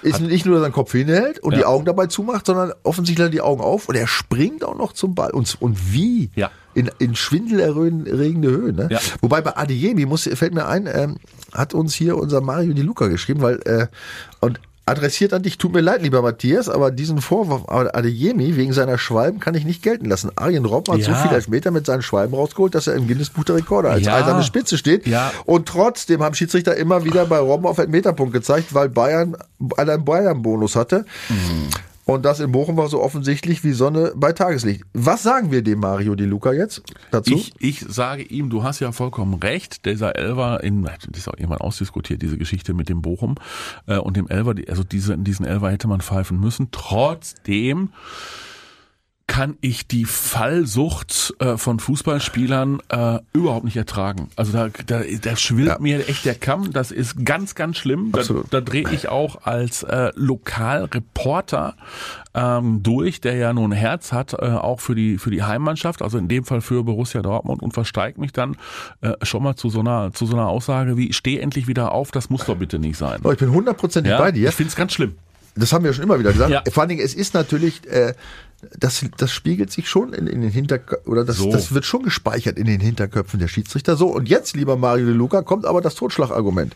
ist 0.01 0.19
nicht 0.21 0.45
nur, 0.45 0.55
dass 0.55 0.63
er 0.65 0.69
den 0.69 0.73
Kopf 0.73 0.91
hinhält 0.91 1.39
und 1.39 1.51
Ja. 1.53 1.59
die 1.59 1.65
Augen 1.65 1.85
dabei 1.85 2.07
zumacht, 2.07 2.45
sondern 2.45 2.73
offensichtlich 2.83 3.25
hat 3.25 3.33
die 3.33 3.41
Augen 3.41 3.61
auf 3.61 3.87
und 3.89 3.95
er 3.95 4.07
springt 4.07 4.63
auch 4.63 4.77
noch 4.77 4.93
zum 4.93 5.15
Ball. 5.15 5.31
Und, 5.31 5.55
und 5.61 5.93
wie? 5.93 6.31
Ja. 6.35 6.49
In, 6.73 6.89
in 6.99 7.15
schwindelerregende 7.15 8.49
Höhe. 8.49 8.73
Ne? 8.73 8.87
Ja. 8.91 8.99
Wobei 9.21 9.41
bei 9.41 9.57
Adeyemi 9.57 10.05
muss, 10.05 10.23
fällt 10.23 10.53
mir 10.53 10.67
ein, 10.67 10.87
ähm, 10.91 11.17
hat 11.53 11.73
uns 11.73 11.93
hier 11.93 12.17
unser 12.17 12.41
Mario 12.41 12.73
Di 12.73 12.81
Luca 12.81 13.07
geschrieben, 13.07 13.41
weil 13.41 13.59
äh, 13.65 13.87
und 14.39 14.59
adressiert 14.85 15.31
an 15.33 15.41
dich, 15.43 15.57
tut 15.57 15.73
mir 15.73 15.81
leid, 15.81 16.01
lieber 16.01 16.21
Matthias, 16.21 16.67
aber 16.67 16.91
diesen 16.91 17.21
Vorwurf 17.21 17.69
an 17.69 17.87
Adeyemi 17.87 18.55
wegen 18.57 18.73
seiner 18.73 18.97
Schwalben 18.97 19.39
kann 19.39 19.55
ich 19.55 19.63
nicht 19.63 19.83
gelten 19.83 20.05
lassen. 20.05 20.31
Arjen 20.35 20.65
Robben 20.65 20.93
hat 20.93 21.03
so 21.03 21.11
Ja. 21.11 21.17
viele 21.21 21.35
Elfmeter 21.35 21.71
mit 21.71 21.85
seinen 21.85 22.01
Schwalben 22.01 22.33
rausgeholt, 22.35 22.75
dass 22.75 22.87
er 22.87 22.95
im 22.95 23.07
Guinness-Buch 23.07 23.43
der 23.43 23.55
Rekorde 23.57 23.89
als 23.89 24.05
Ja. 24.05 24.15
eiserne 24.15 24.43
Spitze 24.43 24.77
steht. 24.77 25.05
Ja. 25.07 25.31
Und 25.45 25.67
trotzdem 25.67 26.23
haben 26.23 26.35
Schiedsrichter 26.35 26.75
immer 26.75 27.05
wieder 27.05 27.25
bei 27.25 27.39
Robben 27.39 27.67
auf 27.67 27.77
Elfmeterpunkt 27.77 28.33
gezeigt, 28.33 28.73
weil 28.73 28.89
Bayern 28.89 29.37
einen 29.77 30.03
Bayern-Bonus 30.03 30.75
hatte. 30.75 31.05
Und 32.11 32.25
das 32.25 32.41
in 32.41 32.51
Bochum 32.51 32.75
war 32.75 32.89
so 32.89 33.01
offensichtlich 33.01 33.63
wie 33.63 33.71
Sonne 33.71 34.11
bei 34.15 34.33
Tageslicht. 34.33 34.83
Was 34.93 35.23
sagen 35.23 35.49
wir 35.49 35.61
dem 35.61 35.79
Mario 35.79 36.15
Di 36.15 36.25
Luca 36.25 36.51
jetzt 36.51 36.83
dazu? 37.09 37.33
Ich, 37.33 37.53
ich 37.57 37.79
sage 37.87 38.23
ihm, 38.23 38.49
du 38.49 38.63
hast 38.63 38.81
ja 38.81 38.91
vollkommen 38.91 39.35
recht. 39.35 39.85
Dieser 39.85 40.17
Elver, 40.17 40.61
in, 40.61 40.83
das 40.83 41.05
ist 41.15 41.29
auch 41.29 41.37
irgendwann 41.37 41.61
ausdiskutiert, 41.61 42.21
diese 42.21 42.37
Geschichte 42.37 42.73
mit 42.73 42.89
dem 42.89 43.01
Bochum 43.01 43.35
äh, 43.87 43.95
und 43.97 44.17
dem 44.17 44.27
Elver. 44.27 44.55
Also 44.67 44.83
diese, 44.83 45.17
diesen 45.17 45.45
Elver 45.45 45.71
hätte 45.71 45.87
man 45.87 46.01
pfeifen 46.01 46.37
müssen. 46.37 46.67
Trotzdem 46.71 47.91
kann 49.41 49.57
ich 49.61 49.87
die 49.87 50.05
Fallsucht 50.05 51.33
äh, 51.39 51.57
von 51.57 51.79
Fußballspielern 51.79 52.79
äh, 52.89 53.17
überhaupt 53.33 53.65
nicht 53.65 53.75
ertragen. 53.75 54.29
Also 54.35 54.51
da, 54.51 54.67
da, 54.85 55.01
da 55.19 55.35
schwillt 55.35 55.67
Ja. 55.69 55.77
mir 55.79 56.07
echt 56.07 56.25
der 56.25 56.35
Kamm. 56.35 56.71
Das 56.73 56.91
ist 56.91 57.25
ganz, 57.25 57.55
ganz 57.55 57.77
schlimm. 57.77 58.11
Da, 58.11 58.21
da 58.51 58.61
drehe 58.61 58.87
ich 58.91 59.09
auch 59.09 59.41
als 59.47 59.81
äh, 59.81 60.11
Lokalreporter 60.13 61.73
ähm, 62.35 62.83
durch, 62.83 63.19
der 63.19 63.33
ja 63.35 63.51
nun 63.51 63.71
ein 63.73 63.75
Herz 63.75 64.11
hat, 64.11 64.33
äh, 64.33 64.45
auch 64.45 64.79
für 64.79 64.93
die 64.93 65.17
für 65.17 65.31
die 65.31 65.41
Heimmannschaft, 65.41 66.03
also 66.03 66.19
in 66.19 66.27
dem 66.27 66.43
Fall 66.45 66.61
für 66.61 66.83
Borussia 66.83 67.23
Dortmund 67.23 67.63
und 67.63 67.73
versteigt 67.73 68.19
mich 68.19 68.33
dann 68.33 68.57
äh, 69.01 69.13
schon 69.23 69.41
mal 69.41 69.55
zu 69.55 69.69
so 69.71 69.79
einer 69.79 70.13
zu 70.13 70.27
so 70.27 70.35
einer 70.35 70.49
Aussage 70.49 70.97
wie 70.97 71.13
steh 71.13 71.39
endlich 71.39 71.67
wieder 71.67 71.91
auf, 71.93 72.11
das 72.11 72.29
muss 72.29 72.45
doch 72.45 72.57
bitte 72.57 72.77
nicht 72.77 72.95
sein. 72.97 73.21
Oh, 73.23 73.31
ich 73.31 73.39
bin 73.39 73.51
hundertprozentig 73.51 74.11
Ja, 74.11 74.19
bei 74.19 74.31
dir. 74.31 74.49
ich 74.49 74.55
finde 74.55 74.69
es 74.69 74.75
ganz 74.75 74.93
schlimm. 74.93 75.15
Das 75.55 75.73
haben 75.73 75.83
wir 75.83 75.93
schon 75.93 76.03
immer 76.03 76.19
wieder 76.19 76.31
gesagt. 76.31 76.51
Ja. 76.51 76.63
Vor 76.71 76.81
allen 76.81 76.89
Dingen, 76.89 77.01
es 77.01 77.13
ist 77.13 77.33
natürlich, 77.33 77.87
äh, 77.89 78.13
das, 78.77 79.03
das 79.17 79.31
spiegelt 79.31 79.71
sich 79.71 79.89
schon 79.89 80.13
in, 80.13 80.27
in 80.27 80.41
den 80.41 80.51
Hinterköpfen, 80.51 81.11
oder 81.11 81.25
das, 81.25 81.37
So. 81.37 81.51
das 81.51 81.73
wird 81.73 81.85
schon 81.85 82.03
gespeichert 82.03 82.57
in 82.57 82.65
den 82.65 82.79
Hinterköpfen 82.79 83.39
der 83.39 83.47
Schiedsrichter. 83.47 83.95
So, 83.95 84.07
und 84.07 84.29
jetzt, 84.29 84.55
lieber 84.55 84.77
Mario 84.77 85.05
De 85.07 85.15
Luca, 85.15 85.41
kommt 85.41 85.65
aber 85.65 85.81
das 85.81 85.95
Totschlagargument. 85.95 86.75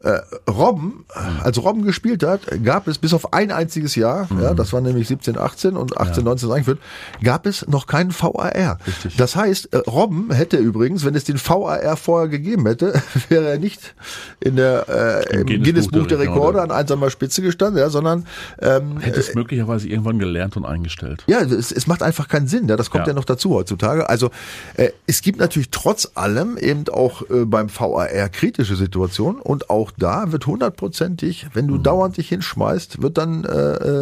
Äh, 0.00 0.20
Robben, 0.48 1.04
als 1.42 1.60
Robben 1.60 1.82
gespielt 1.82 2.22
hat, 2.22 2.40
gab 2.64 2.86
es 2.86 2.98
bis 2.98 3.12
auf 3.14 3.32
ein 3.32 3.50
einziges 3.50 3.96
Jahr, 3.96 4.28
Mhm. 4.30 4.42
ja, 4.42 4.54
das 4.54 4.72
war 4.72 4.80
nämlich 4.80 5.08
17, 5.08 5.36
18 5.36 5.76
und 5.76 5.96
18, 5.98 6.22
19 6.22 6.50
eingeführt, 6.52 6.78
gab 7.22 7.46
es 7.46 7.66
noch 7.66 7.86
keinen 7.88 8.12
VAR. 8.12 8.78
Das 9.16 9.34
heißt, 9.34 9.72
äh, 9.74 9.78
Robben 9.78 10.30
hätte 10.32 10.56
übrigens, 10.56 11.04
wenn 11.04 11.16
es 11.16 11.24
den 11.24 11.36
VAR 11.38 11.96
vorher 11.96 12.28
gegeben 12.28 12.66
hätte, 12.66 12.92
wäre 13.28 13.48
er 13.48 13.58
nicht 13.58 13.94
in 14.38 14.54
der, 14.54 14.88
äh, 14.88 15.40
Im 15.40 15.48
im 15.48 15.62
Guinness 15.64 15.88
Buch 15.88 16.06
der 16.06 16.20
Rekorde 16.20 16.58
Rekorde. 16.58 16.62
an 16.62 16.70
einsamer 16.70 17.10
Spitze 17.10 17.42
gestanden, 17.42 17.80
ja, 17.80 17.90
sondern 17.90 18.24
ähm, 18.60 18.98
Hätte 19.00 19.18
es 19.18 19.34
möglicherweise 19.34 19.88
irgendwann 19.88 20.20
gelernt 20.20 20.56
und 20.56 20.64
eingestellt. 20.64 21.24
ja, 21.26 21.40
es, 21.40 21.72
es 21.72 21.86
macht 21.88 22.04
einfach 22.04 22.28
keinen 22.28 22.46
Sinn. 22.46 22.68
Ja? 22.68 22.76
Das 22.76 22.90
kommt 22.90 23.06
ja. 23.06 23.12
Ja. 23.12 23.14
noch 23.14 23.24
dazu 23.24 23.50
heutzutage. 23.50 24.08
Also 24.08 24.30
äh, 24.76 24.90
es 25.08 25.22
gibt 25.22 25.40
natürlich 25.40 25.70
trotz 25.70 26.08
allem 26.14 26.56
eben 26.56 26.84
auch 26.88 27.22
äh, 27.30 27.44
beim 27.44 27.68
VAR 27.68 28.06
kritische 28.28 28.76
Situationen 28.76 29.40
und 29.40 29.70
auch 29.70 29.87
da 29.96 30.30
wird 30.32 30.46
hundertprozentig, 30.46 31.46
wenn 31.54 31.66
Mhm. 31.66 31.68
du 31.70 31.78
dauernd 31.78 32.16
dich 32.16 32.28
hinschmeißt, 32.28 33.00
wird 33.02 33.18
dann 33.18 33.44
äh, 33.44 33.48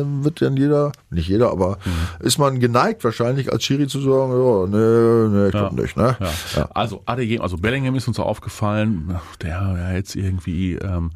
äh, 0.00 0.04
wird 0.24 0.42
dann 0.42 0.56
jeder, 0.56 0.92
nicht 1.10 1.28
jeder, 1.28 1.50
aber 1.50 1.78
Mhm. 1.84 2.24
ist 2.26 2.38
man 2.38 2.60
geneigt 2.60 3.04
wahrscheinlich 3.04 3.52
als 3.52 3.64
Schiri 3.64 3.86
zu 3.86 4.00
sagen, 4.00 4.32
ja, 4.32 4.66
nee, 4.66 5.28
nee, 5.42 5.48
ich 5.48 5.54
Ja. 5.54 5.70
nicht, 5.72 5.96
ne? 5.96 6.16
Ja. 6.56 6.68
Also 6.74 7.02
Adeyemi, 7.06 7.40
also 7.40 7.56
Bellingham 7.56 7.94
ist 7.94 8.08
uns 8.08 8.18
aufgefallen, 8.18 9.16
der 9.42 9.48
ja 9.78 9.92
jetzt 9.92 10.16
irgendwie 10.16 10.74
ähm, 10.74 11.10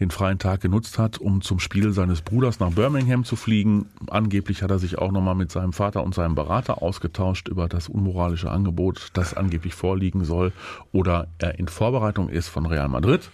den 0.00 0.10
freien 0.10 0.38
Tag 0.38 0.60
genutzt 0.60 0.98
hat, 0.98 1.18
um 1.18 1.40
zum 1.42 1.58
Spiel 1.58 1.92
seines 1.92 2.22
Bruders 2.22 2.60
nach 2.60 2.70
Birmingham 2.70 3.24
zu 3.24 3.36
fliegen. 3.36 3.86
Angeblich 4.10 4.62
hat 4.62 4.70
er 4.70 4.78
sich 4.78 4.98
auch 4.98 5.12
nochmal 5.12 5.34
mit 5.34 5.50
seinem 5.52 5.72
Vater 5.72 6.02
und 6.02 6.14
seinem 6.14 6.34
Berater 6.34 6.82
ausgetauscht 6.82 7.48
über 7.48 7.68
das 7.68 7.88
unmoralische 7.88 8.50
Angebot, 8.50 9.10
das 9.12 9.34
angeblich 9.34 9.74
vorliegen 9.74 10.24
soll 10.24 10.52
oder 10.92 11.28
er 11.38 11.58
in 11.58 11.68
Vorbereitung 11.68 12.28
ist 12.28 12.48
von 12.48 12.66
Real 12.66 12.88
Madrid. 12.88 13.30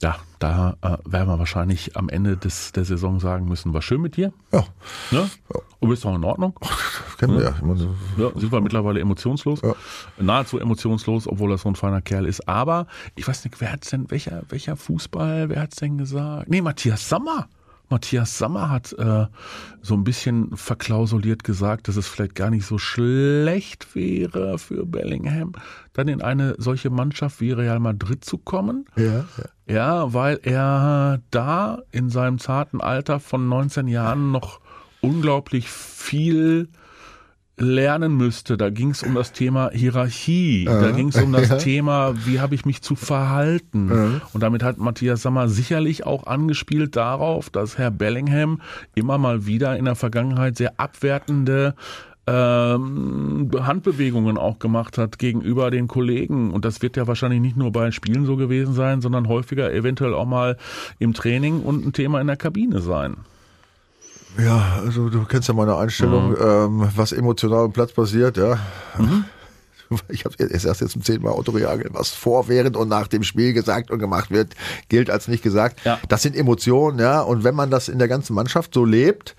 Ja, 0.00 0.16
da 0.38 0.76
äh, 0.80 0.96
werden 1.04 1.28
wir 1.28 1.38
wahrscheinlich 1.38 1.96
am 1.96 2.08
Ende 2.08 2.36
des, 2.36 2.72
der 2.72 2.84
Saison 2.84 3.18
sagen 3.18 3.46
müssen, 3.46 3.74
war 3.74 3.82
schön 3.82 4.00
mit 4.00 4.16
dir. 4.16 4.32
Ja, 4.52 4.64
Ne? 5.10 5.28
Du 5.80 5.88
bist 5.88 6.04
doch 6.04 6.14
in 6.14 6.24
Ordnung. 6.24 6.54
das 6.60 7.16
kennen 7.18 7.36
wir 7.36 7.44
ja. 7.44 7.54
Meine, 7.62 7.94
Ja, 8.16 8.30
sind 8.34 8.50
wir 8.50 8.60
mittlerweile 8.60 9.00
emotionslos. 9.00 9.60
Ja. 9.62 9.74
Nahezu 10.18 10.58
emotionslos, 10.58 11.26
obwohl 11.28 11.52
er 11.52 11.58
so 11.58 11.68
ein 11.68 11.76
feiner 11.76 12.00
Kerl 12.00 12.26
ist. 12.26 12.48
Aber 12.48 12.86
ich 13.14 13.26
weiß 13.26 13.44
nicht, 13.44 13.60
wer 13.60 13.72
hat's 13.72 13.90
denn, 13.90 14.10
welcher, 14.10 14.42
welcher 14.48 14.76
Fußball, 14.76 15.48
wer 15.48 15.62
hat's 15.62 15.76
denn 15.76 15.98
gesagt? 15.98 16.48
Nee, 16.48 16.62
Matthias 16.62 17.08
Sammer. 17.08 17.48
Matthias 17.90 18.38
Sammer 18.38 18.70
hat 18.70 18.92
äh, 18.92 19.26
so 19.82 19.94
ein 19.94 20.04
bisschen 20.04 20.56
verklausuliert 20.56 21.44
gesagt, 21.44 21.88
dass 21.88 21.96
es 21.96 22.06
vielleicht 22.06 22.34
gar 22.34 22.50
nicht 22.50 22.66
so 22.66 22.78
schlecht 22.78 23.94
wäre 23.94 24.58
für 24.58 24.84
Bellingham, 24.86 25.52
dann 25.92 26.08
in 26.08 26.22
eine 26.22 26.54
solche 26.58 26.90
Mannschaft 26.90 27.40
wie 27.40 27.52
Real 27.52 27.80
Madrid 27.80 28.24
zu 28.24 28.38
kommen. 28.38 28.86
ja, 28.96 29.04
ja. 29.04 29.24
Ja, 29.70 30.14
weil 30.14 30.40
er 30.44 31.20
da 31.30 31.82
in 31.92 32.08
seinem 32.08 32.38
zarten 32.38 32.80
Alter 32.80 33.20
von 33.20 33.48
19 33.48 33.86
Jahren 33.86 34.30
noch 34.30 34.60
unglaublich 35.02 35.68
viel 35.68 36.70
lernen 37.60 38.16
müsste. 38.16 38.56
Da 38.56 38.70
ging 38.70 38.90
es 38.90 39.02
um 39.02 39.14
das 39.14 39.32
Thema 39.32 39.70
Hierarchie, 39.72 40.64
da 40.64 40.90
ging 40.90 41.08
es 41.08 41.20
um 41.20 41.32
das 41.32 41.48
ja. 41.48 41.56
Thema, 41.56 42.14
wie 42.26 42.40
habe 42.40 42.54
ich 42.54 42.64
mich 42.64 42.82
zu 42.82 42.94
verhalten. 42.94 44.20
Und 44.32 44.42
damit 44.42 44.62
hat 44.62 44.78
Matthias 44.78 45.22
Sammer 45.22 45.48
sicherlich 45.48 46.06
auch 46.06 46.26
angespielt 46.26 46.96
darauf, 46.96 47.50
dass 47.50 47.78
Herr 47.78 47.90
Bellingham 47.90 48.60
immer 48.94 49.18
mal 49.18 49.46
wieder 49.46 49.76
in 49.76 49.84
der 49.84 49.94
Vergangenheit 49.94 50.56
sehr 50.56 50.78
abwertende 50.78 51.74
ähm, 52.28 53.50
Handbewegungen 53.58 54.36
auch 54.36 54.58
gemacht 54.58 54.98
hat 54.98 55.18
gegenüber 55.18 55.70
den 55.70 55.88
Kollegen. 55.88 56.52
Und 56.52 56.64
das 56.64 56.82
wird 56.82 56.96
ja 56.96 57.06
wahrscheinlich 57.06 57.40
nicht 57.40 57.56
nur 57.56 57.72
bei 57.72 57.90
Spielen 57.90 58.26
so 58.26 58.36
gewesen 58.36 58.74
sein, 58.74 59.00
sondern 59.00 59.28
häufiger 59.28 59.72
eventuell 59.72 60.12
auch 60.12 60.26
mal 60.26 60.58
im 60.98 61.14
Training 61.14 61.62
und 61.62 61.86
ein 61.86 61.92
Thema 61.92 62.20
in 62.20 62.26
der 62.26 62.36
Kabine 62.36 62.80
sein. 62.80 63.16
Ja, 64.36 64.80
also 64.84 65.08
du 65.08 65.24
kennst 65.24 65.48
ja 65.48 65.54
meine 65.54 65.76
Einstellung, 65.76 66.36
ähm, 66.40 66.88
was 66.94 67.12
emotional 67.12 67.64
am 67.64 67.72
Platz 67.72 67.92
passiert, 67.92 68.36
ja. 68.36 68.58
Ich 70.10 70.26
habe 70.26 70.34
es 70.38 70.66
erst 70.66 70.82
jetzt 70.82 70.92
zum 70.92 71.02
zehnten 71.02 71.24
Mal 71.24 71.32
Otto 71.32 71.50
Reagel, 71.52 71.88
was 71.92 72.10
vor, 72.10 72.48
während 72.48 72.76
und 72.76 72.88
nach 72.88 73.08
dem 73.08 73.22
Spiel 73.22 73.54
gesagt 73.54 73.90
und 73.90 73.98
gemacht 73.98 74.30
wird, 74.30 74.54
gilt 74.90 75.08
als 75.08 75.28
nicht 75.28 75.42
gesagt. 75.42 75.80
Ja. 75.84 75.98
Das 76.08 76.20
sind 76.20 76.36
Emotionen, 76.36 76.98
ja. 76.98 77.22
Und 77.22 77.42
wenn 77.42 77.54
man 77.54 77.70
das 77.70 77.88
in 77.88 77.98
der 77.98 78.06
ganzen 78.06 78.34
Mannschaft 78.34 78.74
so 78.74 78.84
lebt, 78.84 79.34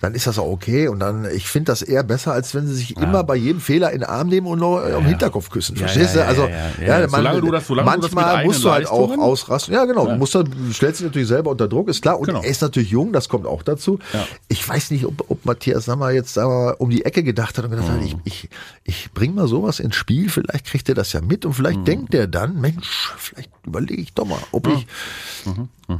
dann 0.00 0.14
ist 0.14 0.26
das 0.28 0.38
auch 0.38 0.46
okay. 0.50 0.86
Und 0.88 1.00
dann, 1.00 1.24
ich 1.34 1.48
finde 1.48 1.72
das 1.72 1.82
eher 1.82 2.04
besser, 2.04 2.32
als 2.32 2.54
wenn 2.54 2.66
sie 2.68 2.74
sich 2.74 2.96
immer 2.96 3.24
bei 3.24 3.34
jedem 3.34 3.60
Fehler 3.60 3.90
in 3.90 4.00
den 4.00 4.08
Arm 4.08 4.28
nehmen 4.28 4.46
und 4.46 4.60
noch 4.60 4.78
am 4.78 5.04
Hinterkopf 5.04 5.50
küssen. 5.50 5.76
Verstehst 5.76 6.14
ja, 6.14 6.22
du? 6.22 6.28
Also, 6.28 6.42
ja, 6.42 6.48
ja, 6.80 7.00
ja. 7.00 7.06
man, 7.08 7.10
Solange 7.10 7.40
du 7.40 7.50
das- 7.50 7.66
solange 7.66 7.90
manchmal 7.90 8.44
musst 8.44 8.62
du 8.62 8.70
halt 8.70 8.86
auch 8.88 9.18
ausrasten. 9.18 9.74
Ja, 9.74 9.84
genau. 9.86 10.06
Du 10.06 10.14
musst 10.16 10.34
dann, 10.36 10.44
du 10.44 10.72
stellst 10.72 11.00
dich 11.00 11.06
natürlich 11.06 11.26
selber 11.28 11.50
unter 11.50 11.66
Druck, 11.66 11.88
ist 11.88 12.00
klar. 12.02 12.18
Und 12.20 12.26
Genau. 12.26 12.42
er 12.42 12.48
ist 12.48 12.62
natürlich 12.62 12.90
jung, 12.90 13.12
das 13.12 13.28
kommt 13.28 13.46
auch 13.46 13.62
dazu. 13.64 13.98
Ja. 14.12 14.24
Ich 14.46 14.66
weiß 14.68 14.92
nicht, 14.92 15.04
ob, 15.04 15.28
ob 15.30 15.44
Matthias 15.44 15.86
Sammer 15.86 16.10
jetzt 16.10 16.36
mal, 16.36 16.76
um 16.78 16.90
die 16.90 17.04
Ecke 17.04 17.24
gedacht 17.24 17.58
hat 17.58 17.64
und 17.64 17.70
gedacht 17.72 17.88
hat, 17.88 18.00
ich, 18.04 18.16
ich, 18.24 18.48
ich 18.84 19.12
bring 19.12 19.34
mal 19.34 19.48
sowas 19.48 19.80
ins 19.80 19.96
Spiel, 19.96 20.28
vielleicht 20.28 20.66
kriegt 20.66 20.88
er 20.88 20.94
das 20.94 21.12
ja 21.12 21.20
mit 21.20 21.44
und 21.44 21.54
vielleicht 21.54 21.86
denkt 21.88 22.14
er 22.14 22.28
dann, 22.28 22.60
Mensch, 22.60 23.12
vielleicht 23.16 23.50
überlege 23.66 24.00
ich 24.00 24.14
doch 24.14 24.26
mal, 24.26 24.38
ob 24.52 24.68
ich, 24.68 24.86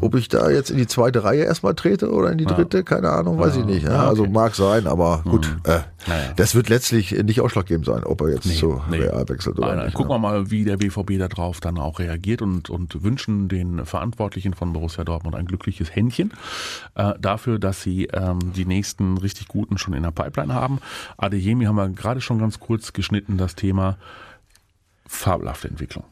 ob 0.00 0.14
ich 0.14 0.28
da 0.28 0.50
jetzt 0.50 0.70
in 0.70 0.76
die 0.76 0.86
zweite 0.86 1.24
Reihe 1.24 1.42
erstmal 1.44 1.74
trete 1.74 2.12
oder 2.12 2.30
in 2.30 2.38
die 2.38 2.44
dritte, 2.46 2.84
keine 2.84 3.10
Ahnung, 3.10 3.38
weiß 3.38 3.56
ich 3.56 3.64
nicht. 3.64 3.87
Ja, 3.88 4.08
Also 4.08 4.26
mag 4.26 4.54
sein, 4.54 4.86
aber 4.86 5.22
gut, 5.24 5.46
äh, 5.64 5.80
Naja. 6.06 6.32
das 6.36 6.54
wird 6.54 6.68
letztlich 6.68 7.12
nicht 7.12 7.40
ausschlaggebend 7.40 7.86
sein, 7.86 8.04
ob 8.04 8.20
er 8.20 8.30
jetzt 8.30 8.56
zu 8.56 8.82
nee. 8.90 8.98
Real 8.98 9.28
wechselt 9.28 9.58
oder 9.58 9.74
nein, 9.74 9.86
nicht. 9.86 9.94
gucken 9.94 10.10
ne? 10.10 10.14
wir 10.16 10.18
mal, 10.30 10.50
wie 10.50 10.64
der 10.64 10.76
BVB 10.76 11.18
darauf 11.18 11.60
dann 11.60 11.78
auch 11.78 11.98
reagiert 11.98 12.42
und, 12.42 12.70
und 12.70 13.02
wünschen 13.02 13.48
den 13.48 13.84
Verantwortlichen 13.86 14.54
von 14.54 14.72
Borussia 14.72 15.04
Dortmund 15.04 15.34
ein 15.36 15.46
glückliches 15.46 15.94
Händchen 15.94 16.32
äh, 16.94 17.14
dafür, 17.20 17.58
dass 17.58 17.82
sie 17.82 18.06
ähm, 18.06 18.52
die 18.54 18.64
nächsten 18.64 19.18
richtig 19.18 19.48
guten 19.48 19.78
schon 19.78 19.94
in 19.94 20.02
der 20.02 20.10
Pipeline 20.10 20.54
haben. 20.54 20.78
Adeyemi 21.16 21.64
haben 21.64 21.76
wir 21.76 21.88
gerade 21.88 22.20
schon 22.20 22.38
ganz 22.38 22.60
kurz 22.60 22.92
geschnitten, 22.92 23.38
das 23.38 23.54
Thema 23.54 23.96
fabelhafte 25.06 25.68
Entwicklung. 25.68 26.04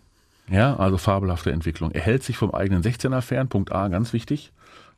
Ja, 0.48 0.76
also 0.76 0.96
fabelhafte 0.96 1.50
Entwicklung. 1.50 1.90
Er 1.90 2.02
hält 2.02 2.22
sich 2.22 2.36
vom 2.36 2.54
eigenen 2.54 2.82
16er 2.82 3.20
fern, 3.20 3.48
Punkt 3.48 3.72
A, 3.72 3.88
ganz 3.88 4.12
wichtig. 4.12 4.52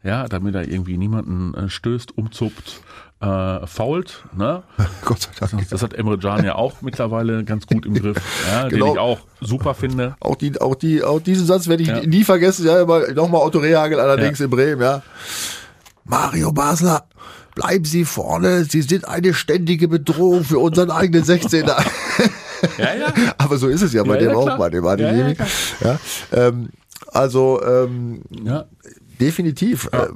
Ja, 0.05 0.29
damit 0.29 0.55
er 0.55 0.69
irgendwie 0.69 0.97
niemanden 0.97 1.55
äh, 1.55 1.69
stößt, 1.69 2.17
umzuppt, 2.17 2.81
äh, 3.21 3.67
fault, 3.67 4.25
ne? 4.37 4.63
Gott 5.05 5.23
sei 5.23 5.47
Dank. 5.47 5.69
Das 5.71 5.83
hat 5.83 5.93
Emre 5.95 6.19
Can 6.19 6.45
ja 6.45 6.55
auch 6.55 6.83
mittlerweile 6.83 7.43
ganz 7.45 7.67
gut 7.67 7.85
im 7.85 7.95
Griff, 7.95 8.17
ja, 8.49 8.69
Genau. 8.69 8.85
den 8.87 8.93
ich 8.95 8.99
auch 9.01 9.19
super 9.41 9.75
finde. 9.75 10.15
Auch, 10.21 10.37
die, 10.37 10.61
auch, 10.61 10.77
die, 10.77 11.03
auch 11.03 11.21
diesen 11.21 11.47
Satz 11.47 11.67
werde 11.67 11.83
ich 11.83 11.89
Ja. 11.89 12.01
nie 12.01 12.23
vergessen. 12.23 12.65
Ja, 12.67 12.85
nochmal 13.13 13.43
Otto 13.43 13.59
Rehagel 13.59 13.99
allerdings 13.99 14.39
Ja. 14.39 14.45
in 14.45 14.51
Bremen, 14.53 14.81
ja. 14.81 15.03
Mario 16.05 16.53
Basler, 16.53 17.05
bleiben 17.57 17.85
Sie 17.85 18.05
vorne. 18.05 18.65
Sie 18.65 18.83
sind 18.83 19.07
eine 19.07 19.35
ständige 19.35 19.89
Bedrohung 19.89 20.45
für 20.45 20.59
unseren 20.61 20.91
eigenen 20.91 21.25
16er. 21.25 21.77
Ja, 22.77 22.93
ja. 22.93 23.07
Aber 23.39 23.57
so 23.57 23.69
ist 23.69 23.83
es 23.83 23.93
ja 23.93 24.03
bei 24.03 24.15
Ja, 24.15 24.19
dem 24.19 24.31
ja, 24.31 24.37
auch, 24.37 24.59
bei 24.59 24.69
dem 24.69 24.85
Adeyemi. 24.85 25.37
Ja, 25.81 25.97
ähm, 26.33 26.71
also 27.13 27.61
ähm, 27.65 28.23
ja. 28.45 28.65
Definitiv. 29.21 29.89
Äh, 29.93 30.07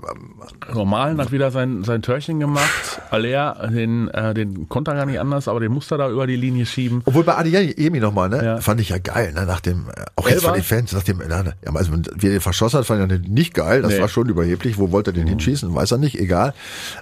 Also 0.68 0.84
Malen 0.84 1.18
hat 1.20 1.32
wieder 1.32 1.50
sein, 1.50 1.84
sein 1.84 2.02
Törchen 2.02 2.40
gemacht. 2.40 3.00
Aller, 3.10 3.68
den, 3.72 4.08
äh, 4.08 4.34
den 4.34 4.68
konnte 4.68 4.90
er 4.92 4.96
gar 4.96 5.06
nicht 5.06 5.20
anders, 5.20 5.48
aber 5.48 5.60
den 5.60 5.72
musste 5.72 5.94
er 5.94 5.98
da 5.98 6.10
über 6.10 6.26
die 6.26 6.36
Linie 6.36 6.66
schieben. 6.66 7.02
Obwohl 7.04 7.24
bei 7.24 7.36
Adeyemi 7.36 8.00
nochmal, 8.00 8.28
ne? 8.28 8.44
Ja. 8.44 8.60
Fand 8.60 8.80
ich 8.80 8.88
ja 8.90 8.98
geil, 8.98 9.32
ne? 9.32 9.44
Nach 9.46 9.60
dem, 9.60 9.88
äh, 9.88 10.04
auch 10.16 10.24
jetzt 10.26 10.36
Elfer? 10.36 10.48
von 10.48 10.54
den 10.54 10.64
Fans, 10.64 10.92
nach 10.92 11.02
dem, 11.02 11.18
na, 11.28 11.42
na, 11.42 11.52
ja, 11.64 11.74
also, 11.74 11.92
wie 11.92 12.26
er 12.26 12.32
den 12.32 12.40
verschossen 12.40 12.78
hat, 12.78 12.86
fand 12.86 13.10
ich 13.12 13.28
nicht 13.28 13.54
geil. 13.54 13.82
Das 13.82 13.92
Nee. 13.94 14.00
war 14.00 14.08
schon 14.08 14.28
überheblich. 14.28 14.78
Wo 14.78 14.90
wollte 14.92 15.10
er 15.10 15.14
den 15.14 15.26
hinschießen? 15.26 15.74
Weiß 15.74 15.90
er 15.92 15.98
nicht, 15.98 16.18
egal. 16.18 16.54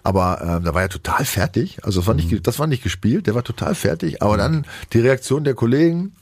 Aber 0.03 0.41
ähm, 0.43 0.65
da 0.65 0.75
war 0.75 0.83
er 0.83 0.89
total 0.89 1.25
fertig. 1.25 1.79
Also 1.85 2.01
das 2.01 2.07
war, 2.07 2.15
Mhm. 2.15 2.21
nicht, 2.21 2.47
das 2.47 2.59
war 2.59 2.67
nicht 2.67 2.83
gespielt, 2.83 3.27
der 3.27 3.35
war 3.35 3.45
total 3.45 3.75
fertig. 3.75 4.23
Aber 4.23 4.37
dann 4.37 4.65
die 4.93 5.01
Reaktion 5.01 5.45
der 5.45 5.55
Kollegen 5.55 6.13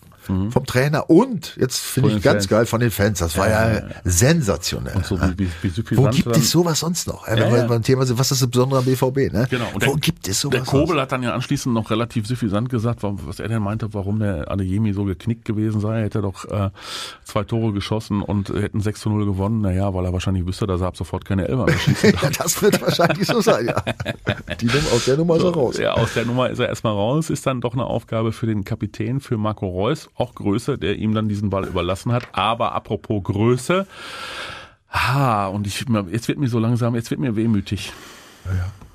vom 0.50 0.66
Trainer 0.66 1.08
und 1.10 1.56
jetzt 1.58 1.78
finde 1.80 2.10
Mhm. 2.10 2.16
Ich 2.16 2.22
den 2.22 2.24
ganz 2.32 2.44
Fans. 2.44 2.48
geil 2.48 2.66
von 2.66 2.80
den 2.80 2.90
Fans. 2.90 3.18
Das 3.18 3.36
war 3.38 3.48
ja, 3.48 3.82
sensationell. 4.04 4.94
Und 4.96 5.06
so 5.06 5.20
wie, 5.20 5.38
wie, 5.38 5.48
wie 5.62 5.96
Wo 5.96 6.08
gibt 6.08 6.36
es 6.36 6.50
sowas 6.50 6.80
sonst 6.80 7.06
noch? 7.06 7.26
Äh, 7.26 7.32
Wenn 7.32 7.38
Ja, 7.38 7.50
wir 7.50 7.58
ja. 7.58 7.66
beim 7.66 7.82
Thema 7.82 8.04
sind, 8.06 8.18
was 8.18 8.30
ist 8.30 8.42
das 8.42 8.50
Besondere 8.50 8.80
am 8.80 8.84
BVB? 8.84 9.32
Ne? 9.32 9.46
Genau. 9.50 9.66
Und 9.74 9.86
Wo 9.86 9.92
der- 9.92 10.00
gibt 10.00 10.28
es 10.28 10.40
sowas 10.40 10.54
Der 10.56 10.64
Kobel 10.64 10.88
sonst? 10.88 11.00
hat 11.00 11.12
dann 11.12 11.22
ja 11.22 11.32
anschließend 11.34 11.74
noch 11.74 11.90
relativ 11.90 12.26
suffisant 12.26 12.68
gesagt, 12.68 13.00
was 13.02 13.38
er 13.40 13.48
denn 13.48 13.62
meinte, 13.62 13.92
warum 13.94 14.18
der 14.18 14.50
Adeyemi 14.50 14.92
so 14.92 15.04
geknickt 15.04 15.44
gewesen 15.44 15.80
sei. 15.80 15.98
Er 15.98 16.04
hätte 16.04 16.20
doch 16.22 16.44
äh, 16.46 16.70
zwei 17.24 17.44
Tore 17.44 17.72
geschossen 17.72 18.22
und 18.22 18.48
hätten 18.50 18.80
6 18.80 19.00
zu 19.00 19.10
0 19.10 19.24
gewonnen. 19.26 19.60
Naja, 19.60 19.92
weil 19.94 20.04
er 20.04 20.12
wahrscheinlich 20.12 20.46
wüsste, 20.46 20.66
dass 20.66 20.80
er 20.80 20.88
ab 20.88 20.96
sofort 20.96 21.24
keine 21.24 21.48
Elfer 21.48 21.64
mehr 21.66 21.78
schießen 21.78 22.12
darf. 22.12 22.22
Ja, 22.22 22.30
das 22.38 22.60
wird 22.62 22.80
wahrscheinlich 22.82 23.26
so 23.26 23.40
sein, 23.40 23.66
ja. 23.66 23.82
Die 24.60 24.66
Nummer, 24.66 24.92
aus 24.92 25.04
der 25.04 25.16
Nummer 25.16 25.36
ist 25.36 25.42
er 25.44 25.54
raus. 25.54 25.78
Ja, 25.78 25.92
aus 25.94 26.14
der 26.14 26.24
Nummer 26.24 26.50
ist 26.50 26.58
er 26.58 26.68
erstmal 26.68 26.92
raus. 26.92 27.30
Ist 27.30 27.46
dann 27.46 27.60
doch 27.60 27.72
eine 27.74 27.84
Aufgabe 27.84 28.32
für 28.32 28.46
den 28.46 28.64
Kapitän, 28.64 29.20
für 29.20 29.36
Marco 29.36 29.66
Reus, 29.68 30.08
auch 30.18 30.34
Größe, 30.34 30.78
der 30.78 30.96
ihm 30.96 31.14
dann 31.14 31.28
diesen 31.28 31.50
Ball 31.50 31.66
überlassen 31.66 32.12
hat. 32.12 32.28
Aber 32.32 32.74
apropos 32.74 33.22
Größe, 33.24 33.86
ha, 34.90 35.46
und 35.46 35.66
ich, 35.66 35.84
jetzt 36.10 36.28
wird 36.28 36.38
mir 36.38 36.48
so 36.48 36.58
langsam, 36.58 36.94
jetzt 36.94 37.10
wird 37.10 37.20
mir 37.20 37.36
wehmütig. 37.36 37.92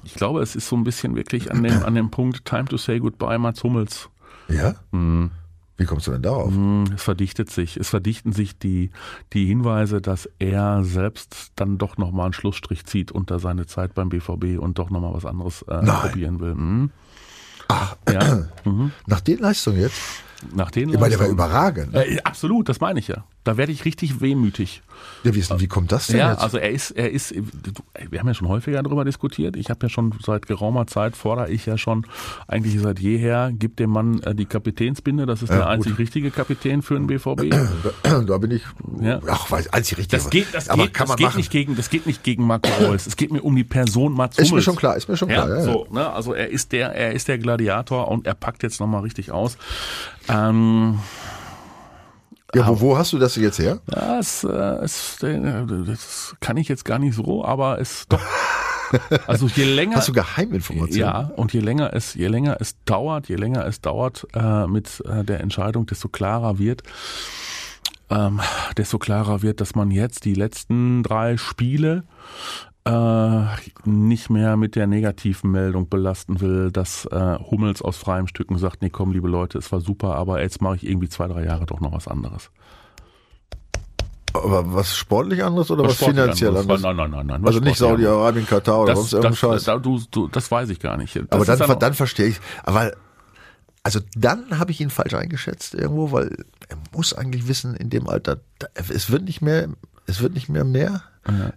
Ich 0.03 0.15
glaube, 0.15 0.41
es 0.41 0.55
ist 0.55 0.67
so 0.67 0.75
ein 0.75 0.83
bisschen 0.83 1.15
wirklich 1.15 1.51
an 1.51 1.63
dem, 1.63 1.83
an 1.83 1.95
dem 1.95 2.09
Punkt 2.12 2.45
Time 2.45 2.65
to 2.65 2.77
say 2.77 2.99
goodbye, 2.99 3.38
Mats 3.38 3.63
Hummels. 3.63 4.09
Ja? 4.49 4.75
Wie 5.77 5.86
kommst 5.86 6.07
du 6.07 6.12
denn 6.12 6.21
darauf? 6.21 6.49
Hm, 6.51 6.86
Es 6.95 7.03
verdichtet 7.03 7.49
sich, 7.49 7.77
es 7.77 7.89
verdichten 7.89 8.31
sich 8.33 8.57
die, 8.59 8.91
die 9.33 9.45
Hinweise, 9.45 10.01
dass 10.01 10.29
er 10.39 10.83
selbst 10.83 11.51
dann 11.55 11.77
doch 11.77 11.97
nochmal 11.97 12.25
einen 12.25 12.33
Schlussstrich 12.33 12.86
zieht 12.86 13.12
unter 13.12 13.39
seine 13.39 13.65
Zeit 13.65 13.93
beim 13.95 14.09
BVB 14.09 14.59
und 14.59 14.77
doch 14.77 14.89
nochmal 14.89 15.13
was 15.13 15.25
anderes 15.25 15.62
äh, 15.63 15.81
probieren 15.83 16.39
will. 16.39 16.51
Hm. 16.53 16.91
Ja, 18.12 18.47
mhm. 18.65 18.91
Nach 19.07 19.21
den 19.21 19.39
Leistungen 19.39 19.79
jetzt? 19.79 19.99
Nach 20.56 20.71
den 20.71 20.89
Ich 20.89 20.99
meine, 20.99 21.10
der 21.12 21.19
war 21.19 21.27
überragend. 21.27 21.93
Äh, 21.95 22.19
absolut, 22.23 22.69
das 22.69 22.79
meine 22.79 22.99
ich 22.99 23.08
ja. 23.08 23.23
Da 23.45 23.58
werde 23.58 23.73
ich 23.73 23.84
richtig 23.84 24.21
wehmütig. 24.21 24.82
Ja, 25.23 25.36
wie, 25.36 25.41
denn- 25.41 25.60
wie 25.60 25.67
kommt 25.67 25.91
das 25.91 26.08
denn 26.08 26.17
Ja, 26.17 26.32
jetzt? 26.32 26.41
also 26.41 26.58
er 26.58 26.69
ist, 26.71 26.91
er 26.91 27.12
ist, 27.12 27.32
du, 27.36 27.71
wir 28.10 28.19
haben 28.19 28.27
ja 28.27 28.34
schon 28.34 28.47
häufiger 28.47 28.82
darüber 28.82 29.03
diskutiert. 29.03 29.58
Ich 29.58 29.69
habe 29.69 29.79
ja 29.86 29.89
schon 29.89 30.13
seit 30.23 30.47
geraumer 30.47 30.88
Zeit 30.88 31.17
fordere 31.17 31.49
ich 31.49 31.65
ja 31.65 31.77
schon 31.77 32.06
eigentlich 32.47 32.79
seit 32.79 32.99
jeher, 32.99 33.51
gibt 33.53 33.79
dem 33.79 33.89
Mann 33.89 34.21
äh, 34.23 34.34
die 34.34 34.45
Kapitänsbinde. 34.45 35.25
Das 35.25 35.41
ist 35.41 35.49
der 35.51 35.67
einzig 35.67 35.97
richtige 35.99 36.32
Kapitän 36.32 36.82
für 36.82 36.93
den 36.93 37.08
BVB. 37.08 37.53
da 38.27 38.38
bin 38.38 38.51
ich, 38.51 38.63
Ja. 39.01 39.19
ach, 39.27 39.51
weiß, 39.51 39.73
einzig 39.73 39.97
richtig. 39.97 40.12
Das 40.21 40.29
geht, 40.29 40.47
das 40.53 40.69
aber 40.69 40.84
geht, 40.84 40.93
kann 40.93 41.03
das 41.06 41.10
man 41.10 41.17
geht 41.17 41.25
machen. 41.27 41.38
nicht 41.38 41.51
gegen, 41.51 41.75
das 41.75 41.89
geht 41.89 42.06
nicht 42.06 42.23
gegen 42.23 42.47
Marco 42.47 42.69
Reus. 42.86 43.08
Es 43.08 43.17
geht 43.17 43.32
mir 43.34 43.41
um 43.41 43.56
die 43.58 43.63
Person 43.65 44.13
Mats 44.13 44.38
Ist 44.38 44.45
mir 44.45 44.51
Hummels. 44.51 44.63
schon 44.65 44.75
klar, 44.77 44.95
ist 44.95 45.10
mir 45.10 45.17
schon 45.17 45.29
Ja, 45.29 45.43
klar. 45.45 45.49
Ja, 45.49 45.56
ja. 45.58 45.62
so, 45.63 45.88
ne? 45.91 46.10
Also 46.13 46.34
er 46.34 46.49
ist 46.49 46.71
der, 46.71 46.95
er 46.95 47.12
ist 47.12 47.27
der 47.27 47.38
Gladiator 47.39 48.08
und 48.10 48.25
er 48.25 48.36
packt 48.36 48.63
jetzt 48.63 48.79
nochmal 48.79 49.01
richtig 49.01 49.32
aus. 49.32 49.58
Ähm, 50.29 50.99
ja 52.55 52.67
wo, 52.67 52.79
wo 52.79 52.97
hast 52.97 53.13
du 53.13 53.19
das 53.19 53.36
jetzt 53.36 53.59
her? 53.59 53.79
ja, 53.93 54.19
es, 54.19 54.43
äh, 54.43 55.27
äh, 55.27 55.65
das 55.86 56.36
kann 56.39 56.57
ich 56.57 56.67
jetzt 56.67 56.86
gar 56.86 56.99
nicht 56.99 57.15
so, 57.15 57.43
aber 57.43 57.79
es 57.79 58.07
doch. 58.07 58.21
Also 59.25 59.47
je 59.47 59.63
länger. 59.63 59.95
Hast 59.95 60.09
du 60.09 60.13
Geheiminformationen? 60.13 60.99
Ja, 60.99 61.31
und 61.36 61.51
je 61.51 61.62
länger 61.62 61.93
es, 61.93 62.13
je 62.13 62.27
länger 62.27 62.57
es 62.59 62.75
dauert, 62.86 63.27
je 63.27 63.36
länger 63.36 63.65
es 63.65 63.81
dauert 63.81 64.27
äh, 64.36 64.67
mit 64.67 65.01
äh, 65.07 65.23
der 65.23 65.39
Entscheidung, 65.39 65.88
desto 65.88 66.09
klarer 66.09 66.59
wird, 66.59 66.83
ähm, 68.12 68.39
desto 68.77 68.99
klarer 68.99 69.41
wird, 69.41 69.62
dass 69.62 69.73
man 69.73 69.89
jetzt 69.89 70.25
die 70.25 70.36
letzten 70.36 71.01
drei 71.01 71.38
Spiele 71.38 72.03
äh, 72.85 73.45
nicht 73.85 74.29
mehr 74.29 74.57
mit 74.57 74.75
der 74.75 74.87
negativen 74.87 75.51
Meldung 75.51 75.87
belasten 75.89 76.41
will, 76.41 76.71
dass 76.71 77.05
äh, 77.05 77.37
Hummels 77.39 77.81
aus 77.81 77.97
freiem 77.97 78.27
Stücken 78.27 78.57
sagt, 78.57 78.81
nee, 78.81 78.89
komm, 78.89 79.11
liebe 79.11 79.27
Leute, 79.29 79.57
es 79.57 79.71
war 79.71 79.79
super, 79.79 80.15
aber 80.15 80.41
jetzt 80.41 80.61
mache 80.61 80.75
ich 80.77 80.85
irgendwie 80.87 81.09
zwei, 81.09 81.27
drei 81.27 81.45
Jahre 81.45 81.65
doch 81.65 81.79
noch 81.79 81.93
was 81.93 82.07
anderes. 82.07 82.49
Aber 84.35 84.73
was 84.73 84.95
sportlich 84.97 85.43
anderes 85.43 85.69
oder 85.69 85.83
was, 85.85 85.93
Sportlich 85.95 86.19
finanziell 86.21 86.57
anderes. 86.57 86.83
anderes? 86.83 86.97
Nein, 86.97 87.11
nein, 87.11 87.11
nein, 87.11 87.27
nein. 87.27 87.45
Also 87.45 87.59
was 87.59 87.65
nicht. 87.67 87.77
Saudi-Arabien, 87.77 88.47
Katar 88.47 88.81
oder 88.81 88.93
Das, 88.93 88.99
sonst 88.99 89.13
irgendein 89.13 89.31
das, 89.31 89.39
Scheiß. 89.39 89.63
da, 89.65 89.77
du, 89.77 90.01
du, 90.09 90.27
das 90.27 90.49
weiß 90.49 90.69
ich 90.69 90.79
gar 90.79 90.97
nicht. 90.97 91.15
Das 91.15 91.25
aber 91.29 91.45
dann, 91.45 91.57
ver- 91.59 91.75
dann 91.75 91.93
verstehe 91.93 92.27
ich. 92.27 92.39
Aber 92.63 92.91
also 93.83 93.99
dann 94.15 94.57
habe 94.57 94.71
ich 94.71 94.81
ihn 94.81 94.89
falsch 94.89 95.13
eingeschätzt 95.13 95.75
irgendwo, 95.75 96.11
weil 96.11 96.35
er 96.67 96.77
muss 96.93 97.13
eigentlich 97.13 97.47
wissen, 97.47 97.75
in 97.75 97.91
dem 97.91 98.09
Alter, 98.09 98.37
es 98.73 99.11
wird 99.11 99.23
nicht 99.23 99.41
mehr, 99.41 99.69
es 100.07 100.19
wird 100.21 100.33
nicht 100.33 100.49
mehr 100.49 100.63
mehr. 100.63 101.03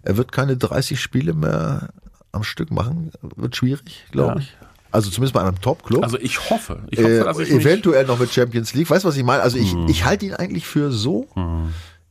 Er 0.03 0.17
wird 0.17 0.31
keine 0.31 0.55
30 0.57 0.99
Spiele 1.01 1.33
mehr 1.33 1.89
am 2.31 2.43
Stück 2.43 2.71
machen. 2.71 3.11
Wird 3.35 3.55
schwierig, 3.55 4.05
glaube 4.11 4.33
Ja. 4.35 4.39
ich. 4.39 4.57
Also 4.91 5.09
zumindest 5.09 5.33
bei 5.33 5.41
einem 5.41 5.59
Top-Club. 5.59 6.01
Also 6.03 6.17
ich 6.17 6.49
hoffe, 6.49 6.83
ich 6.89 6.99
hoffe, 6.99 7.19
äh, 7.19 7.23
dass 7.23 7.39
ich 7.39 7.51
mich, 7.51 7.65
eventuell 7.65 8.05
noch 8.05 8.17
mit 8.19 8.31
Champions 8.33 8.73
League. 8.73 8.89
Weißt 8.89 9.03
du, 9.03 9.09
was 9.09 9.17
ich 9.17 9.23
meine? 9.23 9.43
Also 9.43 9.57
ich, 9.57 9.73
Hm. 9.73 9.87
ich 9.89 10.05
halte 10.05 10.25
ihn 10.25 10.33
eigentlich 10.33 10.65
für 10.65 10.91
so 10.91 11.27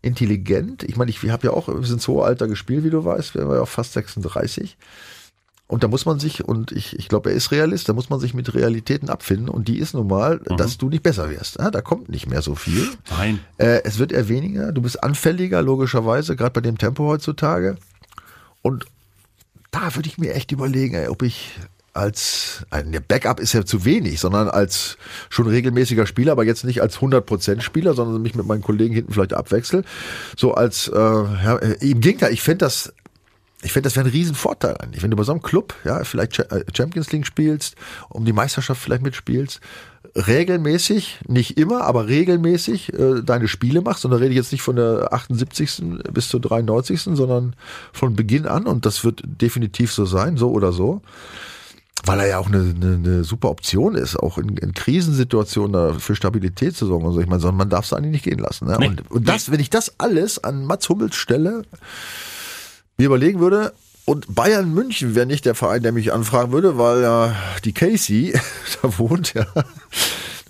intelligent. 0.03 0.83
Ich 0.85 0.97
meine, 0.97 1.11
ich 1.11 1.23
habe 1.29 1.47
ja 1.47 1.53
auch 1.53 1.67
bis 1.75 1.91
ins 1.91 2.07
hohe 2.07 2.25
Alter 2.25 2.47
gespielt, 2.49 2.85
wie 2.85 2.91
du 2.91 3.05
weißt. 3.05 3.35
Wir 3.35 3.47
waren 3.49 3.57
ja 3.57 3.63
auch 3.63 3.69
fast 3.69 3.95
36. 3.95 4.77
Und 5.69 5.83
da 5.83 5.89
muss 5.89 6.07
man 6.07 6.21
sich, 6.21 6.45
und 6.45 6.71
ich, 6.71 6.97
ich 6.97 7.09
glaube, 7.09 7.31
er 7.31 7.37
ist 7.37 7.51
Realist, 7.51 7.89
da 7.89 7.93
muss 7.93 8.09
man 8.09 8.21
sich 8.21 8.35
mit 8.35 8.55
Realitäten 8.55 9.09
abfinden. 9.11 9.49
Und 9.49 9.67
die 9.67 9.79
ist 9.79 9.95
nun 9.95 10.07
mal, 10.07 10.41
Mhm. 10.49 10.57
dass 10.57 10.79
du 10.79 10.89
nicht 10.89 11.03
besser 11.03 11.29
wirst. 11.29 11.59
Da 11.59 11.81
kommt 11.81 12.09
nicht 12.09 12.29
mehr 12.29 12.41
so 12.41 12.55
viel. 12.55 12.89
Nein. 13.11 13.41
Äh, 13.59 13.83
es 13.83 13.99
wird 13.99 14.13
eher 14.13 14.29
weniger. 14.29 14.71
Du 14.71 14.81
bist 14.83 15.03
anfälliger, 15.03 15.63
logischerweise, 15.63 16.37
gerade 16.37 16.53
bei 16.53 16.61
dem 16.61 16.79
Tempo 16.79 17.05
heutzutage. 17.09 17.77
Und 18.63 18.87
da 19.73 19.95
würde 19.97 20.09
ich 20.09 20.19
mir 20.19 20.35
echt 20.35 20.53
überlegen, 20.53 20.95
ey, 20.95 21.09
ob 21.09 21.23
ich 21.23 21.59
als, 21.93 22.65
ein 22.71 22.93
der 22.93 23.01
Backup 23.01 23.41
ist 23.41 23.53
ja 23.55 23.65
zu 23.65 23.85
wenig, 23.85 24.21
sondern 24.21 24.49
als 24.49 24.99
schon 25.31 25.47
regelmäßiger 25.49 26.07
Spieler, 26.07 26.33
aber 26.33 26.45
jetzt 26.45 26.63
nicht 26.65 26.83
als 26.83 26.99
100% 26.99 27.61
Spieler, 27.63 27.95
sondern 27.95 28.21
mich 28.23 28.35
mit 28.35 28.47
meinen 28.47 28.61
Kollegen 28.63 28.95
hinten 28.95 29.13
vielleicht 29.15 29.33
abwechsel. 29.33 29.83
So 30.37 30.53
als, 30.55 30.89
äh, 30.89 30.95
ja, 30.95 31.57
äh, 31.57 31.91
im 31.91 32.01
Gegenteil, 32.01 32.33
ich 32.33 32.43
fände 32.43 32.59
das, 32.67 32.93
ich 33.67 33.73
finde, 33.73 33.89
das 33.89 33.97
wäre 33.97 34.07
ein 34.07 34.13
Riesenvorteil 34.13 34.77
eigentlich, 34.77 35.03
wenn 35.03 35.11
du 35.11 35.17
bei 35.17 35.25
so 35.25 35.33
einem 35.33 35.43
Club, 35.43 35.75
ja, 35.85 36.05
vielleicht 36.05 36.39
äh, 36.39 36.65
Champions 36.75 37.11
League 37.11 37.27
spielst, 37.27 37.75
um 38.09 38.25
die 38.25 38.33
Meisterschaft 38.33 38.81
vielleicht 38.81 39.03
mitspielst, 39.03 39.61
regelmäßig, 40.15 41.19
nicht 41.27 41.59
immer, 41.59 41.83
aber 41.83 42.07
regelmäßig 42.07 42.95
äh, 42.95 43.23
deine 43.25 43.49
Spiele 43.49 43.83
machst. 43.83 44.05
Und 44.05 44.13
da 44.13 44.19
rede 44.19 44.31
ich 44.31 44.37
jetzt 44.37 44.53
nicht 44.53 44.63
von 44.63 44.77
der 44.77 45.13
78. 45.13 45.83
bis 46.13 46.29
zur 46.29 46.41
93., 46.41 47.03
sondern 47.03 47.57
von 47.93 48.15
Beginn 48.15 48.47
an. 48.47 48.67
Und 48.67 48.87
das 48.87 49.05
wird 49.05 49.23
definitiv 49.25 49.93
so 49.93 50.07
sein, 50.07 50.37
so 50.37 50.53
oder 50.53 50.73
so. 50.73 51.03
Weil 52.05 52.21
er 52.21 52.27
ja 52.29 52.39
auch 52.39 52.47
eine, 52.47 52.59
eine, 52.59 52.95
eine 52.95 53.25
super 53.25 53.51
Option 53.51 53.97
ist, 53.97 54.17
auch 54.17 54.39
in, 54.39 54.57
in 54.59 54.75
Krisensituationen 54.75 55.73
da 55.73 55.93
für 55.95 56.15
Stabilität 56.15 56.77
zu 56.77 56.87
sorgen. 56.87 57.05
Also 57.05 57.21
ich 57.21 57.27
meine, 57.27 57.41
so, 57.41 57.51
man 57.51 57.69
darf 57.69 57.87
es 57.87 57.93
eigentlich 57.93 58.13
nicht 58.13 58.25
gehen 58.25 58.39
lassen. 58.39 58.69
Ne? 58.69 58.77
Nee. 58.79 58.89
Und, 58.89 59.11
und 59.11 59.29
das, 59.29 59.51
wenn 59.51 59.59
ich 59.59 59.71
das 59.71 59.99
alles 59.99 60.43
an 60.45 60.67
Mats 60.67 60.89
Hummels 60.89 61.17
Stelle 61.17 61.65
mir 62.97 63.07
überlegen 63.07 63.41
würde, 63.41 63.73
und 64.07 64.37
Bayern 64.37 64.73
München 64.73 65.17
wäre 65.17 65.27
nicht 65.27 65.45
der 65.45 65.57
Verein, 65.57 65.83
der 65.83 65.91
mich 65.91 66.13
anfragen 66.13 66.53
würde, 66.53 66.79
weil 66.79 67.03
ja 67.03 67.35
die 67.65 67.73
Casey 67.73 68.39
da 68.83 68.99
wohnt, 68.99 69.35
ja. 69.35 69.47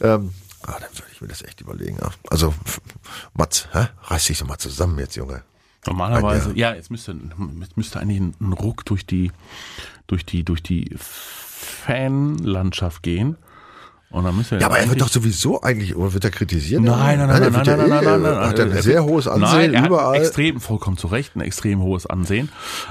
Ähm, 0.02 0.34
ah, 0.62 0.76
dann 0.78 0.92
würde 0.92 1.10
ich 1.10 1.22
mir 1.22 1.28
das 1.28 1.42
echt 1.42 1.62
überlegen. 1.62 1.96
Ja. 2.00 2.10
Also, 2.28 2.54
Mats, 3.32 3.66
hä? 3.72 3.86
reiß 4.02 4.26
dich 4.26 4.38
doch 4.38 4.46
mal 4.46 4.58
zusammen 4.58 4.98
jetzt, 4.98 5.16
Junge. 5.16 5.42
Normalerweise, 5.86 6.52
ja, 6.54 6.74
jetzt 6.74 6.90
müsste, 6.90 7.16
jetzt 7.60 7.78
müsste 7.78 7.98
eigentlich 7.98 8.20
ein, 8.20 8.34
ein 8.40 8.52
Ruck 8.52 8.84
durch 8.84 9.06
die, 9.06 9.32
durch 10.06 10.26
die, 10.26 10.44
durch 10.44 10.62
die 10.62 10.94
Fanlandschaft 10.98 13.02
gehen. 13.02 13.38
Und 14.10 14.24
dann 14.24 14.36
müsste 14.36 14.56
Ja, 14.58 14.66
aber 14.66 14.78
er 14.78 14.88
wird 14.88 15.00
doch 15.00 15.08
sowieso 15.08 15.60
eigentlich, 15.62 15.96
oder 15.96 16.14
wird 16.14 16.24
er 16.24 16.30
kritisiert? 16.30 16.80
Nein, 16.80 17.18
nein, 17.18 17.28
nein, 17.28 17.42
nein, 17.42 17.52
nein, 17.52 17.64
ja 17.64 17.76
nein, 17.76 17.88
nein, 17.88 18.02
eh, 18.02 18.04
nein, 18.04 18.22
nein, 18.22 18.48
Hat 18.48 18.58
nein. 18.58 18.72
ein 18.72 18.82
sehr 18.82 19.04
hohes 19.04 19.26
Ansehen 19.26 19.72
Nein, 19.72 19.74
er 19.74 19.86
überall. 19.86 20.14
Hat 20.14 20.22
extrem, 20.22 20.60
vollkommen 20.60 20.96
zu 20.96 21.08
Recht, 21.08 21.34
ein 21.34 21.40
extrem 21.40 21.82
hohes 21.82 22.06
Ansehen. 22.06 22.48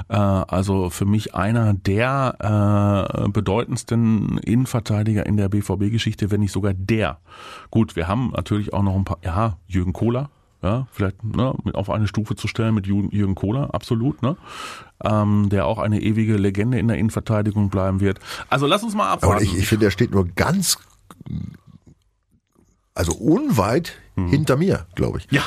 Äh, 0.08 0.14
also 0.16 0.90
für 0.90 1.06
mich 1.06 1.34
einer 1.34 1.72
der 1.74 3.24
äh, 3.24 3.28
bedeutendsten 3.28 4.38
Innenverteidiger 4.38 5.24
in 5.24 5.36
der 5.36 5.48
BVB-Geschichte, 5.48 6.30
wenn 6.30 6.40
nicht 6.40 6.52
sogar 6.52 6.74
der. 6.74 7.18
Gut, 7.70 7.96
wir 7.96 8.08
haben 8.08 8.32
natürlich 8.36 8.74
auch 8.74 8.82
noch 8.82 8.94
ein 8.94 9.04
paar, 9.04 9.18
ja, 9.24 9.56
Jürgen 9.66 9.94
Kohler, 9.94 10.28
ja, 10.62 10.86
vielleicht 10.90 11.22
ne, 11.24 11.54
auf 11.74 11.90
eine 11.90 12.08
Stufe 12.08 12.34
zu 12.36 12.48
stellen 12.48 12.74
mit 12.74 12.86
Jürgen, 12.86 13.34
Kohler, 13.34 13.74
absolut, 13.74 14.22
ne? 14.22 14.36
Ähm, 15.04 15.48
der 15.50 15.66
auch 15.66 15.78
eine 15.78 16.00
ewige 16.00 16.36
Legende 16.36 16.78
in 16.78 16.88
der 16.88 16.96
Innenverteidigung 16.96 17.68
bleiben 17.68 18.00
wird. 18.00 18.18
Also 18.48 18.66
lass 18.66 18.82
uns 18.82 18.94
mal 18.94 19.04
Aber 19.08 19.22
abwarten. 19.24 19.44
ich, 19.44 19.56
ich 19.56 19.66
finde, 19.68 19.86
er 19.86 19.90
steht 19.90 20.12
nur 20.12 20.26
ganz, 20.26 20.78
also 22.94 23.12
unweit 23.12 23.92
hinter 24.16 24.56
mir, 24.56 24.86
glaube 24.94 25.18
ich. 25.18 25.30
Mhm. 25.30 25.36
Ja. 25.36 25.42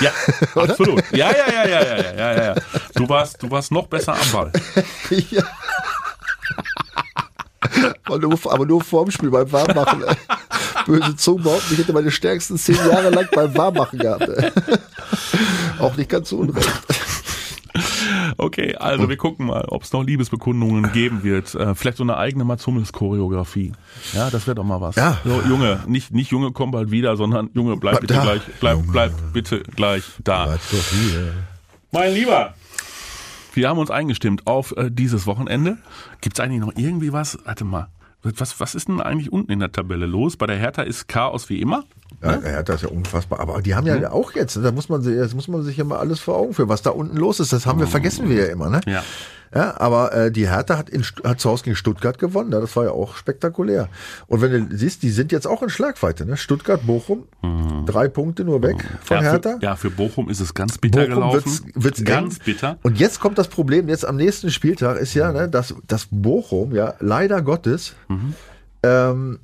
Ja, 0.00 0.10
absolut. 0.62 1.02
Ja, 1.10 1.30
ja, 1.32 1.50
ja, 1.50 1.68
ja, 1.68 1.84
ja, 1.84 1.96
ja, 1.96 2.12
ja, 2.12 2.44
ja. 2.44 2.54
Du 2.94 3.08
warst, 3.08 3.42
du 3.42 3.50
warst 3.50 3.72
noch 3.72 3.88
besser 3.88 4.14
am 4.14 4.30
Ball. 4.32 4.52
ja. 5.30 5.42
aber, 8.04 8.18
nur, 8.18 8.38
aber 8.52 8.66
nur 8.66 8.84
vorm 8.84 9.10
Spiel 9.10 9.30
beim 9.30 9.50
Warmmachen. 9.50 10.04
Böse 10.86 11.16
Zunge 11.16 11.42
behaupten, 11.42 11.72
ich 11.72 11.78
hätte 11.80 11.92
meine 11.92 12.12
stärksten 12.12 12.56
zehn 12.56 12.76
Jahre 12.76 13.10
lang 13.10 13.26
beim 13.34 13.56
Warmmachen 13.56 13.98
gehabt. 13.98 14.28
Auch 15.80 15.96
nicht 15.96 16.08
ganz 16.08 16.28
so 16.28 16.38
unrecht. 16.38 16.70
Okay, 18.38 18.74
also 18.76 19.08
wir 19.08 19.16
gucken 19.16 19.46
mal, 19.46 19.64
ob 19.68 19.82
es 19.82 19.92
noch 19.92 20.02
Liebesbekundungen 20.02 20.92
geben 20.92 21.22
wird. 21.22 21.54
Äh, 21.54 21.74
vielleicht 21.74 21.96
so 21.96 22.04
eine 22.04 22.16
eigene 22.16 22.44
Mats 22.44 22.66
Hummels 22.66 22.92
Choreografie. 22.92 23.72
Ja, 24.12 24.28
das 24.30 24.46
wäre 24.46 24.56
doch 24.56 24.64
mal 24.64 24.80
was. 24.80 24.96
Ja. 24.96 25.18
So, 25.24 25.40
Junge, 25.48 25.80
nicht, 25.86 26.12
nicht 26.12 26.30
Junge, 26.30 26.52
komm 26.52 26.70
bald 26.70 26.90
wieder, 26.90 27.16
sondern 27.16 27.50
Junge, 27.54 27.76
bleib 27.76 27.92
Bleib 27.92 28.00
bitte 28.02 28.14
da. 28.14 28.22
gleich, 28.22 28.42
bleib, 28.60 28.78
bleib 28.92 29.12
bitte 29.32 29.60
gleich 29.74 30.04
da. 30.22 30.58
Mein 31.92 32.12
Lieber, 32.12 32.54
wir 33.54 33.68
haben 33.68 33.78
uns 33.78 33.90
eingestimmt 33.90 34.46
auf 34.46 34.76
äh, 34.76 34.90
dieses 34.90 35.26
Wochenende. 35.26 35.78
Gibt 36.20 36.38
es 36.38 36.44
eigentlich 36.44 36.60
noch 36.60 36.72
irgendwie 36.76 37.12
was? 37.12 37.38
Warte 37.44 37.64
mal. 37.64 37.88
Was, 38.38 38.58
was 38.60 38.74
ist 38.74 38.88
denn 38.88 39.00
eigentlich 39.00 39.32
unten 39.32 39.52
in 39.52 39.60
der 39.60 39.72
Tabelle 39.72 40.06
los? 40.06 40.36
Bei 40.36 40.46
der 40.46 40.56
Hertha 40.56 40.82
ist 40.82 41.08
Chaos 41.08 41.48
wie 41.48 41.60
immer. 41.60 41.84
Ja, 42.22 42.32
er 42.32 42.58
hat 42.58 42.68
das 42.68 42.82
ja 42.82 42.88
unfassbar. 42.88 43.40
Aber 43.40 43.60
die 43.62 43.74
haben 43.74 43.86
ja 43.86 44.10
auch 44.10 44.32
jetzt, 44.32 44.56
da 44.56 44.72
muss 44.72 44.88
man, 44.88 45.02
sich- 45.02 45.16
das 45.16 45.34
muss 45.34 45.48
man 45.48 45.62
sich 45.62 45.76
ja 45.76 45.84
mal 45.84 45.98
alles 45.98 46.20
vor 46.20 46.36
Augen 46.36 46.54
führen, 46.54 46.68
was 46.68 46.82
da 46.82 46.90
unten 46.90 47.16
los 47.16 47.40
ist. 47.40 47.52
Das 47.52 47.66
haben 47.66 47.78
wir, 47.78 47.86
vergessen 47.86 48.28
wir 48.28 48.46
ja 48.46 48.52
immer, 48.52 48.70
ne? 48.70 48.80
Ja. 48.86 49.02
Ja, 49.54 49.80
aber 49.80 50.12
äh, 50.12 50.30
die 50.32 50.48
Hertha 50.48 50.76
hat, 50.76 50.90
in, 50.90 51.04
hat 51.24 51.40
zu 51.40 51.48
Hause 51.50 51.64
gegen 51.64 51.76
Stuttgart 51.76 52.18
gewonnen. 52.18 52.52
Ja, 52.52 52.60
das 52.60 52.74
war 52.76 52.84
ja 52.84 52.90
auch 52.90 53.16
spektakulär. 53.16 53.88
Und 54.26 54.40
wenn 54.42 54.68
du 54.68 54.76
siehst, 54.76 55.02
die 55.02 55.10
sind 55.10 55.32
jetzt 55.32 55.46
auch 55.46 55.62
in 55.62 55.68
Schlagweite. 55.68 56.26
Ne? 56.26 56.36
Stuttgart, 56.36 56.86
Bochum, 56.86 57.24
drei 57.86 58.08
Punkte 58.08 58.44
nur 58.44 58.62
weg 58.62 58.76
von 59.04 59.18
Mhm. 59.18 59.24
ja, 59.24 59.30
Hertha. 59.32 59.56
Für, 59.58 59.62
ja, 59.64 59.76
für 59.76 59.90
Bochum 59.90 60.28
ist 60.28 60.40
es 60.40 60.52
ganz 60.52 60.78
bitter 60.78 61.00
Bochum 61.02 61.14
gelaufen. 61.14 61.44
wird's, 61.44 61.62
wird's 61.74 62.04
ganz 62.04 62.36
eng. 62.38 62.42
bitter. 62.44 62.78
Und 62.82 62.98
jetzt 62.98 63.20
kommt 63.20 63.38
das 63.38 63.48
Problem, 63.48 63.88
jetzt 63.88 64.04
am 64.04 64.16
nächsten 64.16 64.50
Spieltag 64.50 64.98
ist 64.98 65.14
ja, 65.14 65.32
ne, 65.32 65.48
dass, 65.48 65.74
dass 65.86 66.08
Bochum 66.10 66.74
ja 66.74 66.94
leider 67.00 67.40
Gottes 67.42 67.94
ähm, 68.82 69.38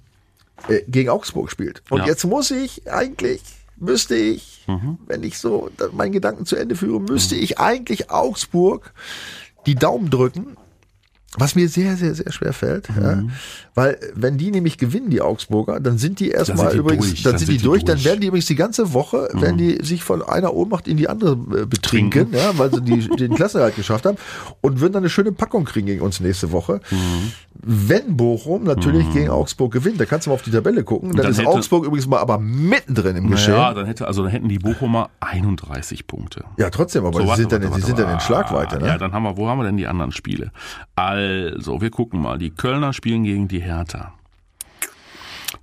äh, 0.69 0.81
gegen 0.89 1.09
Augsburg 1.11 1.51
spielt. 1.51 1.83
Und 1.91 2.01
Ja. 2.01 2.07
jetzt 2.07 2.25
muss 2.25 2.51
ich 2.51 2.91
eigentlich, 2.91 3.43
müsste 3.77 4.15
ich, 4.15 4.65
wenn 5.07 5.23
ich 5.25 5.39
so 5.39 5.71
meinen 5.93 6.13
Gedanken 6.13 6.47
zu 6.47 6.55
Ende 6.57 6.77
führe, 6.77 7.01
müsste 7.01 7.35
ich 7.35 7.59
eigentlich 7.59 8.11
Augsburg 8.11 8.93
die 9.67 9.75
Daumen 9.75 10.11
drücken. 10.11 10.57
Was 11.39 11.55
mir 11.55 11.67
sehr, 11.67 11.97
sehr, 11.97 12.15
sehr 12.15 12.31
schwer 12.31 12.53
fällt, 12.53 12.89
ja, 12.89 13.23
weil 13.75 13.99
wenn 14.15 14.37
die 14.37 14.51
nämlich 14.51 14.77
gewinnen, 14.77 15.09
die 15.09 15.23
Augsburger, 15.23 15.81
dann 15.81 15.97
sind 15.97 16.21
die 16.21 16.29
erstmal 16.31 16.77
übrigens, 16.77 17.07
durch, 17.09 17.23
dann, 17.23 17.39
sind 17.39 17.51
die 17.51 17.57
durch, 17.57 17.85
dann 17.87 18.05
werden 18.05 18.21
die 18.21 18.27
übrigens 18.27 18.45
die 18.47 18.55
ganze 18.55 18.93
Woche, 18.93 19.31
werden 19.33 19.57
die 19.57 19.83
sich 19.83 20.05
von 20.05 20.21
einer 20.23 20.53
Ohnmacht 20.53 20.87
in 20.87 20.99
die 20.99 21.09
andere 21.09 21.33
äh, 21.33 21.65
betrinken, 21.65 22.29
ja, 22.35 22.59
weil 22.59 22.71
sie 22.71 22.83
die, 22.83 23.09
den 23.17 23.35
Klassenerhalt 23.35 23.77
geschafft 23.77 24.05
haben 24.05 24.19
und 24.61 24.81
würden 24.81 24.93
dann 24.93 25.03
eine 25.05 25.09
schöne 25.09 25.33
Packung 25.33 25.65
kriegen 25.65 25.87
gegen 25.87 26.03
uns 26.03 26.21
nächste 26.21 26.53
Woche. 26.53 26.83
Wenn 27.65 28.17
Bochum 28.17 28.65
natürlich 28.65 29.11
gegen 29.13 29.31
Augsburg 29.31 29.73
gewinnt, 29.73 29.99
da 30.01 30.05
kannst 30.05 30.27
du 30.27 30.31
mal 30.31 30.35
auf 30.35 30.43
die 30.43 30.51
Tabelle 30.51 30.85
gucken, 30.85 31.11
dann, 31.13 31.23
dann 31.23 31.31
ist 31.31 31.39
hätte- 31.39 31.49
Augsburg 31.49 31.87
übrigens 31.87 32.07
mal 32.07 32.19
aber 32.19 32.37
mittendrin 32.39 33.17
im 33.17 33.31
Geschehen. 33.31 33.55
Ja, 33.55 33.69
Ja, 33.69 33.75
dann 33.75 33.87
hätte, 33.87 34.07
also 34.07 34.23
dann 34.23 34.33
hätten 34.33 34.49
die 34.51 34.59
Bochumer 34.59 35.09
31 35.21 36.07
Punkte. 36.07 36.45
trotzdem, 36.71 37.07
aber 37.07 37.15
So, 37.15 37.21
sie 37.23 37.29
warte, 37.29 37.41
sind 37.43 37.53
dann, 37.53 37.63
warte, 37.63 37.75
sie 37.77 37.81
sind 37.87 37.93
warte, 37.97 38.03
dann 38.03 38.15
in 38.15 38.21
Schlagweite, 38.21 38.79
ne? 38.81 38.87
Ja, 38.89 38.99
dann 38.99 39.13
haben 39.13 39.23
wir, 39.23 39.37
wo 39.39 39.49
haben 39.49 39.59
wir 39.59 39.65
denn 39.65 39.77
die 39.79 39.87
anderen 39.87 40.13
Spiele? 40.13 40.51
Also, 40.95 41.22
wir 41.81 41.91
gucken 41.91 42.21
mal. 42.21 42.39
Die 42.39 42.51
Kölner 42.51 42.93
spielen 42.93 43.25
gegen 43.25 43.49
die 43.49 43.61
Hertha. 43.61 44.15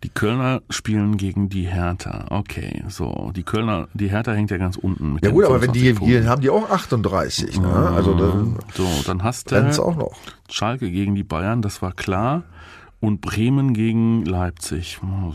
Die 0.03 0.09
Kölner 0.09 0.61
spielen 0.69 1.17
gegen 1.17 1.49
die 1.49 1.67
Hertha. 1.67 2.25
Okay, 2.29 2.83
so. 2.87 3.31
Die 3.35 3.43
Kölner, 3.43 3.87
die 3.93 4.09
Hertha 4.09 4.31
hängt 4.31 4.49
ja 4.49 4.57
ganz 4.57 4.77
unten. 4.77 5.13
Mit 5.13 5.25
Ja 5.25 5.31
gut, 5.31 5.45
aber 5.45 5.61
wenn 5.61 5.73
die, 5.73 5.93
25 5.93 6.07
hier 6.07 6.29
haben 6.29 6.41
die 6.41 6.49
auch 6.49 6.69
38, 6.69 7.59
ne? 7.59 7.67
Also 7.67 8.13
dann 8.13 8.57
So, 8.73 8.87
dann 9.05 9.23
hast 9.23 9.51
du 9.51 9.55
auch 9.79 9.95
noch. 9.95 10.15
Schalke 10.49 10.89
gegen 10.89 11.15
die 11.15 11.23
Bayern, 11.23 11.61
das 11.61 11.81
war 11.81 11.91
klar. 11.91 12.43
Und 13.01 13.21
Bremen 13.21 13.73
gegen 13.73 14.25
Leipzig. 14.25 14.99
Oh, 15.01 15.31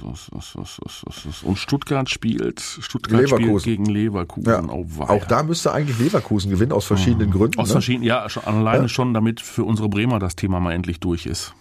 Und 1.45 1.59
Stuttgart 1.59 2.11
spielt, 2.11 2.61
Stuttgart 2.61 3.27
spielt 3.27 3.41
Leverkusen. 3.41 3.65
gegen 3.65 3.87
Leverkusen. 3.87 4.51
Ja. 4.51 4.63
Oh. 4.69 4.87
Auch 5.01 5.25
da 5.25 5.43
müsste 5.43 5.73
eigentlich 5.73 5.99
Leverkusen 5.99 6.51
gewinnen, 6.51 6.73
aus 6.73 6.85
verschiedenen 6.85 7.31
Gründen. 7.31 7.59
Aus 7.59 7.69
ne? 7.69 7.73
verschiedenen, 7.73 8.07
ja, 8.07 8.29
schon, 8.29 8.45
alleine 8.45 8.91
schon, 8.91 9.15
damit 9.15 9.41
für 9.41 9.65
unsere 9.65 9.89
Bremer 9.89 10.19
das 10.19 10.37
Thema 10.37 10.61
mal 10.61 10.73
endlich 10.73 11.01
durch 11.01 11.25
ist. 11.25 11.55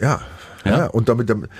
Ja, 0.00 0.20
Ja. 0.64 0.78
ja. 0.78 0.86
Und 0.86 1.08
damit, 1.08 1.28
damit 1.30 1.50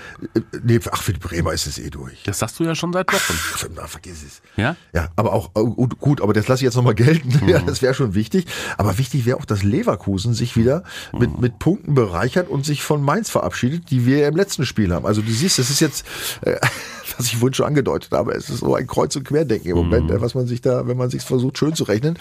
nee, 0.63 0.79
ach, 0.91 1.01
für 1.03 1.13
die 1.13 1.19
Bremer 1.19 1.53
ist 1.53 1.67
es 1.67 1.77
eh 1.77 1.89
durch. 1.89 2.23
Das 2.23 2.39
sagst 2.39 2.59
du 2.59 2.63
ja 2.63 2.73
schon 2.75 2.91
seit 2.93 3.11
Wochen. 3.13 3.33
Ach, 3.55 3.65
na, 3.75 3.87
vergiss 3.87 4.23
es. 4.23 4.41
Ja? 4.57 4.75
Ja, 4.93 5.09
aber 5.15 5.33
auch 5.33 5.51
äh, 5.55 5.63
gut, 5.63 5.99
gut 5.99 6.21
aber 6.21 6.33
das 6.33 6.47
lasse 6.47 6.59
ich 6.61 6.65
jetzt 6.65 6.75
nochmal 6.75 6.95
gelten. 6.95 7.29
Mhm. 7.41 7.49
Ja, 7.49 7.59
das 7.59 7.81
wäre 7.81 7.93
schon 7.93 8.15
wichtig. 8.15 8.45
Aber 8.77 8.97
wichtig 8.97 9.25
wäre 9.25 9.37
auch, 9.37 9.45
dass 9.45 9.61
Leverkusen 9.63 10.33
sich 10.33 10.55
wieder 10.57 10.83
Mhm. 11.13 11.19
mit, 11.19 11.39
mit 11.41 11.59
Punkten 11.59 11.93
bereichert 11.95 12.49
und 12.49 12.65
sich 12.65 12.81
von 12.83 13.01
Mainz 13.01 13.29
verabschiedet, 13.29 13.89
die 13.91 14.05
wir 14.05 14.17
ja 14.19 14.27
im 14.27 14.35
letzten 14.35 14.65
Spiel 14.65 14.93
haben. 14.93 15.05
Also 15.05 15.21
du 15.21 15.31
siehst, 15.31 15.59
das 15.59 15.69
ist 15.69 15.79
jetzt, 15.81 16.05
äh, 16.41 16.55
was 17.17 17.27
ich 17.27 17.37
vorhin 17.37 17.53
schon 17.53 17.65
angedeutet 17.67 18.11
habe, 18.11 18.33
es 18.33 18.49
ist 18.49 18.59
so 18.59 18.73
ein 18.75 18.87
Kreuz- 18.87 19.15
und 19.15 19.23
Querdenken 19.27 19.69
im 19.69 19.77
Moment, 19.77 20.09
Mhm. 20.09 20.15
äh, 20.17 20.21
was 20.21 20.33
man 20.35 20.47
sich 20.47 20.61
da, 20.61 20.87
wenn 20.87 20.97
man 20.97 21.09
sich 21.09 21.21
versucht, 21.23 21.57
schön 21.57 21.75
zu 21.75 21.83
rechnen. 21.83 22.17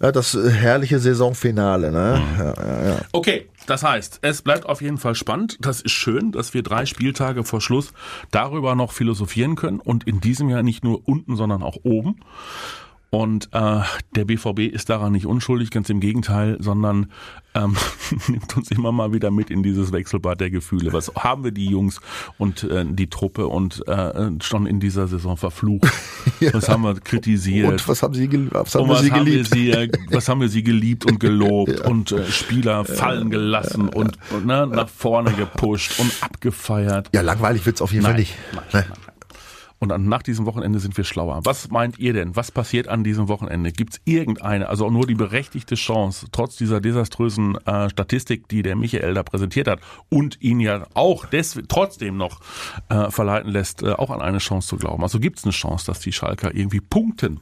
Ja, 0.00 0.10
das 0.10 0.34
äh, 0.34 0.50
herrliche 0.50 0.98
Saisonfinale, 0.98 1.92
ne? 1.92 2.20
Mhm. 2.20 2.38
Ja, 2.40 2.54
ja, 2.66 2.84
ja. 2.88 3.00
Okay, 3.12 3.48
das 3.66 3.82
heißt, 3.82 4.20
es 4.22 4.42
bleibt 4.42 4.66
auf 4.66 4.82
jeden 4.82 4.98
Fall 4.98 5.14
spannend. 5.14 5.58
Das 5.60 5.80
ist 5.80 5.92
schön, 5.92 6.32
dass 6.32 6.54
wir 6.54 6.62
drei 6.62 6.86
Spieltage 6.86 7.44
vor 7.44 7.60
Schluss 7.60 7.92
darüber 8.30 8.74
noch 8.74 8.92
philosophieren 8.92 9.56
können 9.56 9.80
und 9.80 10.04
in 10.04 10.20
diesem 10.20 10.48
Jahr 10.48 10.62
nicht 10.62 10.84
nur 10.84 11.06
unten, 11.06 11.36
sondern 11.36 11.62
auch 11.62 11.78
oben. 11.82 12.16
Und 13.14 13.50
äh, 13.52 13.80
der 14.16 14.24
BVB 14.24 14.60
ist 14.60 14.88
daran 14.88 15.12
nicht 15.12 15.26
unschuldig, 15.26 15.70
ganz 15.70 15.90
im 15.90 16.00
Gegenteil, 16.00 16.56
sondern 16.60 17.12
ähm, 17.54 17.76
nimmt 18.28 18.56
uns 18.56 18.70
immer 18.70 18.90
mal 18.90 19.12
wieder 19.12 19.30
mit 19.30 19.50
in 19.50 19.62
dieses 19.62 19.92
Wechselbad 19.92 20.40
der 20.40 20.48
Gefühle. 20.48 20.94
Was 20.94 21.12
haben 21.14 21.44
wir 21.44 21.50
die 21.52 21.66
Jungs 21.66 22.00
und 22.38 22.64
äh, 22.64 22.86
die 22.88 23.08
Truppe 23.10 23.48
und 23.48 23.86
äh, 23.86 24.30
schon 24.40 24.64
in 24.64 24.80
dieser 24.80 25.08
Saison 25.08 25.36
verflucht? 25.36 25.92
Was 26.54 26.70
haben 26.70 26.84
wir 26.84 26.94
kritisiert? 27.00 27.68
Und 27.70 27.86
was 27.88 28.02
haben 28.02 28.14
sie, 28.14 28.28
gel- 28.28 28.48
was 28.50 28.74
haben 28.74 28.84
Und 28.84 28.88
wir 28.88 28.94
was 28.94 29.02
sie 29.02 29.12
haben, 29.12 29.26
wir 29.26 29.32
geliebt? 29.42 29.50
sie, 29.52 29.70
äh, 29.70 29.90
was 30.10 30.28
haben 30.30 30.40
wir 30.40 30.48
sie 30.48 30.62
geliebt 30.62 31.04
und 31.04 31.20
gelobt 31.20 31.80
und 31.86 32.12
äh, 32.12 32.24
Spieler 32.30 32.86
fallen 32.86 33.28
gelassen 33.28 33.90
und, 33.90 34.16
und 34.30 34.46
ne, 34.46 34.66
nach 34.66 34.88
vorne 34.88 35.32
gepusht 35.32 36.00
und 36.00 36.10
abgefeiert. 36.22 37.10
Ja, 37.14 37.20
langweilig 37.20 37.66
wird's 37.66 37.82
auf 37.82 37.92
jeden 37.92 38.04
Fall 38.06 38.14
nicht. 38.14 38.34
nein, 38.54 38.62
Ne? 38.64 38.68
nein, 38.72 38.84
nein. 38.88 39.11
Und 39.82 39.88
dann 39.88 40.08
nach 40.08 40.22
diesem 40.22 40.46
Wochenende 40.46 40.78
sind 40.78 40.96
wir 40.96 41.02
schlauer. 41.02 41.40
Was 41.42 41.70
meint 41.70 41.98
ihr 41.98 42.12
denn? 42.12 42.36
Was 42.36 42.52
passiert 42.52 42.86
an 42.86 43.02
diesem 43.02 43.26
Wochenende? 43.26 43.72
Gibt 43.72 43.94
es 43.94 44.00
irgendeine, 44.04 44.68
also 44.68 44.88
nur 44.90 45.08
die 45.08 45.16
berechtigte 45.16 45.74
Chance, 45.74 46.28
trotz 46.30 46.54
dieser 46.54 46.80
desaströsen 46.80 47.56
äh, 47.66 47.90
Statistik, 47.90 48.46
die 48.46 48.62
der 48.62 48.76
Michael 48.76 49.14
da 49.14 49.24
präsentiert 49.24 49.66
hat 49.66 49.80
und 50.08 50.40
ihn 50.40 50.60
ja 50.60 50.86
auch 50.94 51.26
des, 51.26 51.60
trotzdem 51.66 52.16
noch 52.16 52.42
äh, 52.90 53.10
verleiten 53.10 53.50
lässt, 53.50 53.82
äh, 53.82 53.90
auch 53.90 54.10
an 54.10 54.22
eine 54.22 54.38
Chance 54.38 54.68
zu 54.68 54.76
glauben? 54.76 55.02
Also 55.02 55.18
gibt 55.18 55.40
es 55.40 55.44
eine 55.44 55.52
Chance, 55.52 55.86
dass 55.86 55.98
die 55.98 56.12
Schalker 56.12 56.54
irgendwie 56.54 56.80
punkten? 56.80 57.40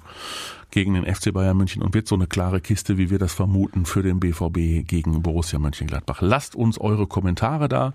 gegen 0.73 0.95
den 0.95 1.05
FC 1.05 1.33
Bayern 1.33 1.57
München 1.57 1.83
und 1.83 1.95
wird 1.95 2.07
so 2.07 2.15
eine 2.15 2.29
klare 2.29 2.61
Kiste, 2.61 2.97
wie 2.97 3.11
wir 3.11 3.19
das 3.19 3.35
vermuten, 3.35 3.87
für 3.87 4.03
den 4.05 4.21
BVB 4.21 4.87
gegen 4.87 5.21
Borussia 5.21 5.59
Mönchengladbach. 5.59 6.21
Lasst 6.21 6.55
uns 6.55 6.79
eure 6.79 7.09
Kommentare 7.09 7.69
da 7.69 7.93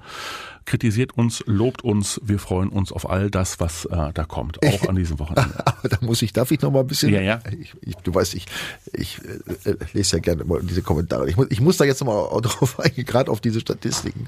kritisiert 0.66 1.18
uns, 1.18 1.43
lobt 1.45 1.84
uns. 1.84 2.20
Wir 2.24 2.39
freuen 2.39 2.70
uns 2.70 2.91
auf 2.91 3.09
all 3.09 3.30
das, 3.30 3.59
was 3.59 3.86
äh, 3.86 4.11
da 4.13 4.26
kommt, 4.26 4.59
auch 4.66 4.89
an 4.89 4.95
diesem 4.95 5.20
Wochenende. 5.20 5.53
Aber 5.66 5.89
da 5.89 5.97
muss 6.01 6.22
ich, 6.22 6.34
darf 6.34 6.51
ich 6.51 6.61
noch 6.61 6.72
mal 6.72 6.82
ein 6.82 6.88
bisschen? 6.88 7.13
Ja, 7.13 7.22
ja. 7.22 7.39
Ich, 7.59 7.74
ich, 7.82 7.95
du 7.97 8.13
weißt, 8.13 8.34
ich, 8.34 8.45
ich 8.93 9.20
äh, 9.66 9.76
lese 9.93 10.18
ja 10.18 10.22
gerne 10.22 10.43
mal 10.43 10.61
diese 10.61 10.82
Kommentare. 10.82 11.30
Ich 11.30 11.38
muss, 11.38 11.47
ich 11.49 11.61
muss 11.61 11.78
da 11.78 11.86
jetzt 11.86 12.03
noch 12.03 12.07
mal 12.07 12.41
drauf 12.41 12.80
eingehen, 12.80 13.05
gerade 13.05 13.32
auf 13.32 13.41
diese 13.41 13.59
Statistiken. 13.59 14.28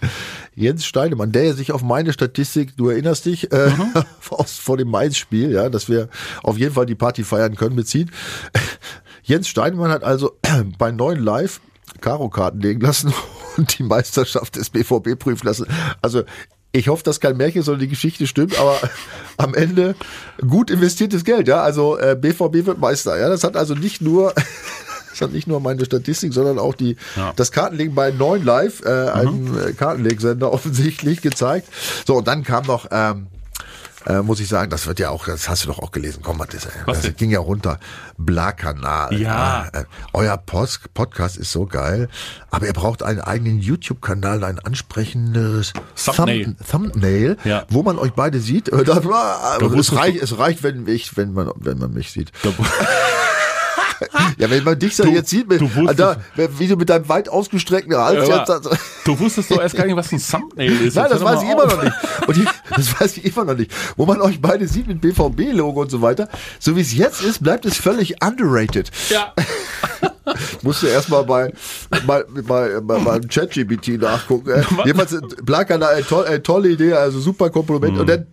Jens 0.55 0.85
Steinemann, 0.85 1.31
der 1.31 1.53
sich 1.53 1.71
auf 1.71 1.81
meine 1.81 2.13
Statistik, 2.13 2.77
du 2.77 2.89
erinnerst 2.89 3.25
dich, 3.25 3.51
äh, 3.51 3.69
mhm. 3.69 3.93
aus, 4.29 4.57
vor 4.57 4.77
dem 4.77 4.89
Mainz-Spiel, 4.89 5.51
ja, 5.51 5.69
dass 5.69 5.89
wir 5.89 6.09
auf 6.43 6.57
jeden 6.57 6.73
Fall 6.73 6.85
die 6.85 6.95
Party 6.95 7.23
feiern 7.23 7.55
können, 7.55 7.75
bezieht. 7.75 8.09
Jens 9.23 9.47
Steinemann 9.47 9.91
hat 9.91 10.03
also 10.03 10.37
bei 10.77 10.91
neuen 10.91 11.19
Live 11.19 11.59
Karo-Karten 12.01 12.59
legen 12.59 12.81
lassen 12.81 13.13
und 13.57 13.77
die 13.77 13.83
Meisterschaft 13.83 14.55
des 14.55 14.69
BVB 14.69 15.17
prüfen 15.17 15.47
lassen. 15.47 15.67
Also 16.01 16.23
ich 16.71 16.89
hoffe, 16.89 17.03
dass 17.03 17.19
kein 17.19 17.37
Märchen, 17.37 17.63
sondern 17.63 17.81
die 17.81 17.87
Geschichte 17.87 18.27
stimmt, 18.27 18.59
aber 18.59 18.77
am 19.37 19.53
Ende 19.53 19.95
gut 20.47 20.69
investiertes 20.69 21.23
Geld, 21.23 21.47
ja. 21.47 21.61
Also 21.61 21.97
äh, 21.97 22.15
BVB 22.19 22.65
wird 22.65 22.79
Meister, 22.79 23.17
ja. 23.17 23.29
Das 23.29 23.43
hat 23.43 23.55
also 23.55 23.73
nicht 23.73 24.01
nur 24.01 24.33
das 25.11 25.21
hat 25.21 25.31
nicht 25.31 25.47
nur 25.47 25.59
meine 25.59 25.83
Statistik, 25.85 26.33
sondern 26.33 26.59
auch 26.59 26.75
die 26.75 26.97
ja. 27.15 27.33
das 27.35 27.51
Kartenlegen 27.51 27.95
bei 27.95 28.11
9 28.11 28.43
Live, 28.43 28.81
äh, 28.85 29.05
mhm. 29.05 29.09
einem 29.09 29.77
Kartenlegsender 29.77 30.51
offensichtlich 30.51 31.21
gezeigt. 31.21 31.67
So, 32.05 32.17
und 32.17 32.27
dann 32.27 32.43
kam 32.43 32.65
noch 32.65 32.87
ähm, 32.91 33.27
äh, 34.07 34.21
muss 34.21 34.39
ich 34.39 34.47
sagen, 34.47 34.69
das 34.69 34.87
wird 34.87 34.99
ja 34.99 35.09
auch, 35.09 35.25
das 35.25 35.49
hast 35.49 35.63
du 35.63 35.67
doch 35.67 35.79
auch 35.79 35.91
gelesen, 35.91 36.21
komm, 36.23 36.37
das, 36.49 36.67
das 36.85 37.01
denn? 37.01 37.15
ging 37.15 37.29
ja 37.29 37.39
runter. 37.39 37.79
Bla-Kanal. 38.17 39.13
Ja. 39.19 39.67
Äh, 39.73 39.83
euer 40.13 40.37
Post, 40.37 40.93
Podcast 40.93 41.37
ist 41.37 41.51
so 41.51 41.65
geil, 41.65 42.07
aber 42.49 42.67
ihr 42.67 42.73
braucht 42.73 43.03
einen 43.03 43.19
eigenen 43.19 43.59
YouTube-Kanal, 43.59 44.43
ein 44.43 44.59
ansprechendes 44.59 45.73
Thumbnail, 45.95 46.55
Thumb 46.69 46.93
Thumbnail 46.93 47.37
ja. 47.43 47.65
wo 47.69 47.83
man 47.83 47.97
euch 47.99 48.13
beide 48.13 48.39
sieht. 48.39 48.69
Äh, 48.69 48.83
das, 48.83 48.97
es, 48.97 49.95
reicht, 49.95 50.21
es 50.21 50.37
reicht, 50.37 50.63
wenn 50.63 50.87
ich, 50.87 51.17
wenn 51.17 51.33
man, 51.33 51.51
wenn 51.55 51.77
man 51.77 51.93
mich 51.93 52.11
sieht. 52.11 52.31
ja, 54.37 54.49
wenn 54.49 54.63
man 54.63 54.77
dich 54.77 54.95
so 54.95 55.03
du, 55.03 55.11
jetzt 55.11 55.29
sieht, 55.29 55.47
mit, 55.47 55.61
Alter, 55.87 56.21
wie 56.35 56.67
du 56.67 56.75
mit 56.75 56.89
deinem 56.89 57.07
weit 57.09 57.29
ausgestreckten 57.29 57.95
Hals 57.95 58.27
ja, 58.27 58.45
jetzt, 58.47 58.69
Du 59.05 59.17
wusstest 59.19 59.51
doch 59.51 59.61
erst 59.61 59.75
gar 59.75 59.85
nicht, 59.85 59.95
was 59.95 60.11
ein 60.11 60.21
Thumbnail 60.21 60.81
ist. 60.81 60.95
Nein, 60.95 61.07
das 61.09 61.23
weiß 61.23 61.41
ich 61.41 61.47
auf. 61.47 61.53
immer 61.53 61.65
noch 61.67 61.83
nicht. 61.83 61.95
Und 62.27 62.37
ich, 62.37 62.49
das 62.75 62.99
weiß 62.99 63.17
ich 63.17 63.25
immer 63.25 63.45
noch 63.45 63.55
nicht. 63.55 63.71
Wo 63.95 64.05
man 64.05 64.21
euch 64.21 64.41
beide 64.41 64.67
sieht 64.67 64.87
mit 64.87 65.01
BVB-Logo 65.01 65.81
und 65.81 65.91
so 65.91 66.01
weiter. 66.01 66.27
So 66.59 66.75
wie 66.75 66.81
es 66.81 66.93
jetzt 66.93 67.21
ist, 67.21 67.43
bleibt 67.43 67.65
es 67.65 67.77
völlig 67.77 68.21
underrated. 68.23 68.91
Ja. 69.09 69.33
Musste 70.61 70.87
erstmal 70.87 71.23
bei, 71.23 71.53
bei, 72.05 72.23
bei, 72.47 72.79
bei, 72.81 72.99
bei 72.99 73.19
ChatGPT 73.19 73.99
nachgucken. 73.99 74.49
Äh, 74.49 74.63
jedenfalls, 74.85 75.17
Blanka, 75.43 75.75
äh, 75.75 76.01
toll, 76.03 76.25
äh, 76.25 76.39
tolle 76.39 76.69
Idee, 76.69 76.93
also 76.93 77.19
super 77.19 77.49
Kompliment. 77.49 77.95
Mhm. 77.95 77.99
Und 78.01 78.09
dann 78.09 78.27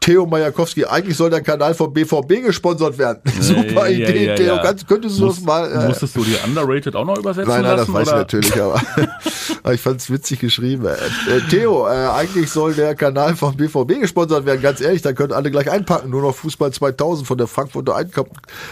Theo 0.00 0.26
Majakowski, 0.26 0.84
eigentlich 0.84 1.16
soll 1.16 1.30
der 1.30 1.42
Kanal 1.42 1.74
vom 1.74 1.92
BVB 1.92 2.44
gesponsert 2.44 2.98
werden. 2.98 3.20
super 3.40 3.88
ja, 3.88 4.08
Idee, 4.08 4.26
ja, 4.26 4.34
Theo. 4.34 4.58
Kannst, 4.62 4.88
könntest 4.88 5.18
du 5.18 5.26
Muss, 5.26 5.36
das 5.36 5.44
mal. 5.44 5.70
Äh, 5.70 5.86
musstest 5.86 6.16
du 6.16 6.24
die 6.24 6.36
Underrated 6.44 6.96
auch 6.96 7.04
noch 7.04 7.18
übersetzen? 7.18 7.48
Nein, 7.48 7.62
nein, 7.62 7.76
lassen, 7.76 7.92
das 7.92 8.06
weiß 8.06 8.08
ich 8.08 8.14
natürlich, 8.14 8.60
aber, 8.60 8.82
aber 9.62 9.74
ich 9.74 9.80
fand 9.80 10.00
es 10.00 10.10
witzig 10.10 10.40
geschrieben. 10.40 10.86
Äh, 10.86 11.40
Theo, 11.50 11.86
äh, 11.86 11.90
eigentlich 11.90 12.50
soll 12.50 12.74
der 12.74 12.94
Kanal 12.96 13.36
vom 13.36 13.56
BVB 13.56 14.00
gesponsert 14.00 14.44
werden, 14.44 14.60
ganz 14.60 14.80
ehrlich, 14.80 15.02
dann 15.02 15.14
können 15.14 15.32
alle 15.32 15.50
gleich 15.50 15.70
einpacken. 15.70 16.10
Nur 16.10 16.22
noch 16.22 16.34
Fußball 16.34 16.72
2000 16.72 17.26
von 17.26 17.38
der 17.38 17.46
Frankfurter 17.46 17.94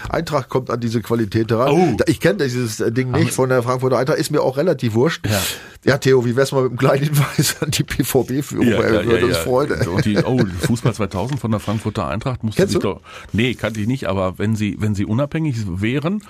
Eintracht 0.08 0.48
kommt 0.48 0.70
an 0.70 0.80
diese 0.80 1.00
Qualität 1.00 1.50
heran. 1.50 1.70
Oh. 1.70 1.96
Ich 2.06 2.18
kenne 2.18 2.38
dieses 2.60 2.92
Ding 2.94 3.10
nicht 3.10 3.32
von 3.32 3.48
der 3.48 3.62
Frankfurter 3.62 3.98
Eintracht, 3.98 4.18
ist 4.18 4.30
mir 4.30 4.42
auch 4.42 4.56
relativ 4.56 4.94
wurscht. 4.94 5.26
Ja. 5.28 5.40
Ja, 5.84 5.96
Theo, 5.96 6.26
wie 6.26 6.36
wär's 6.36 6.52
mal 6.52 6.62
mit 6.62 6.72
einem 6.72 6.78
kleinen 6.78 7.04
Hinweis 7.04 7.56
an 7.62 7.70
die 7.70 7.84
PVB-Führung? 7.84 8.66
Ja, 8.66 8.82
ja, 8.82 9.04
würde 9.04 9.18
ja, 9.20 9.26
uns 9.26 9.36
ja. 9.36 9.42
freuen. 9.42 9.88
Und 9.88 10.04
die, 10.04 10.18
oh, 10.18 10.38
Fußball 10.66 10.92
2000 10.92 11.40
von 11.40 11.50
der 11.50 11.60
Frankfurter 11.60 12.06
Eintracht 12.06 12.44
musste 12.44 12.60
Kennst 12.60 12.74
sich 12.74 12.82
du? 12.82 12.88
doch. 12.88 13.00
Nee, 13.32 13.54
kannte 13.54 13.80
ich 13.80 13.86
nicht, 13.86 14.06
aber 14.06 14.38
wenn 14.38 14.56
sie, 14.56 14.76
wenn 14.78 14.94
sie 14.94 15.06
unabhängig 15.06 15.56
wären, 15.66 16.22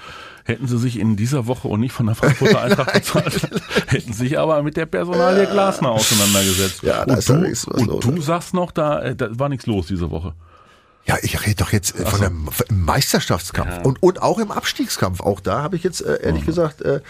hätten 0.45 0.68
sie 0.68 0.78
sich 0.78 1.01
in 1.01 1.16
dieser 1.16 1.49
Woche 1.49 1.66
und 1.66 1.81
nicht 1.81 1.93
von 1.93 2.07
der 2.07 2.14
Frankfurter 2.14 2.61
Eintracht 2.62 2.93
bezahlt, 2.93 3.51
hätten 3.89 4.12
sich 4.12 4.39
aber 4.39 4.62
mit 4.62 4.76
der 4.76 4.87
Personalie 4.87 5.47
Glasner 5.47 5.91
auseinandergesetzt. 5.91 6.85
Ja, 6.85 7.05
da 7.05 7.14
und 7.14 7.18
ist 7.18 7.28
du, 7.28 7.35
nichts 7.35 7.66
was 7.66 7.81
und 7.81 7.89
los. 7.89 8.05
du 8.05 8.20
sagst 8.20 8.55
noch, 8.55 8.70
da, 8.70 9.01
äh, 9.01 9.16
da 9.16 9.37
war 9.37 9.49
nichts 9.49 9.66
los 9.66 9.89
diese 9.89 10.11
Woche. 10.11 10.35
Ja, 11.11 11.17
ich 11.23 11.45
rede 11.45 11.57
doch 11.57 11.73
jetzt 11.73 11.99
äh, 11.99 12.07
von 12.07 12.23
im 12.23 12.85
Meisterschaftskampf 12.85 13.79
Ja. 13.79 13.83
und, 13.83 14.01
und 14.01 14.23
auch 14.23 14.39
im 14.39 14.53
Abstiegskampf. 14.53 15.19
Auch 15.21 15.41
da 15.41 15.61
habe 15.61 15.75
ich 15.75 15.83
jetzt 15.83 16.03
äh, 16.03 16.23
ehrlich 16.23 16.47
gesagt 16.47 16.83
äh, 16.83 17.01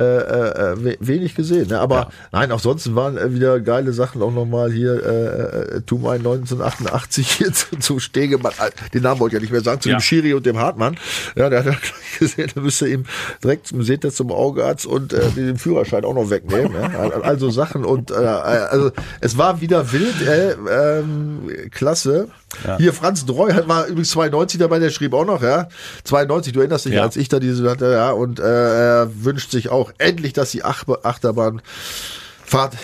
äh, 0.00 0.72
äh, 0.72 0.84
we- 0.84 0.96
wenig 1.00 1.34
gesehen. 1.34 1.68
Ne? 1.68 1.78
Aber 1.80 1.94
Ja. 1.96 2.08
nein, 2.32 2.52
auch 2.52 2.60
sonst 2.60 2.94
waren 2.94 3.16
äh, 3.18 3.32
wieder 3.34 3.60
geile 3.60 3.92
Sachen 3.92 4.22
auch 4.22 4.32
nochmal 4.32 4.72
hier. 4.72 5.02
Äh, 5.04 5.76
äh, 5.76 5.80
Tumai 5.82 6.16
1988 6.16 7.30
hier 7.38 7.52
zu, 7.52 7.76
zu 7.78 7.98
Stegemann. 8.00 8.52
Äh, 8.58 8.70
Den 8.92 9.02
Namen 9.02 9.20
wollte 9.20 9.36
ich 9.36 9.40
ja 9.40 9.42
nicht 9.42 9.52
mehr 9.52 9.60
sagen. 9.62 9.80
Zu 9.80 9.88
Ja. 9.90 9.96
dem 9.96 10.00
Schiri 10.00 10.34
und 10.34 10.46
dem 10.46 10.58
Hartmann. 10.58 10.96
Ja, 11.36 11.48
der 11.50 11.60
hat 11.60 11.66
ja 11.66 11.72
gleich 11.80 12.18
gesehen, 12.18 12.50
da 12.54 12.60
müsste 12.60 12.88
ihm 12.88 13.04
direkt 13.42 13.66
zum 13.68 13.82
seht 13.82 14.04
ihr 14.04 14.10
zum 14.12 14.30
Augenarzt 14.32 14.86
und 14.86 15.12
äh, 15.12 15.28
den 15.30 15.56
Führerschein 15.56 16.04
auch 16.04 16.14
noch 16.14 16.30
wegnehmen. 16.30 16.72
Ja? 16.74 17.10
Also 17.22 17.50
Sachen 17.50 17.84
und 17.84 18.10
äh, 18.10 18.14
also 18.14 18.90
es 19.20 19.36
war 19.38 19.60
wieder 19.60 19.92
wild. 19.92 20.20
Äh, 20.26 20.52
ähm, 21.00 21.48
klasse. 21.70 22.28
Ja. 22.66 22.76
Hier 22.78 22.92
Franz 22.92 23.24
Dreu 23.26 23.52
hat 23.52 23.68
war 23.68 23.86
übrigens 23.86 24.10
92 24.10 24.58
dabei, 24.58 24.78
der 24.80 24.90
schrieb 24.90 25.14
auch 25.14 25.24
noch, 25.24 25.42
ja. 25.42 25.68
92, 26.04 26.52
du 26.52 26.60
erinnerst 26.60 26.84
dich, 26.84 26.94
Ja. 26.94 27.02
als 27.02 27.16
ich 27.16 27.28
da 27.28 27.38
diese 27.38 27.68
hatte, 27.70 27.92
ja, 27.92 28.10
und 28.10 28.40
äh, 28.40 28.42
er 28.42 29.10
wünscht 29.24 29.50
sich 29.52 29.68
auch 29.68 29.89
endlich, 29.98 30.32
dass 30.32 30.50
die 30.50 30.62
Ach 30.64 30.84
Achterbahnfahrt 31.02 31.62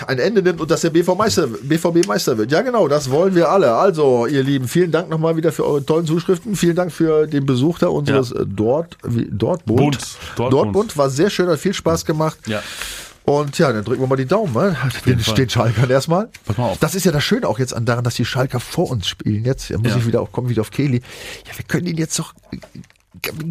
ein 0.08 0.18
Ende 0.18 0.42
nimmt 0.42 0.60
und 0.60 0.70
dass 0.70 0.80
der 0.82 0.90
BV 0.90 1.14
Meister, 1.14 1.46
BVB 1.46 2.06
Meister 2.06 2.38
wird. 2.38 2.52
Ja, 2.52 2.62
genau, 2.62 2.88
das 2.88 3.10
wollen 3.10 3.34
wir 3.34 3.48
alle. 3.50 3.74
Also, 3.74 4.26
ihr 4.26 4.42
Lieben, 4.42 4.68
vielen 4.68 4.90
Dank 4.92 5.08
nochmal 5.08 5.36
wieder 5.36 5.52
für 5.52 5.64
eure 5.64 5.84
tollen 5.84 6.06
Zuschriften. 6.06 6.56
Vielen 6.56 6.76
Dank 6.76 6.92
für 6.92 7.26
den 7.26 7.46
Besuch 7.46 7.78
da 7.78 7.88
unseres 7.88 8.30
Ja. 8.30 8.40
äh, 8.40 8.44
Dort, 8.46 8.96
wie, 9.04 9.28
Dortmund. 9.30 9.78
Bund. 9.78 9.98
Dortmund. 10.36 10.52
Dortmund 10.52 10.96
war 10.96 11.10
sehr 11.10 11.30
schön, 11.30 11.48
hat 11.48 11.58
viel 11.58 11.74
Spaß 11.74 12.04
gemacht. 12.04 12.38
Ja. 12.46 12.62
Und 13.24 13.58
ja, 13.58 13.72
dann 13.72 13.82
drücken 13.84 14.02
wir 14.02 14.06
mal 14.06 14.14
die 14.14 14.24
Daumen, 14.26 14.52
ne? 14.54 14.76
Den, 15.04 15.18
den 15.18 15.50
Schalkern 15.50 15.90
erstmal. 15.90 16.28
Pass 16.44 16.56
mal 16.58 16.66
auf. 16.66 16.78
Das 16.78 16.94
ist 16.94 17.04
ja 17.04 17.10
das 17.10 17.24
Schöne 17.24 17.48
auch 17.48 17.58
jetzt 17.58 17.74
an 17.74 17.84
daran, 17.84 18.04
dass 18.04 18.14
die 18.14 18.24
Schalker 18.24 18.60
vor 18.60 18.88
uns 18.88 19.08
spielen. 19.08 19.44
Jetzt 19.44 19.68
ja, 19.68 19.78
muss 19.78 19.88
Ja. 19.90 19.96
ich 19.96 20.06
wieder 20.06 20.20
auf, 20.22 20.30
kommen 20.30 20.48
wieder 20.48 20.60
auf 20.60 20.70
Kelly. 20.70 21.02
Ja, 21.44 21.58
wir 21.58 21.64
können 21.66 21.88
ihnen 21.88 21.98
jetzt 21.98 22.16
doch 22.20 22.34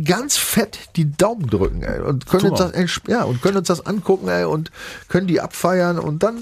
ganz 0.04 0.38
fett 0.38 0.80
die 0.96 1.12
Daumen 1.12 1.50
drücken, 1.50 1.84
ey, 1.84 2.00
und 2.02 2.26
können 2.28 2.52
uns 2.52 2.60
das, 2.60 3.02
ja, 3.08 3.24
und 3.24 3.42
können 3.42 3.58
uns 3.58 3.68
das 3.68 3.86
angucken, 3.86 4.28
ey, 4.28 4.46
und 4.46 4.72
können 5.08 5.28
die 5.28 5.42
abfeiern 5.42 6.00
und 6.00 6.24
dann 6.24 6.42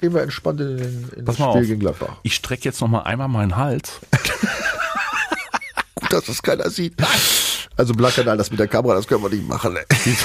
gehen 0.00 0.14
wir 0.14 0.22
entspannt 0.22 0.60
in, 0.60 0.78
in, 0.78 1.08
in 1.16 1.24
das 1.24 1.34
Spiel 1.36 1.46
auf. 1.46 1.60
gegen 1.60 1.80
Gladbach. 1.80 2.16
Ich 2.22 2.34
strecke 2.34 2.64
jetzt 2.64 2.80
noch 2.80 2.88
mal 2.88 3.02
einmal 3.02 3.28
meinen 3.28 3.56
Hals. 3.56 4.00
Gut, 6.00 6.12
dass 6.12 6.24
das 6.26 6.42
keiner 6.42 6.70
sieht. 6.70 6.94
Also 7.76 7.94
Blackanal, 7.94 8.36
das 8.36 8.50
mit 8.50 8.60
der 8.60 8.68
Kamera, 8.68 8.94
das 8.94 9.06
können 9.06 9.22
wir 9.22 9.30
nicht 9.30 9.46
machen, 9.46 9.76
ey. 9.76 10.16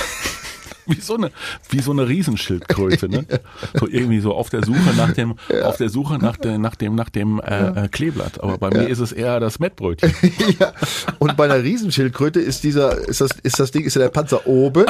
Wie 0.88 1.00
so 1.00 1.16
eine, 1.16 1.32
wie 1.70 1.80
so 1.80 1.92
eine 1.92 2.08
Riesenschildkröte, 2.08 3.08
ne? 3.08 3.26
So 3.74 3.88
irgendwie 3.88 4.20
so 4.20 4.34
auf 4.34 4.50
der 4.50 4.64
Suche 4.66 4.96
nach 4.98 5.14
dem, 5.14 5.36
auf 5.64 5.78
der 5.78 5.90
Suche 5.90 6.18
nach, 6.18 6.38
der, 6.38 6.58
nach 6.58 6.76
dem, 6.76 6.96
nach 6.96 7.10
dem 7.10 7.40
äh, 7.40 7.86
äh, 7.86 7.88
Kleeblatt. 7.88 8.42
Aber 8.44 8.58
bei 8.58 8.70
mir 8.70 8.88
ist 8.88 9.00
es 9.00 9.12
eher 9.12 9.40
das 9.40 9.60
Mettbrötchen. 9.60 10.14
ja. 10.60 10.74
Und 11.20 11.38
bei 11.38 11.46
einer 11.46 11.64
Riesenschildkröte 11.64 12.40
ist 12.40 12.64
dieser, 12.64 12.98
ist 13.08 13.22
das, 13.22 13.32
ist 13.44 13.60
das 13.60 13.72
Ding, 13.72 13.84
ist 13.84 13.96
ja 13.96 14.02
der 14.02 14.10
Panzer 14.10 14.48
oben. 14.48 14.86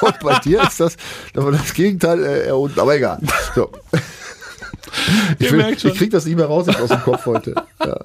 Und 0.00 0.20
bei 0.20 0.38
dir 0.40 0.62
ist 0.62 0.80
das, 0.80 0.96
das 1.32 1.74
Gegenteil 1.74 2.46
äh, 2.46 2.52
unten. 2.52 2.78
Aber 2.78 2.94
egal. 2.94 3.20
So. 3.54 3.70
Ich, 5.38 5.52
will, 5.52 5.64
ich 5.70 5.94
krieg 5.94 6.10
das 6.10 6.26
nicht 6.26 6.36
mehr 6.36 6.46
raus 6.46 6.68
aus 6.68 6.88
dem 6.88 7.00
Kopf 7.00 7.26
heute. 7.26 7.54
Ja. 7.82 7.96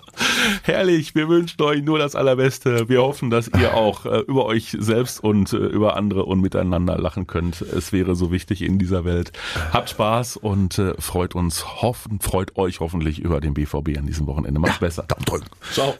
Herrlich, 0.63 1.15
wir 1.15 1.27
wünschen 1.27 1.61
euch 1.61 1.83
nur 1.83 1.99
das 1.99 2.15
Allerbeste. 2.15 2.87
Wir 2.87 3.01
hoffen, 3.01 3.29
dass 3.29 3.49
ihr 3.49 3.73
auch 3.73 4.05
äh, 4.05 4.19
über 4.19 4.45
euch 4.45 4.73
selbst 4.79 5.21
und 5.21 5.51
äh, 5.51 5.57
über 5.57 5.97
andere 5.97 6.23
und 6.23 6.39
miteinander 6.39 6.97
lachen 6.97 7.27
könnt. 7.27 7.59
Es 7.59 7.91
wäre 7.91 8.15
so 8.15 8.31
wichtig 8.31 8.61
in 8.61 8.79
dieser 8.79 9.03
Welt. 9.03 9.33
Habt 9.73 9.89
Spaß 9.89 10.37
und 10.37 10.79
äh, 10.79 10.93
freut 10.97 11.35
uns, 11.35 11.81
hoffen, 11.81 12.21
freut 12.21 12.55
euch 12.55 12.79
hoffentlich 12.79 13.19
über 13.19 13.41
den 13.41 13.53
BVB 13.53 13.97
an 13.97 14.07
diesem 14.07 14.27
Wochenende. 14.27 14.61
Macht's 14.61 14.79
besser. 14.79 15.03
Daumen 15.03 15.25
drücken. 15.25 15.47
Ciao. 15.73 15.95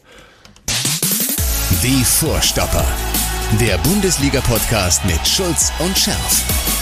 Die 1.83 2.03
Vorstopper. 2.05 2.85
Der 3.59 3.77
Bundesliga-Podcast 3.79 5.03
mit 5.05 5.27
Schulz 5.27 5.73
und 5.79 5.97
Scherf. 5.97 6.74